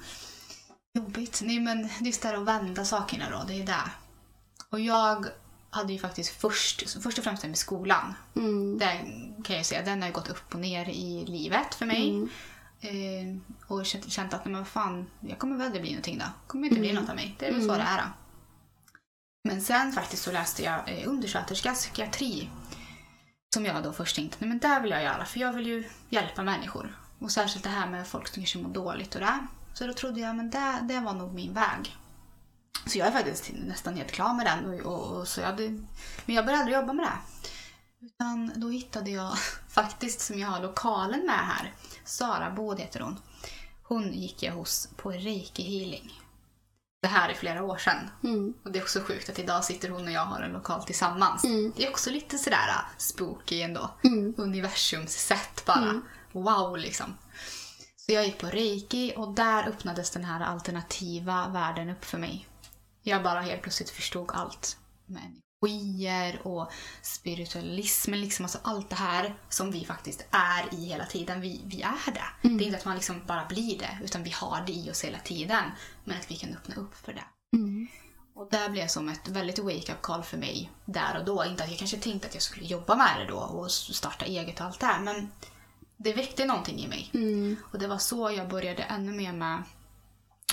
jobbigt. 0.93 1.41
Nej 1.43 1.59
men 1.59 1.89
just 2.01 2.21
det 2.21 2.27
här 2.27 2.35
att 2.35 2.43
vända 2.45 2.85
sakerna 2.85 3.25
då, 3.31 3.43
det 3.47 3.53
är 3.61 3.65
det. 3.65 3.89
Och 4.69 4.79
jag 4.79 5.25
hade 5.69 5.93
ju 5.93 5.99
faktiskt 5.99 6.41
först, 6.41 6.89
först 7.03 7.17
och 7.17 7.23
främst 7.23 7.43
med 7.43 7.57
skolan. 7.57 8.13
Mm. 8.35 8.77
Där 8.77 8.95
kan 9.43 9.55
jag 9.55 9.65
säga, 9.65 9.81
den 9.81 10.01
har 10.01 10.09
gått 10.09 10.29
upp 10.29 10.53
och 10.53 10.59
ner 10.59 10.89
i 10.89 11.25
livet 11.27 11.75
för 11.75 11.85
mig. 11.85 12.09
Mm. 12.09 12.29
Eh, 12.81 13.37
och 13.67 13.85
känt, 13.85 14.11
känt 14.11 14.33
att, 14.33 14.45
men 14.45 14.65
fan, 14.65 15.07
jag 15.19 15.39
kommer 15.39 15.57
väl 15.57 15.65
aldrig 15.65 15.81
bli 15.81 15.91
någonting 15.91 16.17
då. 16.17 16.25
kommer 16.47 16.67
inte 16.67 16.79
bli 16.79 16.93
något 16.93 17.09
av 17.09 17.15
mig. 17.15 17.35
Det 17.39 17.47
är 17.47 17.53
väl 17.53 17.61
så 17.61 17.75
det 17.75 17.81
är 17.81 17.97
då. 17.97 18.03
Men 19.43 19.61
sen 19.61 19.91
faktiskt 19.91 20.23
så 20.23 20.31
läste 20.31 20.63
jag 20.63 20.81
eh, 20.85 21.09
undersköterska 21.09 21.73
psykiatri. 21.73 22.49
Som 23.53 23.65
jag 23.65 23.83
då 23.83 23.93
först 23.93 24.15
tänkte, 24.15 24.37
nej 24.39 24.49
men 24.49 24.59
där 24.59 24.81
vill 24.81 24.91
jag 24.91 25.03
göra 25.03 25.25
för 25.25 25.39
jag 25.39 25.53
vill 25.53 25.67
ju 25.67 25.83
hjälpa 26.09 26.43
människor. 26.43 26.97
Och 27.19 27.31
särskilt 27.31 27.63
det 27.63 27.69
här 27.69 27.87
med 27.87 28.07
folk 28.07 28.27
som 28.27 28.43
kanske 28.43 28.57
mår 28.57 28.69
dåligt 28.69 29.15
och 29.15 29.21
det. 29.21 29.47
Så 29.73 29.87
då 29.87 29.93
trodde 29.93 30.19
jag, 30.19 30.35
men 30.35 30.49
det, 30.49 30.79
det 30.81 30.99
var 30.99 31.13
nog 31.13 31.33
min 31.33 31.53
väg. 31.53 31.95
Så 32.85 32.97
jag 32.97 33.07
är 33.07 33.11
faktiskt 33.11 33.51
nästan 33.53 33.95
helt 33.95 34.11
klar 34.11 34.33
med 34.33 34.45
den. 34.45 34.65
Och, 34.65 34.93
och, 34.93 35.17
och 35.17 35.27
så 35.27 35.41
jag 35.41 35.47
hade, 35.47 35.69
men 36.25 36.35
jag 36.35 36.45
började 36.45 36.59
aldrig 36.59 36.77
jobba 36.77 36.93
med 36.93 37.05
det. 37.05 37.17
Utan 38.05 38.51
då 38.55 38.69
hittade 38.69 39.11
jag 39.11 39.37
faktiskt, 39.69 40.19
som 40.19 40.39
jag 40.39 40.47
har 40.47 40.61
lokalen 40.61 41.25
med 41.25 41.39
här, 41.39 41.73
Sara 42.05 42.51
Båd 42.51 42.79
heter 42.79 42.99
hon. 42.99 43.19
Hon 43.83 44.13
gick 44.13 44.43
jag 44.43 44.53
hos 44.53 44.89
på 44.95 45.11
reiki 45.11 45.63
healing. 45.63 46.21
Det 47.01 47.07
här 47.07 47.29
är 47.29 47.33
flera 47.33 47.63
år 47.63 47.77
sedan. 47.77 48.09
Mm. 48.23 48.53
Och 48.63 48.71
det 48.71 48.79
är 48.79 48.83
också 48.83 49.01
sjukt 49.01 49.29
att 49.29 49.39
idag 49.39 49.65
sitter 49.65 49.89
hon 49.89 50.05
och 50.05 50.11
jag 50.11 50.25
har 50.25 50.41
en 50.41 50.51
lokal 50.51 50.83
tillsammans. 50.83 51.43
Mm. 51.43 51.73
Det 51.75 51.85
är 51.85 51.89
också 51.89 52.09
lite 52.09 52.37
sådär 52.37 52.67
äh, 52.67 52.97
spooky 52.97 53.61
ändå. 53.61 53.89
Mm. 54.03 54.33
Universums 54.37 55.11
sätt 55.11 55.65
bara. 55.65 56.01
Wow 56.31 56.77
liksom. 56.77 57.17
Så 57.95 58.11
jag 58.11 58.25
gick 58.25 58.37
på 58.37 58.47
reiki 58.47 59.13
och 59.17 59.33
där 59.33 59.67
öppnades 59.67 60.11
den 60.11 60.23
här 60.23 60.41
alternativa 60.41 61.47
världen 61.47 61.89
upp 61.89 62.05
för 62.05 62.17
mig. 62.17 62.46
Jag 63.07 63.23
bara 63.23 63.41
helt 63.41 63.61
plötsligt 63.61 63.89
förstod 63.89 64.31
allt. 64.33 64.77
Med 65.05 65.21
energier 65.61 66.47
och 66.47 66.71
spiritualismen, 67.01 68.21
liksom, 68.21 68.45
alltså 68.45 68.59
allt 68.63 68.89
det 68.89 68.95
här 68.95 69.35
som 69.49 69.71
vi 69.71 69.85
faktiskt 69.85 70.25
är 70.31 70.73
i 70.73 70.85
hela 70.85 71.05
tiden. 71.05 71.41
Vi, 71.41 71.61
vi 71.65 71.81
är 71.81 72.11
det. 72.11 72.49
Det 72.49 72.63
är 72.63 72.67
inte 72.67 72.77
att 72.77 72.85
man 72.85 72.95
liksom 72.95 73.21
bara 73.25 73.45
blir 73.45 73.79
det, 73.79 73.97
utan 74.03 74.23
vi 74.23 74.29
har 74.29 74.63
det 74.65 74.71
i 74.71 74.91
oss 74.91 75.03
hela 75.03 75.19
tiden. 75.19 75.63
Men 76.03 76.17
att 76.19 76.31
vi 76.31 76.35
kan 76.35 76.53
öppna 76.53 76.75
upp 76.75 76.95
för 77.05 77.13
det. 77.13 77.23
Mm. 77.57 77.87
Och 78.35 78.47
det 78.51 78.69
blev 78.69 78.87
som 78.87 79.09
ett 79.09 79.27
väldigt 79.27 79.59
wake-up 79.59 80.01
call 80.01 80.23
för 80.23 80.37
mig 80.37 80.71
där 80.85 81.17
och 81.19 81.25
då. 81.25 81.45
Inte 81.45 81.63
att 81.63 81.69
jag 81.69 81.79
kanske 81.79 81.97
tänkte 81.97 82.27
att 82.27 82.33
jag 82.33 82.43
skulle 82.43 82.65
jobba 82.65 82.95
med 82.95 83.19
det 83.19 83.25
då 83.25 83.37
och 83.37 83.71
starta 83.71 84.25
eget 84.25 84.59
och 84.59 84.65
allt 84.65 84.79
det 84.79 84.85
här. 84.85 84.99
Men 84.99 85.31
det 85.97 86.13
väckte 86.13 86.45
någonting 86.45 86.79
i 86.79 86.87
mig. 86.87 87.11
Mm. 87.13 87.57
Och 87.71 87.79
det 87.79 87.87
var 87.87 87.97
så 87.97 88.31
jag 88.31 88.49
började 88.49 88.83
ännu 88.83 89.11
mer 89.11 89.33
med 89.33 89.63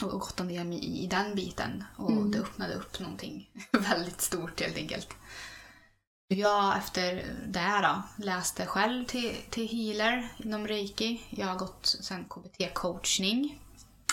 och 0.02 0.20
gotta 0.20 0.44
ner 0.44 0.64
mig 0.64 0.78
i, 0.78 1.04
i 1.04 1.06
den 1.06 1.34
biten. 1.34 1.84
Och 1.96 2.26
det 2.26 2.38
öppnade 2.38 2.74
upp 2.74 3.00
någonting 3.00 3.50
väldigt 3.70 4.20
stort 4.20 4.60
helt 4.60 4.76
enkelt. 4.76 5.08
Jag 6.28 6.78
efter 6.78 7.34
det 7.46 7.58
här 7.58 7.82
då, 7.82 8.24
läste 8.24 8.66
själv 8.66 9.04
till, 9.04 9.36
till 9.50 9.68
healer 9.68 10.28
inom 10.36 10.66
reiki. 10.66 11.22
Jag 11.30 11.46
har 11.46 11.56
gått 11.56 11.96
sen 12.00 12.24
KBT-coachning 12.24 13.58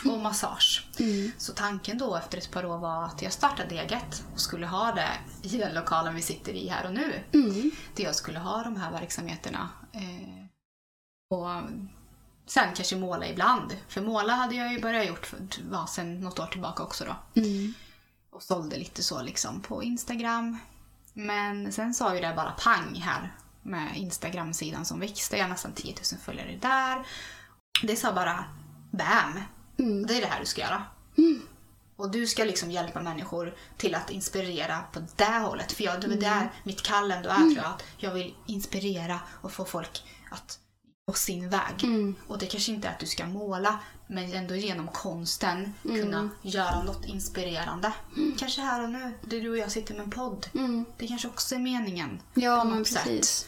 och 0.06 0.20
massage. 0.20 0.88
Mm. 1.00 1.32
Så 1.38 1.54
tanken 1.54 1.98
då 1.98 2.16
efter 2.16 2.38
ett 2.38 2.52
par 2.52 2.66
år 2.66 2.78
var 2.78 3.06
att 3.06 3.22
jag 3.22 3.34
startade 3.34 3.76
eget 3.76 4.24
och 4.34 4.40
skulle 4.40 4.68
ha 4.68 4.92
det 4.92 5.10
i 5.42 5.58
den 5.58 5.74
lokalen 5.74 6.16
vi 6.16 6.22
sitter 6.22 6.54
i 6.54 6.68
här 6.68 6.86
och 6.86 6.94
nu. 6.94 7.24
Mm. 7.34 7.72
Där 7.96 8.04
jag 8.04 8.16
skulle 8.16 8.40
ha 8.40 8.64
de 8.64 8.76
här 8.76 8.92
verksamheterna. 8.92 9.70
Eh, 9.94 10.46
och 11.30 11.50
sen 12.46 12.74
kanske 12.76 12.96
måla 12.96 13.28
ibland. 13.28 13.78
För 13.88 14.02
måla 14.02 14.34
hade 14.34 14.56
jag 14.56 14.74
ju 14.74 14.82
börjat 14.82 15.08
gjort 15.08 15.26
för, 15.26 15.40
ja, 15.72 15.88
sen 15.88 16.22
något 16.22 16.40
år 16.40 16.46
tillbaka 16.46 16.84
också 16.84 17.06
då. 17.06 17.42
Mm. 17.42 17.74
Och 18.32 18.44
sålde 18.44 18.78
lite 18.78 19.04
så 19.04 19.22
liksom 19.22 19.62
på 19.62 19.84
Instagram. 19.84 20.58
Men 21.14 21.72
sen 21.72 21.94
sa 21.94 22.16
ju 22.16 22.22
det 22.22 22.34
bara 22.36 22.52
pang 22.52 22.96
här 22.96 23.36
med 23.62 23.98
Instagram-sidan 23.98 24.86
som 24.86 25.00
växte. 25.00 25.38
Jag 25.38 25.44
har 25.44 25.50
nästan 25.50 25.74
10 25.74 25.96
000 26.12 26.22
följare 26.22 26.58
där. 26.62 27.08
Det 27.84 27.96
sa 27.96 28.14
bara 28.14 28.46
bam. 28.92 29.40
Mm. 29.80 30.06
Det 30.06 30.18
är 30.18 30.22
det 30.22 30.28
här 30.28 30.40
du 30.40 30.46
ska 30.46 30.62
göra. 30.62 30.84
Och 31.96 32.12
du 32.12 32.28
ska 32.28 32.44
liksom 32.44 32.72
hjälpa 32.72 33.02
människor 33.02 33.56
till 33.78 33.96
att 33.96 34.10
inspirera 34.10 34.80
på 34.94 35.02
det 35.16 35.40
hållet. 35.40 35.72
För 35.72 35.84
jag, 35.84 36.02
det 36.02 36.08
är 36.08 36.22
där 36.22 36.52
mitt 36.64 36.82
kall 36.82 37.12
ändå 37.12 37.30
är 37.30 37.36
tror 37.36 37.58
jag. 37.58 37.66
Att 37.66 37.84
jag 37.98 38.14
vill 38.14 38.36
inspirera 38.46 39.20
och 39.42 39.52
få 39.52 39.66
folk 39.66 40.04
att 40.32 40.60
på 41.08 41.14
sin 41.14 41.50
väg. 41.50 41.84
Mm. 41.84 42.16
Och 42.28 42.38
det 42.38 42.46
kanske 42.46 42.72
inte 42.72 42.88
är 42.88 42.92
att 42.92 43.00
du 43.00 43.06
ska 43.06 43.26
måla 43.26 43.80
men 44.08 44.34
ändå 44.34 44.56
genom 44.56 44.88
konsten 44.88 45.74
kunna 45.82 46.30
göra 46.42 46.84
något 46.84 47.06
inspirerande. 47.06 47.94
Kanske 48.38 48.62
här 48.62 48.84
och 48.84 48.90
nu, 48.90 49.14
där 49.22 49.42
du 49.42 49.50
och 49.50 49.58
jag 49.58 49.72
sitter 49.72 49.94
med 49.94 50.04
en 50.04 50.10
podd. 50.10 50.48
Mm. 50.54 50.86
Det 50.98 51.08
kanske 51.08 51.28
också 51.28 51.56
är 51.56 51.60
meningen. 51.60 52.22
Ja, 52.34 52.64
men 52.64 52.78
något 52.78 52.88
sätt. 52.88 53.04
precis. 53.04 53.48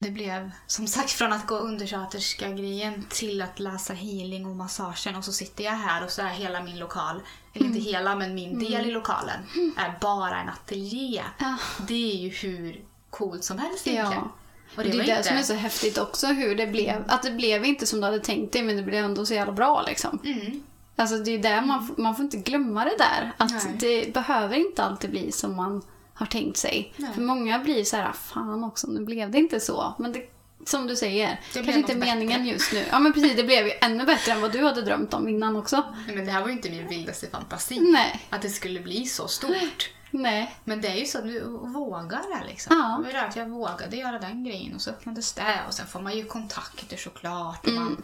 Det 0.00 0.10
blev 0.10 0.50
som 0.66 0.86
sagt 0.86 1.10
från 1.10 1.32
att 1.32 1.46
gå 1.46 1.54
undersköterska-grejen 1.54 3.06
till 3.10 3.42
att 3.42 3.58
läsa 3.60 3.94
healing 3.94 4.46
och 4.46 4.56
massagen 4.56 5.16
och 5.16 5.24
så 5.24 5.32
sitter 5.32 5.64
jag 5.64 5.72
här 5.72 6.04
och 6.04 6.10
så 6.10 6.22
är 6.22 6.28
hela 6.28 6.62
min 6.62 6.78
lokal, 6.78 7.20
eller 7.52 7.66
inte 7.66 7.80
hela 7.80 8.16
men 8.16 8.34
min 8.34 8.58
del 8.58 8.86
i 8.86 8.90
lokalen, 8.90 9.40
är 9.76 9.98
bara 10.00 10.40
en 10.40 10.48
ateljé. 10.48 11.22
Ja. 11.38 11.56
Det 11.88 12.12
är 12.12 12.16
ju 12.16 12.28
hur 12.28 12.84
coolt 13.10 13.44
som 13.44 13.58
helst 13.58 13.86
egentligen. 13.86 14.22
Ja. 14.24 14.41
Och 14.72 14.78
Och 14.78 14.84
det 14.84 14.90
är 14.90 14.96
det 14.96 15.02
inte- 15.16 15.22
som 15.22 15.36
är 15.36 15.42
så 15.42 15.54
häftigt 15.54 15.98
också, 15.98 16.26
hur 16.26 16.54
det 16.54 16.66
blev. 16.66 17.04
Att 17.08 17.22
det 17.22 17.30
blev 17.30 17.64
inte 17.64 17.86
som 17.86 18.00
du 18.00 18.06
hade 18.06 18.20
tänkt 18.20 18.52
dig, 18.52 18.62
men 18.62 18.76
det 18.76 18.82
blev 18.82 19.04
ändå 19.04 19.26
så 19.26 19.34
jävla 19.34 19.52
bra 19.52 19.82
liksom. 19.86 20.18
Mm. 20.24 20.62
Alltså 20.96 21.16
det 21.18 21.30
är 21.30 21.38
där 21.38 21.60
man, 21.62 21.94
man 21.98 22.16
får 22.16 22.24
inte 22.24 22.36
glömma 22.36 22.84
det 22.84 22.96
där. 22.98 23.32
Att 23.36 23.50
Nej. 23.50 23.76
det 23.80 24.14
behöver 24.14 24.56
inte 24.56 24.82
alltid 24.82 25.10
bli 25.10 25.32
som 25.32 25.56
man 25.56 25.82
har 26.14 26.26
tänkt 26.26 26.56
sig. 26.56 26.92
Nej. 26.96 27.10
För 27.14 27.20
många 27.22 27.58
blir 27.58 27.84
så 27.84 27.96
här, 27.96 28.12
fan 28.12 28.64
också, 28.64 28.86
nu 28.86 29.04
blev 29.04 29.30
det 29.30 29.38
inte 29.38 29.60
så. 29.60 29.94
Men 29.98 30.12
det, 30.12 30.22
som 30.66 30.86
du 30.86 30.96
säger, 30.96 31.28
Det 31.28 31.54
kanske 31.54 31.72
inte 31.78 31.94
något 31.94 32.04
meningen 32.06 32.46
just 32.46 32.72
nu. 32.72 32.84
Ja 32.90 32.98
men 32.98 33.12
precis, 33.12 33.36
det 33.36 33.42
blev 33.44 33.66
ju 33.66 33.72
ännu 33.80 34.04
bättre 34.04 34.32
än 34.32 34.40
vad 34.40 34.52
du 34.52 34.64
hade 34.64 34.82
drömt 34.82 35.14
om 35.14 35.28
innan 35.28 35.56
också. 35.56 35.84
Nej, 36.06 36.16
men 36.16 36.24
det 36.24 36.30
här 36.32 36.40
var 36.40 36.48
ju 36.48 36.52
inte 36.54 36.70
min 36.70 36.88
vildaste 36.88 37.26
fantasi. 37.30 37.80
Nej, 37.80 38.20
Att 38.30 38.42
det 38.42 38.48
skulle 38.50 38.80
bli 38.80 39.06
så 39.06 39.28
stort. 39.28 39.90
Nej. 40.12 40.56
Men 40.64 40.80
det 40.80 40.88
är 40.88 40.96
ju 40.96 41.06
så 41.06 41.18
att 41.18 41.24
du 41.24 41.40
vågar 41.50 42.40
det 42.40 42.46
liksom. 42.46 43.02
Ja. 43.12 43.28
Jag 43.34 43.48
vågade 43.48 43.96
göra 43.96 44.18
den 44.18 44.44
grejen 44.44 44.74
och 44.74 44.80
så 44.80 44.90
öppnades 44.90 45.32
det 45.32 45.60
och 45.66 45.74
sen 45.74 45.86
får 45.86 46.00
man 46.00 46.16
ju 46.16 46.24
kontakter 46.24 46.96
såklart 46.96 47.66
och 47.66 47.72
man 47.72 48.02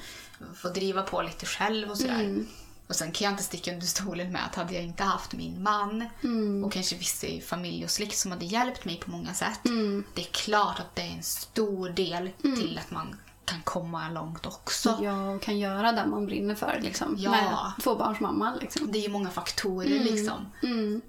får 0.54 0.70
driva 0.70 1.02
på 1.02 1.22
lite 1.22 1.46
själv 1.46 1.90
och 1.90 1.98
sådär. 1.98 2.44
Och 2.86 2.96
sen 2.96 3.12
kan 3.12 3.24
jag 3.24 3.32
inte 3.32 3.42
sticka 3.42 3.72
under 3.72 3.86
stolen 3.86 4.32
med 4.32 4.46
att 4.46 4.54
hade 4.54 4.74
jag 4.74 4.82
inte 4.82 5.02
haft 5.02 5.32
min 5.32 5.62
man 5.62 6.04
och 6.64 6.72
kanske 6.72 6.96
vissa 6.96 7.26
i 7.26 7.40
familj 7.40 7.84
och 7.84 7.90
släkt 7.90 8.16
som 8.16 8.30
hade 8.30 8.44
hjälpt 8.44 8.84
mig 8.84 9.00
på 9.04 9.10
många 9.10 9.34
sätt. 9.34 9.60
Det 10.14 10.22
är 10.22 10.32
klart 10.32 10.80
att 10.80 10.96
det 10.96 11.02
är 11.02 11.16
en 11.16 11.22
stor 11.22 11.88
del 11.90 12.30
till 12.42 12.80
att 12.84 12.90
man 12.90 13.16
kan 13.48 13.62
komma 13.62 14.08
långt 14.10 14.46
också. 14.46 14.98
Ja, 15.02 15.30
och 15.30 15.42
kan 15.42 15.58
göra 15.58 15.92
det 15.92 16.06
man 16.06 16.26
brinner 16.26 16.54
för 16.54 16.80
liksom. 16.82 17.16
Ja. 17.18 17.30
Med 17.30 17.56
tvåbarnsmamma 17.82 18.54
liksom. 18.60 18.92
Det 18.92 18.98
är 18.98 19.02
ju 19.02 19.08
många 19.08 19.30
faktorer 19.30 19.88
liksom. 20.04 20.46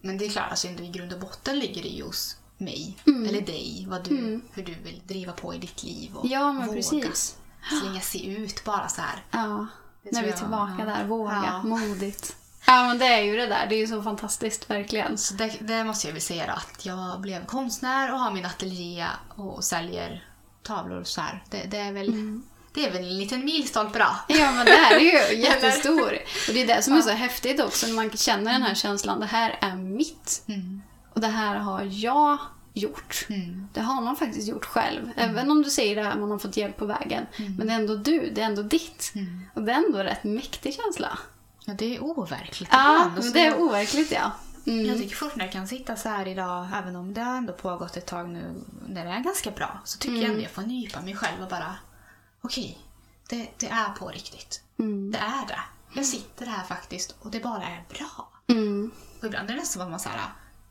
Men 0.01 0.17
det 0.17 0.25
är 0.25 0.29
klart, 0.29 0.49
alltså 0.49 0.67
i 0.67 0.87
grund 0.87 1.13
och 1.13 1.19
botten 1.19 1.59
ligger 1.59 1.81
det 1.83 1.89
ju 1.89 2.03
hos 2.03 2.35
mig. 2.57 2.97
Eller 3.05 3.41
dig. 3.41 3.85
Vad 3.89 4.03
du, 4.03 4.41
Hur 4.53 4.63
du 4.63 4.73
vill 4.73 5.01
driva 5.07 5.33
på 5.33 5.53
i 5.53 5.57
ditt 5.57 5.83
liv. 5.83 6.15
Och 6.15 6.25
Ja, 6.27 6.53
men 6.53 6.67
våga 6.67 6.75
precis. 6.77 7.37
slänga 7.81 8.01
sig 8.01 8.29
ut 8.29 8.63
bara 8.63 8.87
så 8.87 9.01
här. 9.01 9.23
Ja, 9.31 9.67
när 10.03 10.21
vi 10.21 10.27
är 10.27 10.31
jag, 10.31 10.37
tillbaka 10.37 10.75
ja. 10.79 10.85
där. 10.85 11.05
Våga, 11.05 11.43
Ja. 11.45 11.63
modigt. 11.63 12.35
Ja, 12.67 12.87
men 12.87 12.97
det 12.99 13.05
är 13.05 13.21
ju 13.21 13.37
det 13.37 13.47
där. 13.47 13.65
Det 13.69 13.75
är 13.75 13.79
ju 13.79 13.87
så 13.87 14.01
fantastiskt, 14.03 14.69
verkligen. 14.69 15.17
Så 15.17 15.33
det, 15.33 15.57
det 15.61 15.83
måste 15.83 16.07
jag 16.07 16.13
väl 16.13 16.21
säga 16.21 16.53
att 16.53 16.85
jag 16.85 17.21
blev 17.21 17.45
konstnär 17.45 18.13
och 18.13 18.19
har 18.19 18.31
min 18.31 18.45
ateljé 18.45 19.05
och 19.35 19.63
säljer 19.63 20.28
tavlor 20.63 21.03
så 21.03 21.21
här. 21.21 21.43
Det, 21.49 21.63
det 21.71 21.77
är 21.77 21.91
väl 21.91 22.41
det 22.73 22.85
är 22.85 22.91
väl 22.91 23.03
en 23.03 23.17
liten 23.17 23.45
milstolpe 23.45 23.99
då. 23.99 24.05
Ja, 24.35 24.51
men 24.51 24.65
det 24.65 24.71
här 24.71 24.95
är 24.95 24.99
ju 24.99 25.41
jättestor. 25.41 26.17
Och 26.47 26.53
det 26.53 26.61
är 26.61 26.67
det 26.67 26.81
som 26.81 26.93
är 26.93 27.01
så 27.01 27.09
häftigt 27.09 27.61
också, 27.61 27.87
när 27.87 27.93
man 27.93 28.09
känner 28.09 28.51
den 28.51 28.61
här 28.61 28.75
känslan. 28.75 29.19
Det 29.19 29.25
här 29.25 29.57
är 29.61 29.75
mitt. 29.75 30.43
Mm. 30.47 30.81
Och 31.13 31.21
det 31.21 31.27
här 31.27 31.55
har 31.55 31.83
jag 31.91 32.37
gjort. 32.73 33.25
Mm. 33.29 33.67
Det 33.73 33.81
har 33.81 34.01
man 34.01 34.15
faktiskt 34.15 34.47
gjort 34.47 34.65
själv. 34.65 35.11
Även 35.15 35.51
om 35.51 35.63
du 35.63 35.69
säger 35.69 35.95
det 35.95 36.03
här, 36.03 36.15
man 36.15 36.31
har 36.31 36.39
fått 36.39 36.57
hjälp 36.57 36.77
på 36.77 36.85
vägen. 36.85 37.25
Men 37.57 37.67
det 37.67 37.73
är 37.73 37.77
ändå 37.77 37.95
du, 37.95 38.29
det 38.29 38.41
är 38.41 38.45
ändå 38.45 38.61
ditt. 38.61 39.11
Mm. 39.15 39.45
Och 39.53 39.63
det 39.63 39.71
är 39.71 39.75
ändå 39.75 39.97
en 39.97 40.05
rätt 40.05 40.23
mäktig 40.23 40.73
känsla. 40.73 41.19
Ja, 41.65 41.73
det 41.73 41.95
är 41.95 42.03
overkligt 42.03 42.69
Ja, 42.71 43.11
det 43.33 43.45
är 43.45 43.59
overkligt 43.59 44.11
ja. 44.11 44.31
Mm. 44.65 44.85
Jag 44.85 44.97
tycker 44.97 45.15
fortfarande 45.15 45.45
jag 45.45 45.53
kan 45.53 45.67
sitta 45.67 45.95
så 45.95 46.09
här 46.09 46.27
idag, 46.27 46.67
även 46.73 46.95
om 46.95 47.13
det 47.13 47.21
har 47.21 47.37
ändå 47.37 47.53
pågått 47.53 47.97
ett 47.97 48.05
tag 48.05 48.29
nu, 48.29 48.63
när 48.87 49.05
det 49.05 49.11
är 49.11 49.19
ganska 49.19 49.51
bra, 49.51 49.79
så 49.85 49.99
tycker 49.99 50.15
jag 50.15 50.29
ändå 50.29 50.41
jag 50.41 50.51
får 50.51 50.61
nypa 50.61 51.01
mig 51.01 51.15
själv 51.15 51.43
och 51.43 51.49
bara, 51.49 51.75
okej, 52.41 52.77
det, 53.29 53.49
det 53.57 53.67
är 53.67 53.89
på 53.89 54.07
riktigt. 54.07 54.63
Mm. 54.79 55.11
Det 55.11 55.17
är 55.17 55.47
det. 55.47 55.59
Jag 55.93 56.05
sitter 56.05 56.45
här 56.45 56.63
faktiskt 56.63 57.15
och 57.19 57.31
det 57.31 57.39
bara 57.39 57.63
är 57.63 57.83
bra. 57.89 58.29
Mm. 58.47 58.91
Och 59.19 59.25
ibland 59.25 59.49
är 59.49 59.53
det 59.53 59.59
nästan 59.59 59.73
som 59.73 59.81
att 59.81 59.89
man 59.89 59.99
säger, 59.99 60.19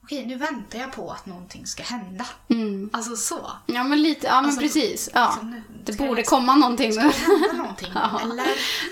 okej, 0.08 0.26
nu 0.26 0.36
väntar 0.36 0.78
jag 0.78 0.92
på 0.92 1.10
att 1.10 1.26
någonting 1.26 1.66
ska 1.66 1.82
hända. 1.82 2.26
Mm. 2.48 2.90
Alltså 2.92 3.16
så. 3.16 3.50
Ja, 3.66 3.84
men 3.84 4.02
lite. 4.02 4.26
Ja, 4.26 4.34
men 4.36 4.44
Alltså, 4.44 4.60
precis. 4.60 5.10
Ja. 5.14 5.26
liksom 5.30 5.50
nu 5.50 5.62
Det 5.84 5.92
ska 5.92 6.06
borde 6.06 6.20
jag- 6.20 6.26
komma 6.28 6.54
någonting 6.56 6.90
nu. 6.90 7.00
Hända 7.00 7.52
någonting. 7.52 7.88
Ja. 7.94 8.20
Eller? 8.22 8.46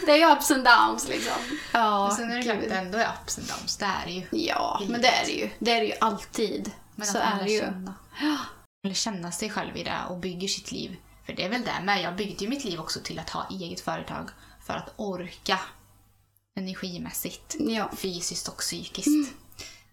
Det 0.07 0.13
är 0.13 0.17
ju 0.17 0.33
ups 0.33 0.51
and 0.51 0.65
downs 0.65 1.09
liksom. 1.09 1.33
Ja, 1.73 2.07
Och 2.07 2.13
sen 2.13 2.31
är 2.31 2.37
det 2.37 2.43
klart 2.43 2.57
det 2.69 2.75
ändå 2.75 2.99
är 2.99 3.09
ups 3.23 3.39
and 3.39 3.47
downs. 3.49 3.77
Det 3.77 3.85
är 3.85 4.07
det 4.07 4.13
ju. 4.13 4.27
Ja, 4.31 4.83
men 4.89 5.03
det 5.03 5.09
är 5.09 5.27
det 5.27 5.33
ju. 5.33 5.51
Det 5.59 5.71
är 5.71 5.81
det 5.81 5.87
ju 5.87 5.95
alltid. 6.01 6.71
Men 6.95 7.07
så 7.07 7.19
att 7.19 7.31
man 7.31 7.41
är 7.41 7.45
det 7.45 7.51
ju. 7.53 7.61
Känna, 7.61 7.95
eller 8.85 8.95
känna 8.95 9.33
sig 9.33 9.51
själv 9.51 9.77
i 9.77 9.83
det 9.85 9.99
och 10.11 10.17
bygger 10.17 10.49
sitt 10.49 10.73
liv. 10.73 10.97
För 11.27 11.33
det 11.33 11.45
är 11.45 11.49
väl 11.49 11.63
det 11.63 11.85
med. 11.85 12.03
Jag 12.03 12.17
byggde 12.17 12.45
ju 12.45 12.51
mitt 12.51 12.65
liv 12.65 12.81
också 12.81 13.01
till 13.01 13.19
att 13.19 13.31
ha 13.31 13.47
eget 13.51 13.81
företag 13.81 14.29
för 14.67 14.75
att 14.75 14.93
orka 14.97 15.59
energimässigt, 16.59 17.57
Ja. 17.59 17.91
fysiskt 17.97 18.49
och 18.49 18.57
psykiskt. 18.59 19.33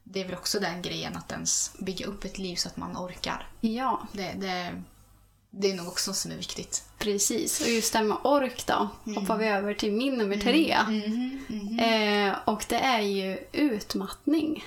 Det 0.04 0.22
är 0.22 0.26
väl 0.26 0.34
också 0.36 0.60
den 0.60 0.82
grejen 0.82 1.18
att 1.18 1.32
ens 1.32 1.72
bygga 1.80 2.06
upp 2.06 2.24
ett 2.26 2.38
liv 2.38 2.56
så 2.56 2.68
att 2.68 2.78
man 2.78 2.98
orkar. 2.98 3.48
Ja, 3.62 4.08
Det, 4.12 4.34
det, 4.38 4.82
det 5.50 5.72
är 5.72 5.76
nog 5.76 5.88
också 5.88 6.12
något 6.12 6.18
som 6.18 6.32
är 6.32 6.36
viktigt. 6.36 6.84
precis. 6.98 7.62
Och 7.62 7.68
just 7.68 7.94
det 7.94 8.00
här 8.00 8.06
med 8.06 8.18
ork 8.24 8.66
då, 8.66 8.90
hoppar 9.16 9.38
vi 9.38 9.48
över 9.48 9.74
till 9.74 9.92
min 9.92 10.18
nummer 10.18 10.38
tre. 10.38 10.78
Mm-hmm. 10.88 12.30
Eh, 12.30 12.36
och 12.46 12.66
det 12.70 12.80
är 12.80 13.02
ju 13.02 13.38
utmattning. 13.52 14.66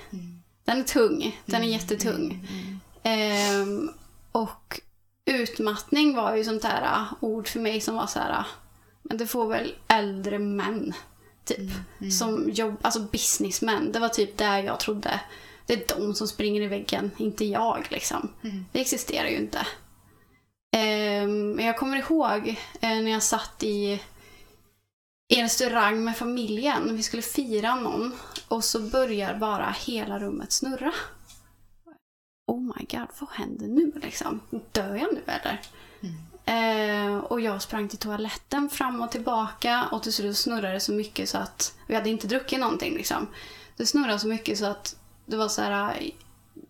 Den 0.65 0.79
är 0.79 0.83
tung. 0.83 1.41
Den 1.45 1.63
är 1.63 1.67
jättetung. 1.67 2.47
Ehm, 3.03 3.91
och 4.31 4.81
utmattning 5.25 6.15
var 6.15 6.35
ju 6.35 6.43
sånt 6.43 6.61
där 6.61 6.81
ah, 6.83 7.05
ord 7.19 7.47
för 7.47 7.59
mig 7.59 7.81
som 7.81 7.95
var 7.95 8.07
så 8.07 8.19
här, 8.19 8.31
ah, 8.31 8.45
men 9.03 9.17
det 9.17 9.27
får 9.27 9.47
väl 9.47 9.75
äldre 9.87 10.39
män, 10.39 10.93
typ. 11.47 11.71
Som 12.11 12.49
jobb, 12.49 12.75
alltså 12.81 12.99
businessmän. 12.99 13.91
Det 13.91 13.99
var 13.99 14.09
typ 14.09 14.37
där 14.37 14.63
jag 14.63 14.79
trodde. 14.79 15.19
Det 15.65 15.73
är 15.73 15.97
de 15.97 16.15
som 16.15 16.27
springer 16.27 16.61
i 16.61 16.67
väggen, 16.67 17.11
inte 17.17 17.45
jag 17.45 17.87
liksom. 17.89 18.29
Det 18.71 18.81
existerar 18.81 19.27
ju 19.27 19.37
inte. 19.37 19.67
Men 21.55 21.65
jag 21.65 21.77
kommer 21.77 21.97
ihåg 21.97 22.47
eh, 22.81 22.89
när 22.89 23.11
jag 23.11 23.23
satt 23.23 23.63
i 23.63 23.99
i 25.29 25.35
en 25.35 25.43
restaurang 25.43 26.03
med 26.03 26.17
familjen. 26.17 26.95
Vi 26.95 27.03
skulle 27.03 27.21
fira 27.21 27.75
någon. 27.75 28.13
Och 28.47 28.63
så 28.63 28.79
börjar 28.79 29.35
bara 29.35 29.75
hela 29.85 30.19
rummet 30.19 30.51
snurra. 30.51 30.93
Oh 32.47 32.61
my 32.61 32.85
god, 32.89 33.07
vad 33.19 33.29
händer 33.29 33.67
nu 33.67 33.91
liksom? 34.03 34.39
Dör 34.71 34.95
jag 34.95 35.13
nu 35.13 35.21
eller? 35.25 35.61
Eh, 36.47 37.17
och 37.17 37.41
jag 37.41 37.61
sprang 37.61 37.87
till 37.87 37.97
toaletten 37.97 38.69
fram 38.69 39.01
och 39.01 39.11
tillbaka 39.11 39.87
och 39.91 40.03
till 40.03 40.13
slut 40.13 40.37
snurrade 40.37 40.73
det 40.73 40.79
så 40.79 40.91
mycket 40.91 41.29
så 41.29 41.37
att 41.37 41.75
vi 41.87 41.95
hade 41.95 42.09
inte 42.09 42.27
druckit 42.27 42.59
någonting 42.59 42.93
liksom. 42.93 43.27
Det 43.77 43.85
snurrade 43.85 44.19
så 44.19 44.27
mycket 44.27 44.57
så 44.57 44.65
att 44.65 44.95
det 45.25 45.37
var 45.37 45.47
så 45.47 45.61
här. 45.61 46.11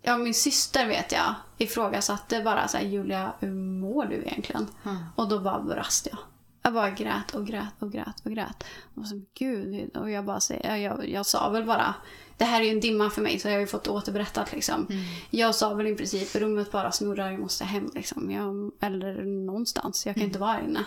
Ja, 0.01 0.17
min 0.17 0.33
syster 0.33 0.87
vet 0.87 1.11
jag 1.11 1.35
ifrågasatte 1.57 2.41
bara 2.41 2.67
så 2.67 2.77
här, 2.77 2.85
Julia, 2.85 3.33
hur 3.39 3.51
mår 3.51 4.05
du 4.05 4.15
egentligen? 4.15 4.67
Och 5.15 5.27
då 5.27 5.39
bara 5.39 5.59
brast 5.59 6.07
jag. 6.11 6.19
Jag 6.61 6.73
bara 6.73 6.89
grät 6.89 7.35
och 7.35 7.47
grät 7.47 7.73
och 7.79 7.91
grät 7.91 8.25
och 8.25 8.31
grät. 8.31 8.63
Och 8.95 9.07
så, 9.07 9.21
gud. 9.33 9.97
Och 9.97 10.09
jag 10.11 10.25
bara 10.25 10.39
säger, 10.39 10.75
jag, 10.75 11.09
jag 11.09 11.25
sa 11.25 11.49
väl 11.49 11.65
bara, 11.65 11.93
det 12.37 12.45
här 12.45 12.61
är 12.61 12.65
ju 12.65 12.71
en 12.71 12.79
dimma 12.79 13.09
för 13.09 13.21
mig 13.21 13.39
så 13.39 13.47
jag 13.47 13.53
har 13.53 13.59
ju 13.59 13.67
fått 13.67 13.87
återberättat 13.87 14.51
liksom. 14.51 14.87
Jag 15.29 15.55
sa 15.55 15.73
väl 15.73 15.87
i 15.87 15.95
princip, 15.95 16.35
rummet 16.35 16.71
bara 16.71 16.91
snurrar, 16.91 17.31
jag 17.31 17.39
måste 17.39 17.63
hem 17.63 17.91
liksom. 17.95 18.31
Jag, 18.31 18.71
eller 18.81 19.23
någonstans, 19.23 20.05
jag 20.05 20.15
kan 20.15 20.23
inte 20.23 20.39
vara 20.39 20.51
här 20.51 20.63
inne. 20.63 20.85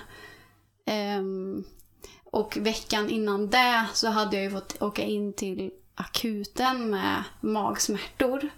Ehm, 0.86 1.64
och 2.24 2.59
veckan 2.61 3.11
innan 3.11 3.51
det 3.51 3.86
så 3.94 4.09
hade 4.09 4.36
jag 4.36 4.44
ju 4.44 4.51
fått 4.51 4.82
åka 4.82 5.03
in 5.03 5.32
till 5.32 5.70
akuten 5.94 6.90
med 6.90 7.24
magsmärtor. 7.40 8.48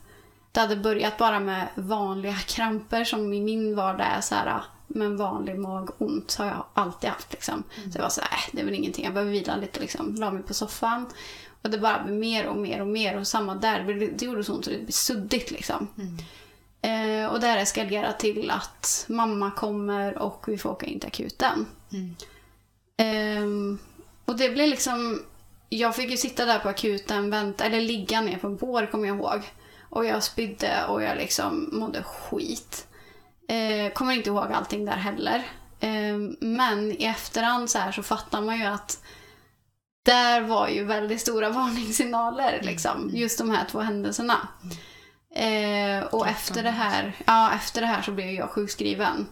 Det 0.52 0.60
hade 0.60 0.76
börjat 0.76 1.18
bara 1.18 1.40
med 1.40 1.68
vanliga 1.74 2.36
kramper 2.36 3.04
som 3.04 3.32
i 3.32 3.40
min 3.40 3.76
vardag 3.76 4.06
är 4.06 4.20
så 4.20 4.34
här 4.34 4.62
men 4.86 5.16
vanlig 5.16 5.58
magont 5.58 6.34
har 6.34 6.46
jag 6.46 6.64
alltid 6.74 7.10
haft. 7.10 7.32
Liksom. 7.32 7.62
Så 7.92 7.98
jag 7.98 8.02
var 8.02 8.08
så 8.08 8.20
här, 8.20 8.38
äh, 8.38 8.50
det 8.52 8.60
är 8.60 8.64
väl 8.64 8.74
ingenting, 8.74 9.04
jag 9.04 9.14
behöver 9.14 9.32
vila 9.32 9.56
lite. 9.56 9.80
Liksom. 9.80 10.14
La 10.14 10.30
mig 10.30 10.42
på 10.42 10.54
soffan. 10.54 11.06
Och 11.62 11.70
det 11.70 11.78
bara 11.78 12.02
blev 12.02 12.16
mer 12.16 12.46
och 12.46 12.56
mer 12.56 12.80
och 12.80 12.86
mer. 12.86 13.18
Och 13.18 13.26
samma 13.26 13.54
där, 13.54 13.84
det, 14.16 14.24
gjorde 14.24 14.44
så 14.44 14.54
ont 14.54 14.64
så 14.64 14.70
det 14.70 14.78
blev 14.78 14.90
suddigt. 14.90 15.50
Liksom. 15.50 15.88
Eh, 16.82 17.26
och 17.26 17.40
det 17.40 17.46
här 17.46 17.58
eskalerar 17.58 18.12
till 18.12 18.50
att 18.50 19.04
mamma 19.08 19.50
kommer 19.50 20.18
och 20.18 20.44
vi 20.48 20.58
får 20.58 20.70
åka 20.70 20.86
in 20.86 21.00
till 21.00 21.08
akuten. 21.08 21.66
Ehm, 22.96 23.78
och 24.24 24.36
det 24.36 24.50
blev 24.50 24.68
liksom... 24.68 25.22
Jag 25.68 25.96
fick 25.96 26.10
ju 26.10 26.16
sitta 26.16 26.44
där 26.44 26.58
på 26.58 26.68
akuten, 26.68 27.30
vänta, 27.30 27.64
eller 27.64 27.80
ligga 27.80 28.20
ner 28.20 28.38
på 28.38 28.46
en 28.46 28.56
bår 28.56 28.86
kommer 28.86 29.08
jag 29.08 29.16
ihåg. 29.16 29.42
Och 29.90 30.06
jag 30.06 30.22
spydde 30.22 30.84
och 30.88 31.02
jag 31.02 31.16
liksom 31.16 31.68
mådde 31.72 32.02
skit. 32.02 32.86
Eh, 33.48 33.92
kommer 33.92 34.12
inte 34.12 34.30
ihåg 34.30 34.52
allting 34.52 34.84
där 34.84 34.96
heller. 34.96 35.46
Ehm, 35.80 36.36
men 36.40 36.92
i 36.92 37.04
efterhand 37.04 37.70
så 37.70 37.78
här 37.78 37.92
så 37.92 38.02
fattar 38.02 38.40
man 38.40 38.58
ju 38.58 38.64
att 38.64 39.02
där 40.02 40.40
var 40.40 40.68
ju 40.68 40.84
väldigt 40.84 41.20
stora 41.20 41.50
varningssignaler. 41.50 42.60
Liksom, 42.62 43.10
just 43.12 43.38
de 43.38 43.50
här 43.50 43.64
två 43.70 43.80
händelserna. 43.80 44.48
Eh, 45.34 46.04
och 46.04 46.28
efter 46.28 46.62
det, 46.62 46.70
här, 46.70 47.16
ja, 47.26 47.52
efter 47.52 47.80
det 47.80 47.86
här 47.86 48.02
så 48.02 48.12
blev 48.12 48.30
jag 48.30 48.50
sjukskriven. 48.50 49.26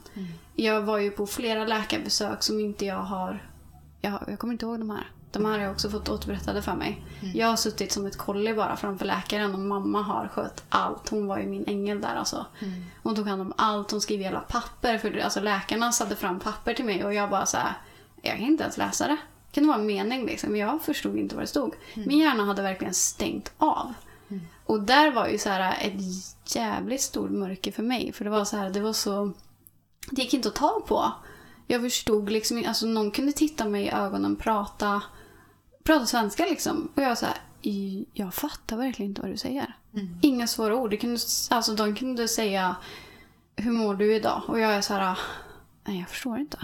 Jag 0.54 0.82
var 0.82 0.98
ju 0.98 1.10
på 1.10 1.26
flera 1.26 1.64
läkarbesök 1.64 2.42
som 2.42 2.60
inte 2.60 2.86
jag 2.86 3.02
har... 3.02 3.46
Jag, 4.00 4.24
jag 4.28 4.38
kommer 4.38 4.52
inte 4.52 4.64
ihåg 4.66 4.78
de 4.78 4.90
här. 4.90 5.10
De 5.32 5.44
här 5.44 5.52
har 5.52 5.58
jag 5.58 5.72
också 5.72 5.90
fått 5.90 6.08
återberättade 6.08 6.62
för 6.62 6.74
mig. 6.74 7.04
Jag 7.34 7.46
har 7.46 7.56
suttit 7.56 7.92
som 7.92 8.06
ett 8.06 8.18
kolli 8.18 8.54
bara 8.54 8.76
framför 8.76 9.06
läkaren 9.06 9.54
och 9.54 9.60
mamma 9.60 10.02
har 10.02 10.28
skött 10.28 10.64
allt. 10.68 11.08
Hon 11.08 11.26
var 11.26 11.38
ju 11.38 11.46
min 11.46 11.64
ängel 11.66 12.00
där 12.00 12.14
alltså. 12.14 12.46
Hon 13.02 13.16
tog 13.16 13.26
hand 13.26 13.42
om 13.42 13.52
allt. 13.56 13.90
Hon 13.90 14.00
skrev 14.00 14.20
hela 14.20 14.40
papper. 14.40 14.98
För 14.98 15.18
alltså, 15.18 15.40
läkarna 15.40 15.92
satte 15.92 16.16
fram 16.16 16.40
papper 16.40 16.74
till 16.74 16.84
mig 16.84 17.04
och 17.04 17.14
jag 17.14 17.30
bara 17.30 17.46
så 17.46 17.56
här, 17.56 17.72
Jag 18.22 18.36
kan 18.36 18.46
inte 18.46 18.62
ens 18.62 18.78
läsa 18.78 19.06
det. 19.06 19.16
Det 19.50 19.60
kan 19.60 19.66
vara 19.68 19.78
en 19.78 19.86
mening 19.86 20.26
liksom. 20.26 20.56
Jag 20.56 20.82
förstod 20.82 21.16
inte 21.18 21.34
vad 21.34 21.42
det 21.42 21.48
stod. 21.48 21.74
Min 21.94 22.18
hjärna 22.18 22.44
hade 22.44 22.62
verkligen 22.62 22.94
stängt 22.94 23.52
av. 23.58 23.92
Och 24.66 24.82
där 24.82 25.12
var 25.12 25.28
ju 25.28 25.38
så 25.38 25.48
här 25.48 25.76
ett 25.80 26.02
jävligt 26.56 27.00
stort 27.00 27.30
mörker 27.30 27.72
för 27.72 27.82
mig. 27.82 28.12
För 28.12 28.24
det 28.24 28.30
var 28.30 28.44
så 28.44 28.56
här, 28.56 28.70
det 28.70 28.80
var 28.80 28.92
så... 28.92 29.32
Det 30.10 30.22
gick 30.22 30.34
inte 30.34 30.48
att 30.48 30.54
ta 30.54 30.80
på. 30.88 31.12
Jag 31.66 31.80
förstod 31.80 32.30
liksom 32.30 32.64
alltså 32.66 32.86
någon 32.86 33.10
kunde 33.10 33.32
titta 33.32 33.64
mig 33.68 33.84
i 33.84 33.90
ögonen 33.90 34.36
prata, 34.36 35.02
prata 35.84 36.06
svenska 36.06 36.44
liksom. 36.44 36.88
Och 36.94 37.02
jag 37.02 37.08
var 37.08 37.14
så 37.14 37.26
här, 37.26 37.36
"I- 37.62 38.06
jag 38.12 38.34
fattar 38.34 38.76
verkligen 38.76 39.10
inte 39.10 39.20
vad 39.22 39.30
du 39.30 39.36
säger. 39.36 39.76
Inga 40.22 40.46
svåra 40.46 40.76
ord. 40.76 40.90
Det 40.90 40.96
kunde, 40.96 41.20
alltså 41.50 41.74
de 41.74 41.94
kunde 41.94 42.28
säga, 42.28 42.76
hur 43.56 43.70
mår 43.72 43.94
du 43.94 44.14
idag? 44.14 44.42
Och 44.46 44.60
jag 44.60 44.74
är 44.74 44.80
så 44.80 44.94
här, 44.94 45.18
nej 45.84 45.98
jag 46.00 46.08
förstår 46.08 46.38
inte. 46.38 46.58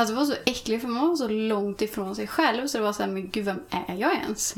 Alltså 0.00 0.14
det 0.14 0.20
var 0.20 0.26
så 0.26 0.36
äckligt 0.46 0.82
för 0.82 0.88
man 0.88 1.08
var 1.08 1.16
så 1.16 1.28
långt 1.28 1.82
ifrån 1.82 2.16
sig 2.16 2.26
själv 2.26 2.66
så 2.66 2.78
det 2.78 2.84
var 2.84 2.92
så 2.92 3.02
här, 3.02 3.10
men 3.10 3.30
gud 3.30 3.44
vem 3.44 3.60
är 3.70 3.94
jag 3.94 4.14
ens? 4.14 4.54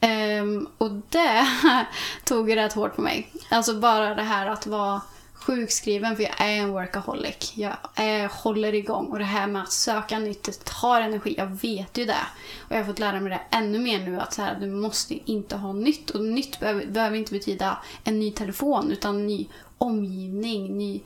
Ehm, 0.00 0.68
och 0.78 0.90
det 0.90 1.46
tog 2.24 2.56
rätt 2.56 2.72
hårt 2.72 2.96
på 2.96 3.02
mig. 3.02 3.28
Alltså 3.48 3.74
bara 3.74 4.14
det 4.14 4.22
här 4.22 4.46
att 4.46 4.66
vara 4.66 5.00
sjukskriven, 5.34 6.16
för 6.16 6.22
jag 6.22 6.40
är 6.40 6.56
en 6.56 6.72
workaholic. 6.72 7.52
Jag 7.54 7.76
är, 7.94 8.28
håller 8.28 8.74
igång 8.74 9.06
och 9.06 9.18
det 9.18 9.24
här 9.24 9.46
med 9.46 9.62
att 9.62 9.72
söka 9.72 10.18
nytt, 10.18 10.42
det 10.42 10.64
tar 10.64 11.00
energi. 11.00 11.34
Jag 11.38 11.46
vet 11.46 11.98
ju 11.98 12.04
det. 12.04 12.26
Och 12.58 12.72
jag 12.72 12.76
har 12.76 12.84
fått 12.84 12.98
lära 12.98 13.20
mig 13.20 13.30
det 13.30 13.56
ännu 13.56 13.78
mer 13.78 13.98
nu 13.98 14.20
att 14.20 14.32
så 14.32 14.42
här, 14.42 14.60
du 14.60 14.66
måste 14.66 15.30
inte 15.30 15.56
ha 15.56 15.72
nytt. 15.72 16.10
Och 16.10 16.24
nytt 16.24 16.60
behöver, 16.60 16.86
behöver 16.86 17.16
inte 17.16 17.32
betyda 17.32 17.78
en 18.04 18.20
ny 18.20 18.30
telefon 18.30 18.90
utan 18.90 19.26
ny 19.26 19.46
omgivning, 19.78 20.78
ny 20.78 21.00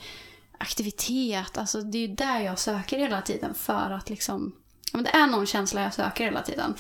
aktivitet. 0.59 1.59
Alltså 1.59 1.83
det 1.83 1.99
är 1.99 2.09
ju 2.09 2.15
där 2.15 2.41
jag 2.41 2.59
söker 2.59 2.99
hela 2.99 3.23
tiden 3.23 3.55
för 3.55 3.91
att 3.91 4.11
liksom... 4.11 4.53
Men 4.93 5.05
det 5.05 5.11
är 5.11 5.27
någon 5.27 5.47
känsla 5.47 5.83
jag 5.83 5.95
söker 5.95 6.25
hela 6.25 6.43
tiden. 6.43 6.75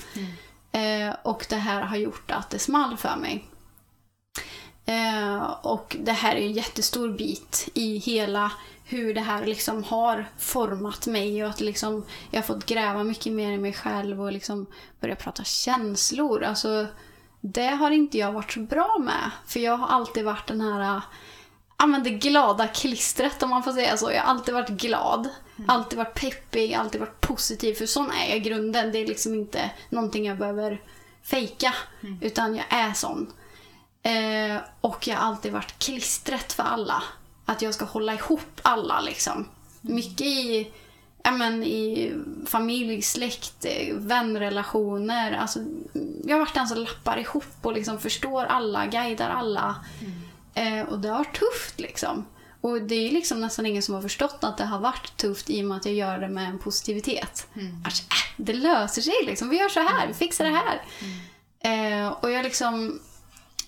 Eh, 0.72 1.14
och 1.22 1.47
det 1.49 1.57
här 1.57 1.83
har 1.83 1.97
gjort 1.97 2.31
att 2.31 2.51
det 2.51 2.59
small 2.59 2.97
för 2.97 3.16
mig. 3.16 3.45
Eh, 4.87 5.43
och 5.62 5.97
det 6.01 6.12
här 6.12 6.37
är 6.37 6.41
en 6.41 6.53
jättestor 6.53 7.12
bit 7.12 7.68
i 7.74 7.99
hela 7.99 8.53
hur 8.85 9.14
det 9.14 9.20
här 9.20 9.47
liksom 9.47 9.85
har 9.85 10.29
format 10.39 11.07
mig 11.07 11.45
och 11.45 11.51
att 11.51 11.61
liksom 11.61 12.05
jag 12.31 12.39
har 12.39 12.47
fått 12.47 12.66
gräva 12.66 13.05
mycket 13.05 13.33
mer 13.33 13.53
i 13.53 13.59
mig 13.59 13.72
själv 13.72 14.22
och 14.22 14.33
liksom 14.33 14.66
börja 15.01 15.16
prata 15.16 15.45
känslor. 15.45 16.45
Alltså, 16.45 16.87
det 17.41 17.66
har 17.68 17.91
inte 17.91 18.18
jag 18.18 18.33
varit 18.33 18.53
så 18.53 18.61
bra 18.61 18.99
med. 18.99 19.31
För 19.47 19.61
jag 19.61 19.76
har 19.76 19.89
alltid 19.89 20.24
varit 20.24 20.47
den 20.47 20.61
här 20.61 21.01
ja, 21.79 21.87
men 21.87 22.03
det 22.03 22.11
glada 22.11 22.66
klistret 22.66 23.43
om 23.43 23.51
man 23.51 23.62
får 23.62 23.72
säga 23.72 23.97
så. 23.97 24.11
Jag 24.11 24.22
har 24.22 24.31
alltid 24.31 24.55
varit 24.55 24.68
glad. 24.68 25.29
Alltid 25.68 25.99
varit 25.99 26.20
peppig, 26.20 26.74
alltid 26.74 27.01
varit 27.01 27.20
positiv. 27.20 27.74
För 27.74 27.87
sån 27.87 28.11
är 28.11 28.29
jag 28.29 28.37
i 28.37 28.41
grunden. 28.41 28.93
Det 28.93 28.99
är 28.99 29.07
liksom 29.07 29.35
inte 29.35 29.70
någonting 29.89 30.26
jag 30.26 30.39
behöver 30.39 30.81
fejka. 31.22 31.74
Utan 32.20 32.57
jag 32.57 32.64
är 32.68 32.93
sån. 32.93 33.33
Eh, 34.03 34.61
och 34.81 35.07
jag 35.07 35.16
har 35.16 35.26
alltid 35.26 35.53
varit 35.53 35.79
klistret 35.79 36.53
för 36.53 36.62
alla. 36.62 37.03
Att 37.45 37.62
jag 37.62 37.74
ska 37.74 37.85
hålla 37.85 38.14
ihop 38.14 38.61
alla 38.62 39.01
liksom. 39.01 39.49
Mycket 39.81 40.26
i, 40.26 40.72
ja, 41.22 41.31
men, 41.31 41.64
i 41.64 42.12
familj, 42.47 43.03
släkt, 43.03 43.66
vänrelationer. 43.93 45.33
Alltså, 45.33 45.59
jag 46.24 46.35
har 46.35 46.41
varit 46.41 46.55
den 46.55 46.68
som 46.68 46.79
lappar 46.79 47.18
ihop 47.18 47.45
och 47.62 47.72
liksom 47.72 47.99
förstår 47.99 48.45
alla, 48.45 48.87
guidar 48.87 49.31
alla. 49.31 49.76
Eh, 50.59 50.88
och 50.88 50.98
det 50.98 51.09
har 51.09 51.18
varit 51.18 51.38
tufft 51.38 51.80
liksom. 51.80 52.26
Och 52.61 52.82
det 52.82 52.94
är 52.94 53.11
liksom 53.11 53.40
nästan 53.40 53.66
ingen 53.66 53.82
som 53.82 53.94
har 53.94 54.02
förstått 54.02 54.38
att 54.40 54.59
det 54.59 54.64
har 54.64 54.78
varit 54.78 55.16
tufft 55.16 55.50
i 55.50 55.62
och 55.62 55.66
med 55.66 55.76
att 55.76 55.84
jag 55.86 55.94
gör 55.94 56.18
det 56.18 56.28
med 56.28 56.48
en 56.48 56.59
positivitet. 56.59 57.46
Alltså, 57.84 58.02
äh, 58.02 58.44
det 58.44 58.52
löser 58.52 59.02
sig 59.02 59.14
liksom. 59.26 59.48
Vi 59.48 59.59
gör 59.59 59.68
så 59.68 59.80
här, 59.80 60.09
vi 60.09 60.14
fixar 60.14 60.44
det 60.44 60.50
här. 60.50 60.82
Eh, 61.61 62.09
och 62.09 62.30
jag 62.30 62.42
liksom... 62.42 63.00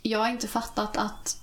Jag 0.02 0.18
har 0.18 0.28
inte 0.28 0.48
fattat 0.48 0.96
att 0.96 1.42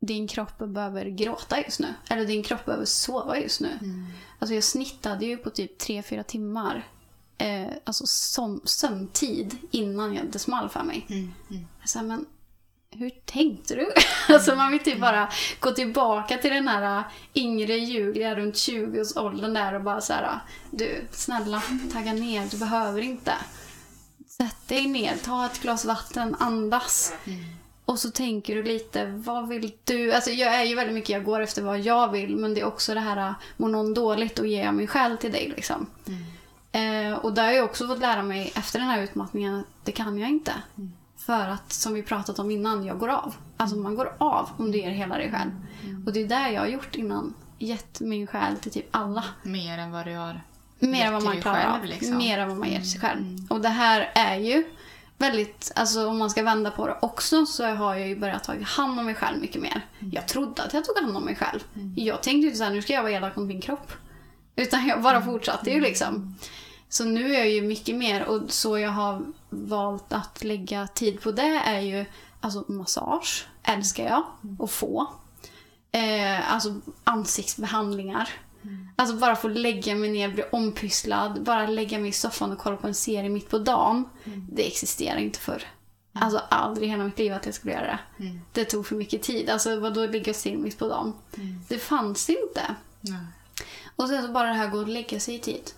din 0.00 0.28
kropp 0.28 0.58
behöver 0.58 1.04
gråta 1.04 1.60
just 1.60 1.80
nu. 1.80 1.94
Eller 2.10 2.26
din 2.26 2.42
kropp 2.42 2.64
behöver 2.64 2.84
sova 2.84 3.38
just 3.38 3.60
nu. 3.60 3.78
Alltså 4.38 4.54
jag 4.54 4.64
snittade 4.64 5.26
ju 5.26 5.36
på 5.36 5.50
typ 5.50 5.82
3-4 5.82 6.22
timmar. 6.22 6.86
Eh, 7.38 7.68
alltså 7.84 8.06
som, 8.06 8.60
sömntid 8.64 9.56
innan 9.70 10.14
jag, 10.14 10.26
det 10.30 10.38
small 10.38 10.68
för 10.68 10.82
mig. 10.82 11.06
Jag 11.80 11.88
sa, 11.88 12.02
men 12.02 12.26
hur 12.98 13.10
tänkte 13.10 13.74
du? 13.74 13.92
alltså 14.34 14.54
man 14.54 14.70
vill 14.70 14.80
typ 14.80 15.00
bara 15.00 15.28
gå 15.60 15.70
tillbaka 15.70 16.38
till 16.38 16.50
den 16.50 16.68
här 16.68 17.04
yngre 17.34 17.76
Julia 17.76 18.34
runt 18.34 18.54
20-årsåldern 18.54 19.54
där 19.54 19.74
och 19.74 19.82
bara 19.82 20.00
så 20.00 20.12
här, 20.12 20.38
du 20.70 21.04
snälla 21.10 21.62
tagga 21.92 22.12
ner, 22.12 22.46
du 22.50 22.58
behöver 22.58 23.00
inte. 23.00 23.32
Sätt 24.28 24.68
dig 24.68 24.86
ner, 24.86 25.16
ta 25.16 25.46
ett 25.46 25.62
glas 25.62 25.84
vatten, 25.84 26.36
andas. 26.38 27.14
Och 27.84 27.98
så 27.98 28.10
tänker 28.10 28.54
du 28.54 28.62
lite, 28.62 29.06
vad 29.06 29.48
vill 29.48 29.72
du? 29.84 30.12
Alltså 30.12 30.30
jag 30.30 30.54
är 30.54 30.64
ju 30.64 30.74
väldigt 30.74 30.94
mycket, 30.94 31.10
jag 31.10 31.24
går 31.24 31.40
efter 31.40 31.62
vad 31.62 31.80
jag 31.80 32.12
vill 32.12 32.36
men 32.36 32.54
det 32.54 32.60
är 32.60 32.64
också 32.64 32.94
det 32.94 33.00
här, 33.00 33.34
mår 33.56 33.68
någon 33.68 33.94
dåligt 33.94 34.38
och 34.38 34.46
ger 34.46 34.64
jag 34.64 34.74
mig 34.74 34.86
själv 34.86 35.16
till 35.16 35.32
dig 35.32 35.52
liksom. 35.56 35.86
Eh, 36.72 37.14
och 37.14 37.32
där 37.32 37.44
har 37.44 37.52
jag 37.52 37.64
också 37.64 37.86
fått 37.86 37.98
lära 37.98 38.22
mig 38.22 38.52
efter 38.54 38.78
den 38.78 38.88
här 38.88 39.02
utmattningen 39.02 39.54
att 39.54 39.66
det 39.84 39.92
kan 39.92 40.18
jag 40.18 40.30
inte. 40.30 40.52
För 41.26 41.48
att, 41.48 41.72
som 41.72 41.94
vi 41.94 42.02
pratat 42.02 42.38
om 42.38 42.50
innan, 42.50 42.84
jag 42.84 42.98
går 42.98 43.08
av. 43.08 43.34
Alltså 43.56 43.76
man 43.76 43.94
går 43.94 44.16
av 44.18 44.48
om 44.56 44.72
du 44.72 44.78
ger 44.78 44.90
hela 44.90 45.16
dig 45.18 45.30
själv. 45.30 45.50
Och 46.06 46.12
det 46.12 46.20
är 46.22 46.28
det 46.28 46.50
jag 46.52 46.60
har 46.60 46.68
gjort 46.68 46.94
innan. 46.94 47.34
Gett 47.58 48.00
min 48.00 48.26
själ 48.26 48.56
till 48.56 48.70
typ 48.72 48.86
alla. 48.90 49.24
Mer 49.42 49.78
än 49.78 49.90
vad 49.90 50.06
du 50.06 50.14
har 50.16 50.40
Mer 50.78 51.06
än 51.06 51.12
vad 51.12 51.22
man 51.22 51.40
klarar 51.40 51.60
själv, 51.60 51.74
av. 51.74 51.84
liksom. 51.84 52.16
Mer 52.16 52.38
än 52.38 52.48
vad 52.48 52.58
man 52.58 52.70
ger 52.70 52.78
till 52.78 52.90
sig 52.90 53.00
själv. 53.00 53.46
Och 53.50 53.60
det 53.60 53.68
här 53.68 54.10
är 54.14 54.36
ju 54.36 54.64
väldigt, 55.18 55.72
alltså 55.76 56.06
om 56.06 56.18
man 56.18 56.30
ska 56.30 56.42
vända 56.42 56.70
på 56.70 56.86
det 56.86 56.96
också 57.02 57.46
så 57.46 57.66
har 57.66 57.94
jag 57.94 58.08
ju 58.08 58.16
börjat 58.16 58.44
ta 58.44 58.54
hand 58.62 58.98
om 58.98 59.04
mig 59.06 59.14
själv 59.14 59.40
mycket 59.40 59.62
mer. 59.62 59.86
Jag 60.12 60.28
trodde 60.28 60.62
att 60.62 60.74
jag 60.74 60.84
tog 60.84 60.96
hand 60.98 61.16
om 61.16 61.24
mig 61.24 61.36
själv. 61.36 61.60
Jag 61.96 62.22
tänkte 62.22 62.48
ju 62.48 62.54
såhär, 62.54 62.70
nu 62.70 62.82
ska 62.82 62.92
jag 62.92 63.02
vara 63.02 63.12
elak 63.12 63.36
mot 63.36 63.46
min 63.46 63.60
kropp. 63.60 63.92
Utan 64.56 64.86
jag 64.86 65.02
bara 65.02 65.22
fortsatte 65.22 65.70
ju 65.70 65.80
liksom. 65.80 66.36
Så 66.88 67.04
nu 67.04 67.34
är 67.34 67.38
jag 67.38 67.50
ju 67.50 67.62
mycket 67.62 67.96
mer 67.96 68.24
och 68.24 68.42
så 68.48 68.78
jag 68.78 68.90
har 68.90 69.22
valt 69.52 70.12
att 70.12 70.44
lägga 70.44 70.86
tid 70.86 71.20
på 71.20 71.32
det 71.32 71.62
är 71.64 71.80
ju 71.80 72.04
alltså 72.40 72.64
massage, 72.68 73.46
älskar 73.62 74.04
jag 74.04 74.24
att 74.64 74.70
få. 74.70 75.06
Eh, 75.92 76.52
alltså 76.52 76.80
ansiktsbehandlingar. 77.04 78.28
Alltså 78.96 79.16
bara 79.16 79.36
få 79.36 79.48
lägga 79.48 79.94
mig 79.94 80.10
ner, 80.10 80.28
bli 80.28 80.44
ompysslad, 80.52 81.42
bara 81.42 81.66
lägga 81.66 81.98
mig 81.98 82.08
i 82.08 82.12
soffan 82.12 82.52
och 82.52 82.58
kolla 82.58 82.76
på 82.76 82.86
en 82.86 82.94
serie 82.94 83.28
mitt 83.30 83.50
på 83.50 83.58
dagen. 83.58 84.08
Det 84.52 84.66
existerar 84.66 85.18
inte 85.18 85.38
för. 85.38 85.62
Alltså 86.12 86.38
aldrig 86.48 86.88
i 86.88 86.90
hela 86.90 87.04
mitt 87.04 87.18
liv 87.18 87.32
att 87.32 87.46
jag 87.46 87.54
skulle 87.54 87.74
göra 87.74 87.86
det. 87.86 87.98
Det 88.52 88.64
tog 88.64 88.86
för 88.86 88.96
mycket 88.96 89.22
tid. 89.22 89.50
Alltså 89.50 89.80
vadå 89.80 90.06
ligga 90.06 90.34
still 90.34 90.58
mitt 90.58 90.78
på 90.78 90.88
dagen? 90.88 91.12
Det 91.68 91.78
fanns 91.78 92.30
inte. 92.30 92.74
Och 93.96 94.08
sen 94.08 94.22
så 94.26 94.32
bara 94.32 94.48
det 94.48 94.54
här 94.54 94.68
gå 94.68 94.78
och 94.78 94.88
lägga 94.88 95.20
sig 95.20 95.34
i 95.34 95.38
tid. 95.38 95.70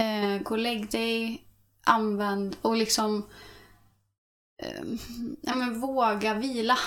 Eh, 0.00 0.42
gå 0.42 0.54
och 0.54 0.58
lägg 0.58 0.90
dig, 0.90 1.42
använd 1.84 2.56
och 2.62 2.76
liksom 2.76 3.26
eh, 4.62 4.82
ja, 5.40 5.54
men 5.54 5.80
våga 5.80 6.34
vila. 6.34 6.78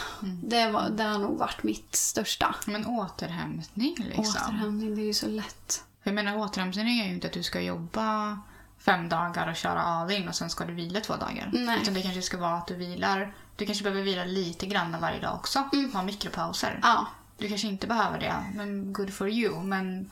Det, 0.44 0.72
var, 0.72 0.89
det 0.89 1.04
har 1.04 1.20
nog 1.20 1.38
varit 1.38 1.64
mitt 1.64 1.96
största. 1.96 2.56
Men 2.68 2.86
återhämtning 2.86 3.96
liksom. 4.00 4.26
Återhämtning, 4.26 4.96
det 4.96 5.02
är 5.02 5.06
ju 5.06 5.14
så 5.14 5.28
lätt. 5.28 5.84
Jag 6.04 6.16
menar 6.16 6.38
återhämtning 6.38 7.00
är 7.00 7.08
ju 7.08 7.14
inte 7.14 7.28
att 7.28 7.34
du 7.34 7.44
ska 7.44 7.62
jobba 7.62 8.39
fem 8.78 9.10
dagar 9.10 9.50
och 9.50 9.56
köra 9.56 9.82
all 9.82 10.12
in 10.12 10.28
och 10.28 10.36
sen 10.36 10.50
ska 10.50 10.66
du 10.66 10.74
vila 10.74 11.00
två 11.00 11.16
dagar. 11.16 11.50
Nej. 11.54 11.82
Utan 11.82 11.94
det 11.94 12.02
kanske 12.02 12.22
ska 12.22 12.38
vara 12.38 12.54
att 12.54 12.68
du 12.68 12.76
vilar. 12.76 13.34
Du 13.56 13.66
kanske 13.66 13.84
behöver 13.84 14.04
vila 14.04 14.26
lite 14.26 14.66
grann 14.66 14.98
varje 15.02 15.20
dag 15.20 15.36
också. 15.36 15.70
Ha 15.94 16.04
mikropauser. 16.04 16.80
Ja. 16.84 17.08
Du 17.38 17.48
kanske 17.48 17.68
inte 17.68 17.88
behöver 17.88 18.20
det, 18.20 18.34
men 18.56 18.94
good 18.94 19.14
for 19.14 19.30
you. 19.30 19.64
Men 19.64 20.12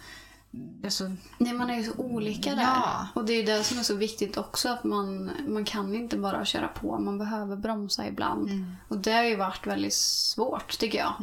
alltså, 0.83 1.11
Nej, 1.37 1.53
man 1.53 1.69
är 1.69 1.77
ju 1.77 1.83
så 1.83 1.93
olika 1.97 2.55
där. 2.55 2.61
Ja. 2.61 3.07
Och 3.13 3.25
det 3.25 3.33
är 3.33 3.37
ju 3.37 3.43
det 3.43 3.63
som 3.63 3.79
är 3.79 3.83
så 3.83 3.95
viktigt 3.95 4.37
också. 4.37 4.69
Att 4.69 4.83
man, 4.83 5.31
man 5.47 5.65
kan 5.65 5.95
inte 5.95 6.17
bara 6.17 6.45
köra 6.45 6.67
på. 6.67 6.99
Man 6.99 7.17
behöver 7.17 7.55
bromsa 7.55 8.07
ibland. 8.07 8.49
Och 8.87 8.97
det 8.97 9.11
har 9.11 9.23
ju 9.23 9.35
varit 9.35 9.67
väldigt 9.67 9.93
svårt 9.93 10.77
tycker 10.77 10.97
jag. 10.97 11.13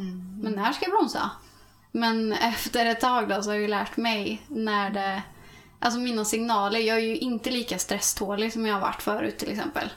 Men 0.41 0.53
när 0.53 0.73
ska 0.73 0.85
jag 0.85 0.91
bromsa? 0.91 1.31
Men 1.91 2.33
efter 2.33 2.85
ett 2.85 3.01
tag 3.01 3.29
då 3.29 3.41
så 3.41 3.49
har 3.49 3.53
jag 3.53 3.61
ju 3.61 3.67
lärt 3.67 3.97
mig 3.97 4.41
när 4.47 4.89
det... 4.89 5.21
Alltså 5.81 5.99
mina 5.99 6.25
signaler, 6.25 6.79
jag 6.79 6.97
är 6.97 7.01
ju 7.01 7.17
inte 7.17 7.51
lika 7.51 7.77
stresstålig 7.79 8.53
som 8.53 8.65
jag 8.65 8.73
har 8.73 8.81
varit 8.81 9.01
förut 9.01 9.37
till 9.37 9.49
exempel. 9.51 9.89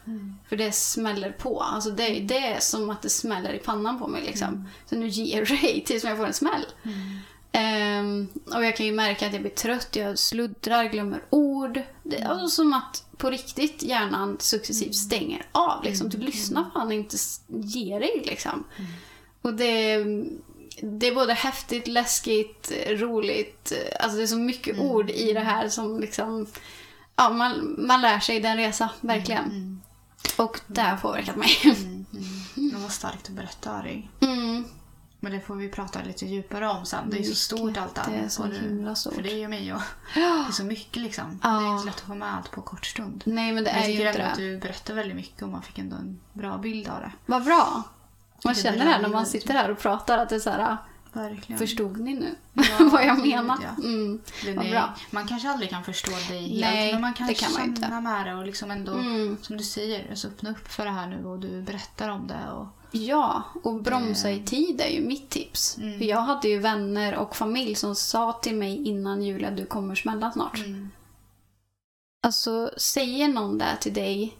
För 0.49 0.57
det 0.57 0.72
smäller 0.72 1.33
på. 1.33 1.61
Alltså 1.61 1.91
det, 1.91 2.20
det 2.20 2.39
är 2.39 2.61
som 2.61 2.91
att 2.91 3.03
det 3.03 3.11
smäller 3.11 3.53
i 3.53 3.59
pannan 3.59 3.99
på 3.99 4.07
mig 4.07 4.22
liksom. 4.22 4.68
Så 4.87 4.97
nu 4.97 5.09
ger 5.09 5.47
dig 5.47 5.85
tills 5.87 6.05
jag 6.05 6.16
får 6.16 6.26
en 6.26 6.33
smäll. 6.33 6.66
Ehm, 7.53 8.28
och 8.55 8.64
jag 8.64 8.76
kan 8.76 8.86
ju 8.86 8.92
märka 8.92 9.26
att 9.26 9.32
jag 9.32 9.42
blir 9.42 9.50
trött, 9.53 9.96
jag 9.96 10.18
sluddrar, 10.18 10.84
glömmer 10.84 11.22
ord. 11.30 11.80
Det 12.03 12.22
alltså 12.22 12.48
som 12.48 12.72
att 12.72 13.05
på 13.16 13.30
riktigt 13.30 13.82
hjärnan 13.82 14.36
successivt 14.40 14.94
stänger 14.94 15.46
av. 15.53 15.84
Liksom. 15.84 16.09
Du 16.09 16.18
lyssnar 16.18 16.70
fan 16.74 16.92
inte, 16.92 17.14
s- 17.16 17.40
ge 17.48 17.98
dig 17.98 18.22
liksom. 18.26 18.64
Och 19.42 19.55
det, 19.55 19.96
det 20.82 21.07
är 21.07 21.14
både 21.14 21.32
häftigt, 21.32 21.86
läskigt, 21.88 22.72
roligt. 22.88 23.72
Alltså 24.00 24.16
det 24.16 24.22
är 24.22 24.26
så 24.26 24.36
mycket 24.36 24.78
ord 24.78 25.11
i 25.11 25.32
det 25.32 25.40
här 25.40 25.68
som 25.68 26.00
liksom... 26.00 26.46
Ja, 27.16 27.30
man, 27.30 27.74
man 27.78 28.00
lär 28.00 28.20
sig 28.20 28.40
den 28.40 28.57
resa, 28.57 28.88
verkligen. 29.00 29.80
Och 30.36 30.61
det 30.66 30.80
har 30.80 30.96
påverkat 30.96 31.36
mig. 31.36 31.50
det 32.55 32.76
var 32.76 32.88
starkt 32.88 33.26
att 33.28 33.34
berätta 33.36 33.70
Ari. 33.70 34.09
Mm. 34.20 34.64
Men 35.25 35.33
det 35.33 35.41
får 35.41 35.55
vi 35.55 35.68
prata 35.68 36.03
lite 36.03 36.27
djupare 36.27 36.68
om 36.68 36.87
sen. 36.87 37.11
Det 37.11 37.18
är 37.18 37.23
så 37.23 37.35
stort 37.35 37.77
allt 37.77 37.95
det 37.95 38.03
Det 38.11 38.16
är 38.16 38.29
så 38.29 38.45
himla 38.47 38.95
stort. 38.95 39.14
För 39.14 39.23
dig 39.23 39.45
och 39.45 39.51
mig. 39.51 39.75
Och 39.75 39.81
det 40.14 40.20
är 40.20 40.53
så 40.53 40.64
mycket 40.64 41.03
liksom. 41.03 41.39
Det 41.43 41.49
är 41.49 41.53
Ja. 41.53 41.73
inte 41.75 41.87
lätt 41.87 41.95
att 41.95 42.01
få 42.01 42.14
med 42.14 42.35
allt 42.37 42.51
på 42.51 42.62
kort 42.62 42.87
stund. 42.87 43.23
Nej, 43.27 43.53
men 43.53 43.64
det 43.64 43.70
Men 43.73 43.81
jag 43.81 43.91
är 43.91 43.93
ju 43.95 44.07
inte 44.09 44.18
ändå 44.20 44.31
att 44.33 44.37
det. 44.37 44.43
du 44.43 44.59
berättar 44.59 44.95
väldigt 44.95 45.16
mycket 45.16 45.43
och 45.43 45.49
man 45.49 45.62
fick 45.62 45.79
ändå 45.79 45.97
en 45.97 46.20
bra 46.33 46.59
bild 46.59 46.89
av 46.89 47.01
det. 47.01 47.12
Vad 47.27 47.45
bra. 47.45 47.83
Man 48.45 48.55
Det 48.55 48.61
känner 48.61 48.85
det 48.87 48.99
när 49.03 49.09
man 49.09 49.27
sitter 49.27 49.55
här 49.55 49.70
och 49.70 49.79
pratar 49.79 50.18
att 50.18 50.29
det 50.29 50.35
är 50.35 50.41
så 50.41 50.51
här, 50.51 50.77
Verkligen. 51.12 51.59
förstod 51.59 52.01
ni 52.01 52.14
nu 52.14 52.35
Ja, 52.53 52.62
vad 52.93 53.05
jag 53.07 53.18
menar? 53.27 53.59
ja. 53.62 53.83
Mm. 53.85 54.20
Bra. 54.70 54.95
Man 55.11 55.27
kanske 55.27 55.51
aldrig 55.51 55.70
kan 55.70 55.85
förstå 55.85 56.11
dig 56.11 56.49
helt, 56.49 56.61
Nej, 56.61 56.93
men 56.93 57.01
man 57.01 57.14
kan 57.14 57.27
det 57.27 57.35
kan 57.35 57.53
man 57.53 57.61
känna 57.62 57.77
inte. 57.77 58.01
med 58.01 58.27
det 58.27 58.35
och 58.35 58.47
liksom 58.47 58.70
ändå, 58.70 58.93
Mm. 58.93 59.37
som 59.43 59.57
du 59.57 59.64
säger, 59.64 60.11
alltså 60.11 60.29
öppna 60.29 60.51
upp 60.51 60.68
för 60.68 60.85
det 60.85 60.91
här 60.91 61.07
nu 61.07 61.25
och 61.25 61.39
du 61.39 61.62
berättar 61.62 62.09
om 62.09 62.27
det. 62.27 62.51
Och, 62.53 62.66
Ja, 62.93 63.43
och 63.62 63.82
bromsa 63.82 64.30
i 64.30 64.43
tid 64.43 64.80
är 64.80 64.88
ju 64.88 65.01
mitt 65.01 65.30
tips. 65.30 65.78
Mm. 65.78 65.99
För 65.99 66.05
jag 66.05 66.20
hade 66.20 66.49
ju 66.49 66.59
vänner 66.59 67.16
och 67.16 67.36
familj 67.36 67.74
som 67.74 67.95
sa 67.95 68.32
till 68.32 68.57
mig 68.57 68.88
innan 68.88 69.22
Julia, 69.22 69.51
du 69.51 69.66
kommer 69.66 69.95
smälla 69.95 70.32
snart. 70.32 70.59
mm. 70.59 70.90
Alltså, 72.22 72.70
säger 72.76 73.28
någon 73.28 73.59
det 73.59 73.76
till 73.80 73.95
dig, 73.95 74.36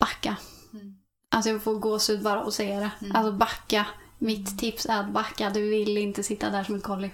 backa. 0.00 0.36
Mm. 0.72 0.96
Alltså 1.28 1.50
jag 1.50 1.62
får 1.62 1.74
gåshud 1.74 2.22
bara 2.22 2.40
att 2.42 2.54
säga 2.54 2.80
det. 2.80 2.90
Mm. 3.00 3.16
Alltså 3.16 3.32
backa. 3.32 3.86
Mitt 4.18 4.58
tips 4.58 4.86
är 4.86 5.00
att 5.00 5.12
backa. 5.12 5.50
Du 5.50 5.70
vill 5.70 5.98
inte 5.98 6.22
sitta 6.22 6.50
där 6.50 6.64
som 6.64 6.74
ett 6.74 6.82
kolli. 6.82 7.10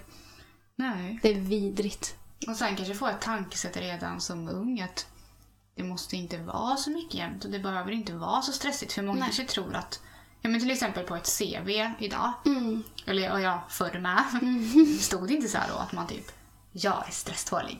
Nej. 0.75 1.19
Det 1.21 1.29
är 1.29 1.39
vidrigt. 1.39 2.15
Och 2.47 2.55
sen 2.55 2.75
kanske 2.75 2.95
få 2.95 3.07
ett 3.07 3.21
tankesätt 3.21 3.77
redan 3.77 4.21
som 4.21 4.49
ung 4.49 4.81
att 4.81 5.07
det 5.75 5.83
måste 5.83 6.15
inte 6.15 6.37
vara 6.37 6.75
så 6.75 6.89
mycket 6.89 7.13
jämt 7.13 7.45
och 7.45 7.51
det 7.51 7.59
behöver 7.59 7.91
inte 7.91 8.13
vara 8.13 8.41
så 8.41 8.51
stressigt. 8.51 8.93
För 8.93 9.01
många 9.01 9.19
Nej. 9.19 9.23
kanske 9.23 9.45
tror 9.45 9.75
att, 9.75 10.01
ja 10.41 10.49
men 10.49 10.59
till 10.59 10.71
exempel 10.71 11.03
på 11.03 11.15
ett 11.15 11.37
CV 11.39 11.69
idag, 11.99 12.33
Mm. 12.45 12.83
eller 13.05 13.31
och 13.31 13.41
jag 13.41 13.59
förr 13.69 13.99
med, 13.99 14.23
stod 15.01 15.27
det 15.27 15.33
inte 15.33 15.47
så 15.47 15.57
här 15.57 15.67
då 15.69 15.75
att 15.75 15.91
man 15.91 16.07
typ, 16.07 16.31
jag 16.71 17.07
är 17.07 17.11
stresstålig. 17.11 17.79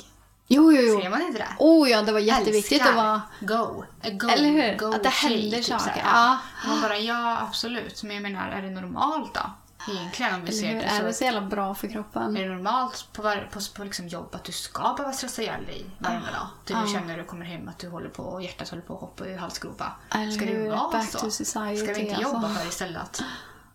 Jo, 0.51 0.72
jo, 0.74 0.82
jo. 0.82 1.01
Ser 1.01 1.10
man 1.10 1.22
inte 1.22 1.38
det? 1.39 1.47
Oh 1.60 1.89
ja, 1.89 2.01
det 2.01 2.12
var 2.12 2.20
jätteviktigt 2.20 2.72
Älskar. 2.82 2.89
att 2.89 2.95
vara... 2.95 3.22
Go. 3.39 3.84
A 4.03 4.07
go. 4.12 4.28
Eller 4.30 4.49
hur? 4.49 4.78
Go 4.78 4.93
Att 4.95 5.03
det 5.03 5.10
händer 5.10 5.57
typ 5.57 5.66
saker. 5.66 6.01
här. 6.01 6.22
Ja. 6.32 6.38
Man 6.68 6.82
bara, 6.82 6.97
ja 6.97 7.39
absolut. 7.47 8.03
Men 8.03 8.14
jag 8.16 8.24
menar, 8.24 8.49
är 8.51 8.62
det 8.62 8.70
normalt 8.70 9.34
då? 9.34 9.41
Egentligen 9.88 10.34
om 10.36 10.41
vi 10.45 10.47
Eller 10.47 10.59
ser 10.61 10.67
hur? 10.67 10.75
det 10.75 10.84
Är 10.86 10.99
så. 10.99 11.05
det 11.05 11.13
så 11.13 11.23
jävla 11.23 11.41
bra 11.41 11.75
för 11.75 11.88
kroppen? 11.88 12.38
Är 12.38 12.41
det 12.49 12.55
normalt 12.55 13.07
på, 13.13 13.21
var, 13.21 13.49
på, 13.53 13.59
på 13.75 13.84
liksom 13.84 14.07
jobb 14.07 14.36
att 14.36 14.43
du 14.43 14.51
ska 14.51 14.93
behöva 14.97 15.13
stressa 15.13 15.41
ihjäl 15.41 15.65
dig 15.65 15.86
varenda 15.99 16.32
dag? 16.32 16.47
Du 16.65 16.73
Ja. 16.73 16.86
känner 16.93 17.07
när 17.07 17.17
du 17.17 17.23
kommer 17.23 17.45
hem 17.45 17.67
att 17.67 17.80
du 17.80 17.89
håller 17.89 18.09
på 18.09 18.23
och 18.23 18.43
hjärtat 18.43 18.69
håller 18.69 18.84
på 18.84 18.93
att 18.93 18.99
hoppa 19.01 19.27
i 19.27 19.36
halsgropa. 19.36 19.91
Eller 20.15 20.32
Ska 20.32 20.45
det 20.45 20.69
vara 20.69 20.91
Back 20.91 21.09
så? 21.11 21.32
society, 21.32 21.77
Ska 21.86 21.93
vi 21.93 21.99
inte 22.01 22.15
alltså. 22.15 22.34
jobba 22.34 22.49
för 22.49 22.67
istället 22.69 23.01
att 23.01 23.23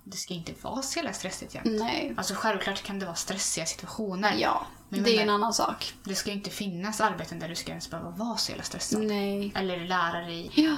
det 0.04 0.16
ska 0.16 0.34
inte 0.34 0.52
vara 0.62 0.82
så 0.82 0.98
jävla 0.98 1.12
stressigt 1.12 1.54
jämt? 1.54 1.66
Nej. 1.66 2.14
Alltså 2.16 2.34
självklart 2.34 2.82
kan 2.82 2.98
det 2.98 3.06
vara 3.06 3.16
stressiga 3.16 3.66
situationer. 3.66 4.34
Ja, 4.38 4.66
Men 4.88 5.02
det 5.02 5.18
är 5.18 5.22
en 5.22 5.30
annan 5.30 5.52
sak. 5.54 5.94
Det 6.04 6.14
ska 6.14 6.30
inte 6.30 6.50
finnas 6.50 7.00
arbeten 7.00 7.38
där 7.38 7.48
du 7.48 7.54
ska 7.54 7.70
ens 7.70 7.90
behöva 7.90 8.10
vara 8.10 8.36
så 8.36 8.50
jävla 8.50 8.64
stressad. 8.64 9.02
Nej. 9.02 9.52
Eller 9.56 9.86
lära 9.86 10.20
dig. 10.20 10.50
Ja, 10.54 10.76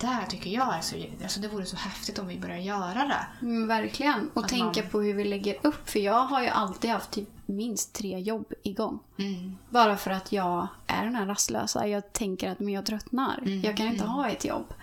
Det 0.00 0.06
där 0.06 0.26
tycker 0.28 0.50
jag 0.50 0.76
är 0.76 0.80
så... 0.80 0.96
Alltså 1.22 1.40
det 1.40 1.48
vore 1.48 1.64
så 1.66 1.76
häftigt 1.76 2.18
om 2.18 2.28
vi 2.28 2.38
börjar 2.38 2.56
göra 2.58 2.94
det. 3.06 3.46
mm, 3.46 3.68
verkligen. 3.68 4.30
Och 4.34 4.42
Att 4.44 4.48
tänka 4.48 4.80
man- 4.82 4.90
på 4.90 5.00
hur 5.00 5.14
vi 5.14 5.24
lägger 5.24 5.56
upp. 5.62 5.88
För 5.90 5.98
jag 5.98 6.24
har 6.24 6.42
ju 6.42 6.48
alltid 6.48 6.90
haft 6.90 7.10
typ 7.10 7.28
minst 7.46 7.92
tre 7.94 8.18
jobb 8.18 8.52
igång. 8.62 8.98
Mm. 9.18 9.56
Bara 9.70 9.96
för 9.96 10.10
att 10.10 10.32
jag 10.32 10.66
är 10.86 11.04
den 11.04 11.14
här 11.14 11.26
rastlösa. 11.26 11.86
Jag 11.86 12.12
tänker 12.12 12.50
att 12.50 12.58
men 12.60 12.72
jag 12.74 12.86
tröttnar. 12.86 13.38
Mm, 13.38 13.60
Jag 13.62 13.76
kan 13.76 13.86
inte 13.86 14.04
ha 14.04 14.28
ett 14.28 14.44
jobb. 14.44 14.74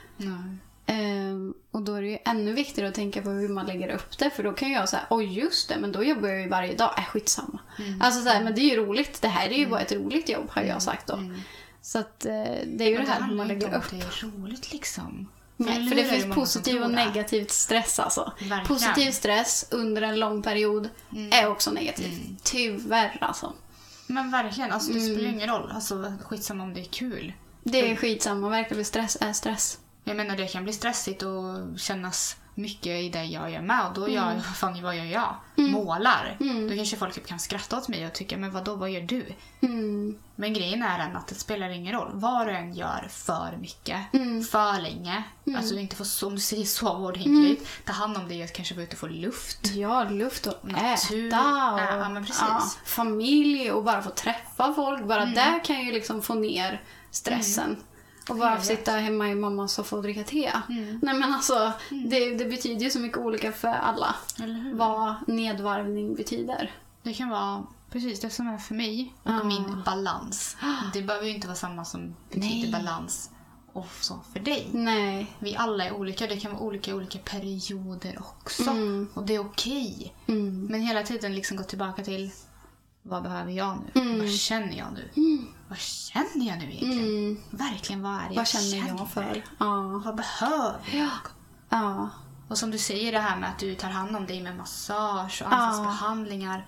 Ehm, 0.86 1.54
och 1.72 1.82
då 1.82 1.94
är 1.96 2.02
det 2.02 2.08
ju 2.08 2.18
ännu 2.26 2.54
viktigare 2.54 2.90
att 2.90 2.96
tänka 2.96 3.22
på 3.22 3.30
hur 3.30 3.50
man 3.50 3.66
lägger 3.66 3.90
upp 3.90 4.18
det. 4.18 4.30
För 4.30 4.44
då 4.44 4.52
kan 4.54 4.72
jag 4.72 4.90
säga, 4.90 5.02
oj 5.10 5.40
just 5.40 5.70
det, 5.70 5.78
men 5.80 5.92
då 5.92 6.04
jobbar 6.04 6.28
jag 6.28 6.42
ju 6.42 6.50
varje 6.50 6.76
dag. 6.76 6.92
Äh, 6.98 7.04
skitsamma. 7.06 7.60
Mm. 7.80 8.02
Alltså 8.02 8.22
så 8.22 8.30
här, 8.30 8.44
men 8.44 8.56
det 8.56 8.62
är 8.62 8.70
ju 8.70 8.76
roligt. 8.86 9.22
Det 9.22 9.28
här 9.28 9.50
är 9.50 9.58
ju 9.58 9.68
bara 9.68 9.80
ett 9.82 9.92
roligt 9.92 10.30
jobb 10.30 10.50
har 10.50 10.62
jag 10.62 10.82
sagt 10.82 11.08
då. 11.08 11.20
Så 11.86 12.00
att 12.00 12.26
eh, 12.26 12.32
det 12.66 12.84
är 12.84 12.90
ju 12.90 12.96
Men 12.98 13.06
det 13.06 13.12
här 13.12 13.22
hur 13.22 13.36
man 13.36 13.48
lägger 13.48 13.76
upp. 13.78 13.84
det 13.92 13.98
är 13.98 14.26
roligt 14.26 14.72
liksom. 14.74 15.30
Nej, 15.58 15.90
för 15.90 15.96
det 15.96 16.04
finns 16.04 16.36
positiv 16.36 16.82
och 16.84 16.90
det? 16.90 16.96
negativt 16.96 17.52
stress 17.52 18.00
alltså. 18.00 18.32
Verkligen. 18.40 18.66
Positiv 18.66 19.12
stress 19.12 19.66
under 19.72 20.02
en 20.02 20.20
lång 20.20 20.42
period 20.42 20.90
är 21.32 21.48
också 21.48 21.72
negativt. 21.72 22.22
Tyvärr 22.44 23.18
alltså. 23.22 23.54
Men 24.08 24.32
verkligen, 24.32 24.72
alltså 24.72 24.92
det 24.94 25.00
Mm. 25.00 25.14
spelar 25.16 25.30
ingen 25.30 25.50
roll. 25.50 25.72
Alltså 25.76 26.14
skitsamma 26.26 26.64
om 26.64 26.74
det 26.74 26.82
är 26.82 26.86
kul. 26.86 27.34
Det 27.64 27.92
är 27.92 27.96
skitsamma, 27.96 28.50
verkligen 28.50 28.86
stress 28.86 29.18
är 29.22 29.34
stress. 29.34 29.80
Jag 30.04 30.18
menar 30.18 30.38
det 30.38 30.48
kan 30.48 30.64
bli 30.64 30.74
stressigt 30.74 31.24
och 31.24 31.80
kännas 31.80 32.36
mycket 32.56 32.88
i 33.02 33.10
det 33.10 33.24
jag 33.24 33.52
gör 33.52 33.62
med. 33.62 33.88
Och 33.88 33.94
då 33.94 34.10
gör 34.10 34.24
Mm. 34.24 34.36
jag, 34.38 34.44
vad 34.44 34.56
fan 34.56 34.82
vad 34.84 34.96
gör 34.98 35.06
jag? 35.06 35.36
Målar. 35.56 36.38
Då 36.70 36.76
kanske 36.76 36.98
folk 36.98 37.14
typ 37.16 37.28
kan 37.28 37.40
skratta 37.40 37.78
åt 37.78 37.88
mig 37.88 38.08
och 38.08 38.14
tycka, 38.14 38.38
men 38.38 38.52
vad 38.52 38.64
då 38.66 38.76
vad 38.76 38.90
gör 38.90 39.02
du? 39.02 39.26
Mm. 39.62 40.18
Men 40.36 40.54
grejen 40.54 40.84
är 40.84 40.98
den 41.00 41.16
att 41.16 41.28
det 41.28 41.36
spelar 41.36 41.70
ingen 41.70 41.94
roll. 41.94 42.10
Vad 42.14 42.48
du 42.48 42.52
än 42.52 42.74
gör 42.74 43.08
för 43.12 43.58
mycket, 43.62 44.00
Mm. 44.14 44.44
för 44.44 44.82
länge. 44.82 45.24
Alltså 45.58 45.76
inte 45.76 45.96
få, 45.96 46.06
som 46.06 46.36
du 46.36 46.42
säger, 46.42 46.66
sova 46.66 47.08
ordentligt. 47.08 47.60
Mm. 47.60 47.70
Ta 47.86 47.94
hand 47.94 48.18
om 48.18 48.28
dig 48.28 48.44
och 48.44 48.54
kanske 48.54 48.76
vara 48.76 48.84
ute 48.84 48.94
och 48.94 49.00
få 49.00 49.08
luft. 49.08 49.72
Ja, 49.76 50.04
luft 50.04 50.48
och 50.48 50.72
Natur. 50.72 51.28
äta. 51.28 51.72
Och, 51.74 51.80
Ja, 51.80 52.10
men 52.10 52.26
precis. 52.26 52.78
familj 52.86 53.72
och 53.72 53.84
bara 53.84 54.02
få 54.02 54.10
träffa 54.10 54.74
folk. 54.74 55.06
Bara 55.06 55.22
Mm. 55.24 55.36
där 55.36 55.64
kan 55.64 55.86
ju 55.86 55.92
liksom 55.92 56.22
få 56.22 56.34
ner 56.34 56.82
stressen. 57.12 57.78
Och 58.30 58.38
bara 58.38 58.62
sitta 58.62 58.92
hemma 58.92 59.30
i 59.30 59.36
mammas 59.36 59.74
soffa 59.74 59.96
och 59.96 60.04
dricka 60.04 60.24
te. 60.24 60.52
Mm. 60.70 61.00
Nej 61.04 61.14
men 61.20 61.34
alltså, 61.34 61.72
det, 61.90 62.36
det 62.36 62.46
betyder 62.46 62.82
ju 62.84 62.90
så 62.90 63.00
mycket 63.00 63.18
olika 63.18 63.52
för 63.52 63.68
alla. 63.68 64.16
Vad 64.74 65.16
nedvarvning 65.28 66.16
betyder. 66.16 66.72
Det 67.04 67.14
kan 67.14 67.30
vara 67.30 67.64
precis 67.90 68.20
det 68.20 68.30
som 68.30 68.48
är 68.48 68.58
för 68.58 68.76
mig 68.76 69.14
och 69.24 69.32
Ja. 69.32 69.44
min 69.44 69.82
balans. 69.86 70.58
Det 70.94 71.02
behöver 71.02 71.28
ju 71.28 71.34
inte 71.36 71.48
vara 71.48 71.58
samma 71.58 71.86
som 71.86 72.16
betyder 72.30 72.48
Nej. 72.48 72.72
balans 72.72 73.30
och 73.74 73.88
så 74.02 74.20
för 74.34 74.40
dig. 74.40 74.70
Nej. 74.74 75.32
Vi 75.40 75.56
alla 75.56 75.86
är 75.86 75.94
olika. 75.94 76.28
Det 76.28 76.38
kan 76.38 76.52
vara 76.52 76.62
olika 76.64 76.96
olika 76.96 77.20
perioder 77.20 78.18
också. 78.20 78.70
Mm. 78.70 79.10
Och 79.14 79.26
det 79.26 79.36
är 79.36 79.40
okej. 79.40 80.14
Mm. 80.28 80.66
Men 80.66 80.82
hela 80.82 81.04
tiden 81.04 81.36
liksom 81.36 81.58
gå 81.58 81.64
tillbaka 81.64 82.04
till 82.04 82.32
vad 83.02 83.24
behöver 83.24 83.52
jag 83.52 83.78
nu? 83.94 84.20
Vad 84.20 84.30
känner 84.32 84.78
jag 84.78 84.88
nu? 84.94 85.10
Vad 85.74 85.80
känner 85.80 86.48
jag 86.48 86.58
nu 86.58 86.66
egentligen? 86.66 87.00
Mm. 87.00 87.38
Verkligen, 87.50 88.02
vad 88.02 88.14
är 88.14 88.30
det 88.30 88.36
Vad 88.36 88.48
känner 88.48 88.88
jag 88.88 89.10
för? 89.10 89.44
Ja. 89.58 90.02
Vad 90.06 90.16
behöver 90.16 90.80
jag? 90.94 91.10
Ja. 91.70 92.10
Och 92.48 92.58
som 92.58 92.72
du 92.72 92.78
säger 92.78 93.12
det 93.12 93.20
här 93.20 93.40
med 93.40 93.50
att 93.50 93.60
du 93.60 93.76
tar 93.76 93.90
hand 93.90 94.16
om 94.16 94.26
dig 94.26 94.44
med 94.44 94.58
massage 94.58 95.42
och 95.46 95.54
ansiktsbehandlingar. 95.54 96.68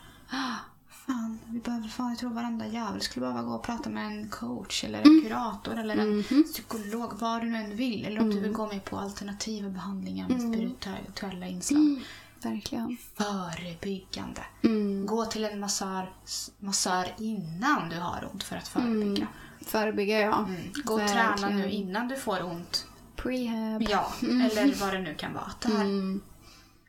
Fan, 0.89 1.39
vi 1.47 1.59
behöver 1.59 1.87
fan, 1.87 2.09
jag 2.09 2.17
tror 2.17 2.29
varenda 2.29 2.67
jävel 2.67 3.01
skulle 3.01 3.25
behöva 3.25 3.43
gå 3.43 3.55
och 3.55 3.63
prata 3.63 3.89
med 3.89 4.05
en 4.05 4.29
coach 4.29 4.83
eller 4.83 5.01
en 5.01 5.21
kurator 5.23 5.79
eller 5.79 5.97
en 5.97 6.43
psykolog, 6.43 7.13
vad 7.19 7.41
du 7.41 7.49
nu 7.49 7.57
än 7.57 7.75
vill. 7.75 8.05
Eller 8.05 8.21
om 8.21 8.29
du 8.29 8.39
vill 8.39 8.51
gå 8.51 8.67
med 8.67 8.85
på 8.85 8.97
alternativa 8.97 9.69
behandlingar 9.69 10.29
med 10.29 10.41
spirituella 10.41 11.47
inslag. 11.47 12.01
Verkligen. 12.43 12.97
Förebyggande. 13.17 14.41
Mm. 14.63 15.05
Gå 15.05 15.25
till 15.25 15.45
en 15.45 15.59
massör, 15.59 16.13
massör 16.59 17.05
innan 17.19 17.89
du 17.89 17.99
har 17.99 18.29
ont 18.33 18.43
för 18.43 18.55
att 18.57 18.67
förebygga. 18.67 19.27
Förebygga 19.65 20.19
ja. 20.19 20.37
Mm. 20.37 20.71
Gå 20.83 20.93
och 20.93 21.07
träna 21.09 21.49
nu 21.49 21.69
innan 21.69 22.07
du 22.07 22.15
får 22.15 22.43
ont. 22.43 22.85
Prehab. 23.15 23.81
Ja, 23.89 24.11
eller 24.21 24.79
vad 24.81 24.93
det 24.93 24.99
nu 25.01 25.15
kan 25.15 25.33
vara. 25.33 25.51
Det 25.61 25.67
här 25.67 25.81
Mm. 25.85 26.21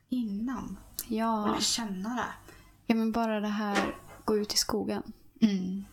innan. 0.09 0.77
Ja. 1.09 1.41
Och 1.43 1.49
lära 1.49 1.61
känna 1.61 2.09
det. 2.15 2.53
ja, 2.87 2.95
men 2.95 3.13
bara 3.13 3.41
det 3.41 3.49
här, 3.49 3.95
gå 4.25 4.37
ut 4.37 4.55
i 4.55 4.57
skogen. 4.57 5.03
Mm. 5.43 5.85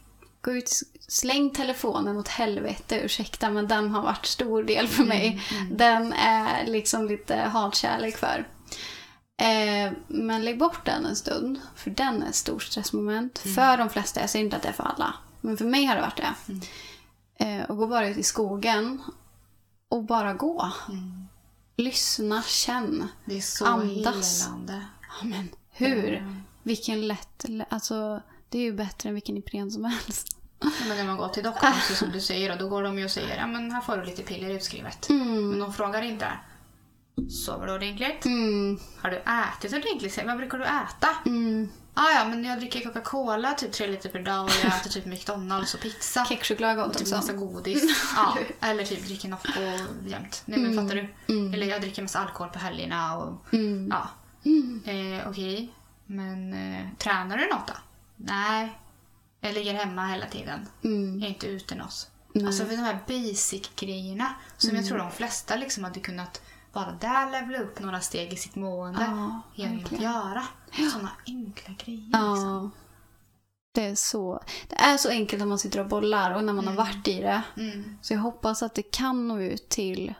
Gå 0.42 0.52
ut, 0.52 0.70
släng 1.00 1.50
telefonen 1.50 2.18
åt 2.18 2.28
helvete, 2.28 3.00
ursäkta 3.04 3.50
men 3.50 3.68
den 3.68 3.92
har 3.92 4.02
varit 4.02 4.26
stor 4.26 4.64
del 4.64 4.88
för 4.88 5.04
mig. 5.04 5.42
Den 5.72 6.14
är 6.14 6.66
liksom 6.68 7.08
lite 7.08 7.36
hatkärlek 7.36 8.18
för. 8.18 8.48
Eh, 9.38 9.92
men 10.08 10.46
lägg 10.46 10.60
bort 10.60 10.86
den 10.86 11.06
en 11.06 11.16
stund, 11.16 11.60
för 11.76 11.90
den 11.90 12.24
är 12.24 12.30
ett 12.30 12.36
stort 12.36 12.64
stressmoment. 12.64 13.40
För 13.40 13.78
de 13.78 13.90
flesta, 13.90 14.22
jag 14.22 14.30
säger 14.30 14.46
inte 14.46 14.58
att 14.58 14.64
det 14.64 14.70
är 14.70 14.74
för 14.74 14.84
alla. 14.84 15.14
Men 15.42 15.58
för 15.58 15.66
mig 15.66 15.86
har 15.86 15.96
det 15.96 16.02
varit 16.02 16.18
det. 16.18 16.34
Eh, 17.46 17.64
och 17.70 17.78
gå 17.78 17.88
bara 17.88 18.08
ut 18.08 18.18
i 18.18 18.24
skogen 18.24 19.02
och 19.90 20.04
bara 20.04 20.34
gå. 20.34 20.72
Lyssna, 21.78 22.44
känn. 22.44 23.08
Det 23.26 23.38
är 23.38 23.42
så 23.42 23.66
Andas. 23.66 24.44
helande. 24.46 24.86
Ja, 25.02 25.26
men 25.28 25.50
hur? 25.72 26.34
Vilken 26.64 27.08
lätt... 27.08 27.46
Alltså, 27.70 28.22
det 28.50 28.58
är 28.58 28.62
ju 28.62 28.74
bättre 28.74 29.10
än 29.10 29.16
vilken 29.16 29.38
Ipren 29.38 29.72
som 29.72 29.86
helst. 29.86 30.38
Men 30.60 30.98
när 30.98 31.04
man 31.06 31.18
går 31.18 31.28
till 31.28 31.44
doktorn, 31.44 31.74
som 31.96 32.12
du 32.12 32.22
säger, 32.22 32.52
och 32.52 32.58
då 32.58 32.70
går 32.70 32.84
de 32.84 33.00
ju 33.00 33.06
och 33.06 33.12
säger 33.12 33.38
ja 33.38 33.48
men 33.48 33.72
här 33.72 33.82
får 33.82 33.98
du 33.98 34.06
lite 34.06 34.24
piller 34.24 34.50
utskrivet. 34.50 35.10
Men 35.10 35.60
de 35.60 35.74
frågar 35.74 36.02
inte. 36.02 36.28
Sover 37.30 37.68
du 37.68 37.74
ordentligt? 37.74 38.26
Mm, 38.26 38.80
Har 39.02 39.10
du 39.12 39.18
ätit 39.18 39.74
ordentligt? 39.74 40.20
Vad 40.26 40.38
brukar 40.38 40.58
du 40.58 40.64
äta? 40.66 41.08
mm. 41.26 41.70
Ah, 41.96 42.12
ja, 42.12 42.26
men 42.28 42.44
jag 42.46 42.60
dricker 42.60 42.84
Coca-Cola 42.84 43.54
typ 43.54 43.72
tre 43.72 43.88
liter 43.88 44.10
per 44.10 44.20
dag 44.20 44.44
och 44.46 44.52
jag 44.64 44.68
äter 44.80 44.90
typ 44.90 45.06
McDonalds 45.06 45.74
och 45.74 45.80
pizza. 45.80 46.26
Kexchoklad 46.30 46.70
är 46.72 46.78
Och 46.78 46.84
gott 46.88 46.94
typ 46.94 47.02
också. 47.02 47.16
massa 47.16 47.34
godis. 47.34 47.84
Ja, 48.16 48.38
eller 48.62 48.86
typ 48.86 49.06
dricker 49.06 49.30
Nocco 49.30 49.62
jämt. 50.06 50.42
Nej 50.46 50.60
men 50.60 50.76
fattar 50.76 50.96
du? 50.96 51.54
Eller 51.54 51.68
jag 51.68 51.82
dricker 51.82 52.02
massa 52.02 52.20
alkohol 52.20 52.50
på 52.50 52.60
helgerna 52.60 53.18
och 53.18 53.54
Mm. 53.54 53.90
ja. 53.92 54.10
Eh, 54.92 55.30
Okej, 55.30 55.74
men 56.06 56.54
eh, 56.54 56.88
tränar 56.98 57.38
du 57.38 57.48
något 57.50 57.68
då? 57.68 57.74
Nej. 58.16 58.80
Jag 59.42 59.54
ligger 59.54 59.74
hemma 59.74 60.06
hela 60.08 60.26
tiden. 60.26 60.68
Mm. 60.84 61.20
Jag 61.20 61.26
är 61.30 61.34
inte 61.34 61.48
ute 61.48 61.76
något. 61.76 62.10
Nej. 62.34 62.46
Alltså 62.48 62.66
för 62.66 62.72
de 62.72 62.78
här 62.82 63.00
basic-grejerna 63.08 64.34
som 64.58 64.76
jag 64.76 64.86
tror 64.88 64.98
de 64.98 65.12
flesta 65.12 65.56
liksom 65.56 65.84
hade 65.84 66.00
kunnat 66.00 66.42
bara 66.74 66.92
där 66.92 67.32
levela 67.32 67.64
upp 67.64 67.80
några 67.80 68.00
steg 68.00 68.34
i 68.34 68.36
sitt 68.36 68.56
mående 68.56 69.02
Ja, 69.02 69.42
genom 69.56 69.86
att 69.86 70.02
göra. 70.02 70.44
Sådana 70.92 71.12
enkla 71.28 71.74
grejer. 71.74 72.02
Liksom. 72.02 72.72
Ja. 72.74 72.80
Det 73.72 73.86
är, 73.86 73.96
så, 73.96 74.44
det 74.68 74.76
är 74.76 74.98
så 74.98 75.10
enkelt 75.10 75.40
när 75.40 75.48
man 75.48 75.60
sitter 75.60 75.80
och 75.80 75.88
bollar 75.88 76.36
och 76.36 76.44
när 76.44 76.54
man 76.54 76.68
har 76.68 76.76
varit 76.76 77.08
i 77.08 77.22
det. 77.22 77.44
Mm. 77.58 77.98
Så 78.02 78.14
jag 78.14 78.20
hoppas 78.20 78.64
att 78.64 78.76
det 78.76 78.92
kan 78.92 79.28
nå 79.28 79.40
ut 79.40 79.70
till 79.70 80.14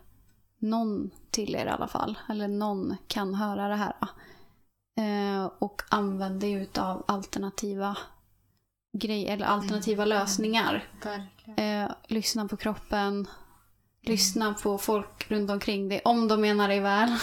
någon 0.60 1.12
till 1.32 1.56
er 1.56 1.66
i 1.66 1.70
alla 1.70 1.88
fall. 1.88 2.20
Eller 2.30 2.48
någon 2.48 2.96
kan 3.08 3.34
höra 3.36 3.68
det 3.68 3.76
här. 3.76 3.96
Eh, 4.98 5.52
och 5.60 5.82
använda 5.90 6.48
er 6.48 6.60
utav 6.60 7.04
alternativa 7.08 7.98
grejer 8.98 9.34
eller 9.34 9.46
alternativa 9.46 10.06
lösningar. 10.06 10.84
Verkligen. 11.04 11.84
Eh, 11.84 11.92
lyssna 12.08 12.48
på 12.48 12.58
kroppen. 12.58 13.28
Lyssna 14.06 14.54
på 14.54 14.78
folk 14.78 15.26
runt 15.32 15.50
omkring 15.52 15.90
dig 15.90 16.02
om 16.06 16.28
de 16.28 16.42
menar 16.42 16.68
dig 16.68 16.80
väl. 16.80 17.18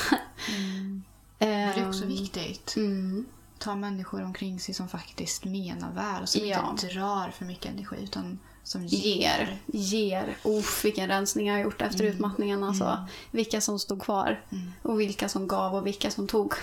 Mm. 0.56 1.02
Det 1.38 1.46
är 1.46 1.88
också 1.88 2.04
viktigt. 2.04 2.76
Mm, 2.76 3.26
Ta 3.58 3.74
människor 3.74 4.22
omkring 4.24 4.60
sig 4.60 4.74
som 4.74 4.88
faktiskt 4.88 5.44
menar 5.44 5.92
väl. 5.92 6.26
Som 6.26 6.46
Ja. 6.46 6.70
inte 6.70 6.86
drar 6.86 7.30
för 7.38 7.44
mycket 7.44 7.72
energi 7.72 7.96
utan 8.02 8.38
som 8.64 8.86
ger. 8.86 9.58
Ger. 9.66 10.36
Uff, 10.44 10.84
vilken 10.84 11.08
rensning 11.08 11.46
jag 11.46 11.54
har 11.54 11.60
gjort 11.60 11.82
efter 11.82 12.04
utmattningen. 12.04 12.64
Alltså. 12.64 13.06
Vilka 13.30 13.60
som 13.60 13.78
stod 13.78 14.02
kvar. 14.02 14.40
Och 14.82 15.00
vilka 15.00 15.28
som 15.28 15.48
gav 15.48 15.74
och 15.74 15.86
vilka 15.86 16.10
som 16.10 16.26
tog. 16.26 16.54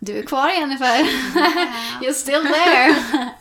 Du 0.00 0.18
är 0.18 0.22
kvar 0.22 0.48
Jennifer. 0.48 0.98
You're 2.02 2.12
still 2.12 2.42
there. 2.42 2.96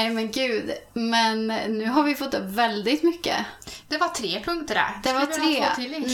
Nej 0.00 0.10
men 0.10 0.30
gud. 0.30 0.70
Men 0.92 1.46
nu 1.46 1.86
har 1.88 2.02
vi 2.02 2.14
fått 2.14 2.34
upp 2.34 2.44
väldigt 2.44 3.02
mycket. 3.02 3.36
Det 3.88 3.98
var 3.98 4.08
tre 4.08 4.42
punkter 4.44 4.74
där. 4.74 5.00
Det 5.02 5.12
var 5.12 5.26
tre. 5.26 5.66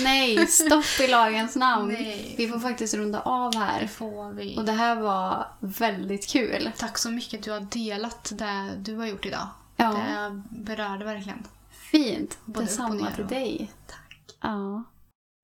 Nej, 0.05 0.47
stopp 0.47 1.01
i 1.01 1.07
lagens 1.07 1.57
namn. 1.57 1.93
Nej. 1.93 2.35
Vi 2.39 2.49
får 2.49 2.59
faktiskt 2.59 2.95
runda 2.95 3.21
av 3.21 3.53
Det 3.53 3.59
här. 3.59 3.87
får 3.87 4.33
vi. 4.33 4.59
Och 4.59 4.65
det 4.65 4.73
här 4.73 4.95
var 4.97 5.47
väldigt 5.61 6.27
kul. 6.29 6.71
Tack 6.79 6.99
så 6.99 7.11
mycket 7.11 7.39
att 7.39 7.45
du 7.45 7.51
har 7.51 7.61
delat 7.61 8.33
det 8.35 8.71
du 8.79 8.97
har 8.97 9.07
gjort 9.07 9.27
idag. 9.27 9.49
Ja. 9.77 9.93
Det 9.93 10.43
berörde 10.51 11.05
verkligen. 11.05 11.45
Fint. 11.91 12.39
Både 12.45 12.67
Detsamma 12.67 13.11
till 13.11 13.27
dig. 13.27 13.73
Tack. 13.87 14.37
Ja. 14.43 14.85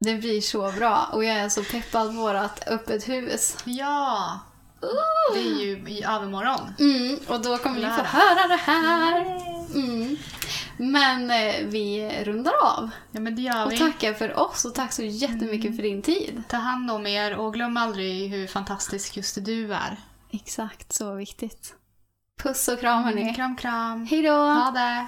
Det 0.05 0.15
blir 0.15 0.41
så 0.41 0.73
bra. 0.73 1.09
Och 1.13 1.25
jag 1.25 1.37
är 1.37 1.49
så 1.49 1.65
peppad 1.65 2.07
på 2.09 2.13
vårt 2.21 2.69
öppet 2.69 3.09
hus. 3.09 3.57
Ja! 3.65 4.41
Det 5.35 5.41
är 5.41 5.61
ju 5.65 5.89
i 5.89 6.05
övermorgon. 6.05 6.75
Mm, 6.79 7.19
och 7.29 7.43
då 7.43 7.59
kommer 7.59 7.77
ni 7.77 7.83
få 7.87 8.03
höra 8.03 8.49
det 8.49 8.61
här. 8.63 9.21
Mm. 9.75 10.17
Men 10.77 11.31
eh, 11.31 11.55
vi 11.67 12.11
rundar 12.25 12.53
av. 12.63 12.91
Ja 13.11 13.21
men 13.21 13.37
det 13.37 13.43
gör 13.43 13.67
Och 13.67 13.73
vi. 13.73 13.79
tackar 13.79 14.13
för 14.13 14.39
oss 14.41 14.65
och 14.65 14.75
tack 14.75 14.93
så 14.93 15.03
jättemycket 15.03 15.77
för 15.77 15.83
din 15.83 16.03
tid. 16.03 16.43
Ta 16.49 16.57
hand 16.57 16.91
om 16.91 17.07
er 17.07 17.37
och 17.37 17.55
glöm 17.55 17.77
aldrig 17.77 18.31
hur 18.31 18.47
fantastisk 18.47 19.17
just 19.17 19.45
du 19.45 19.75
är. 19.75 19.97
Exakt, 20.31 20.93
så 20.93 21.15
viktigt. 21.15 21.75
Puss 22.43 22.69
och 22.69 22.81
kram 22.81 23.05
hörni. 23.05 23.35
Kram 23.35 23.57
kram. 23.57 24.07
Hej 24.07 24.23
då! 24.23 24.33
Ha 24.37 24.71
det! 24.71 25.07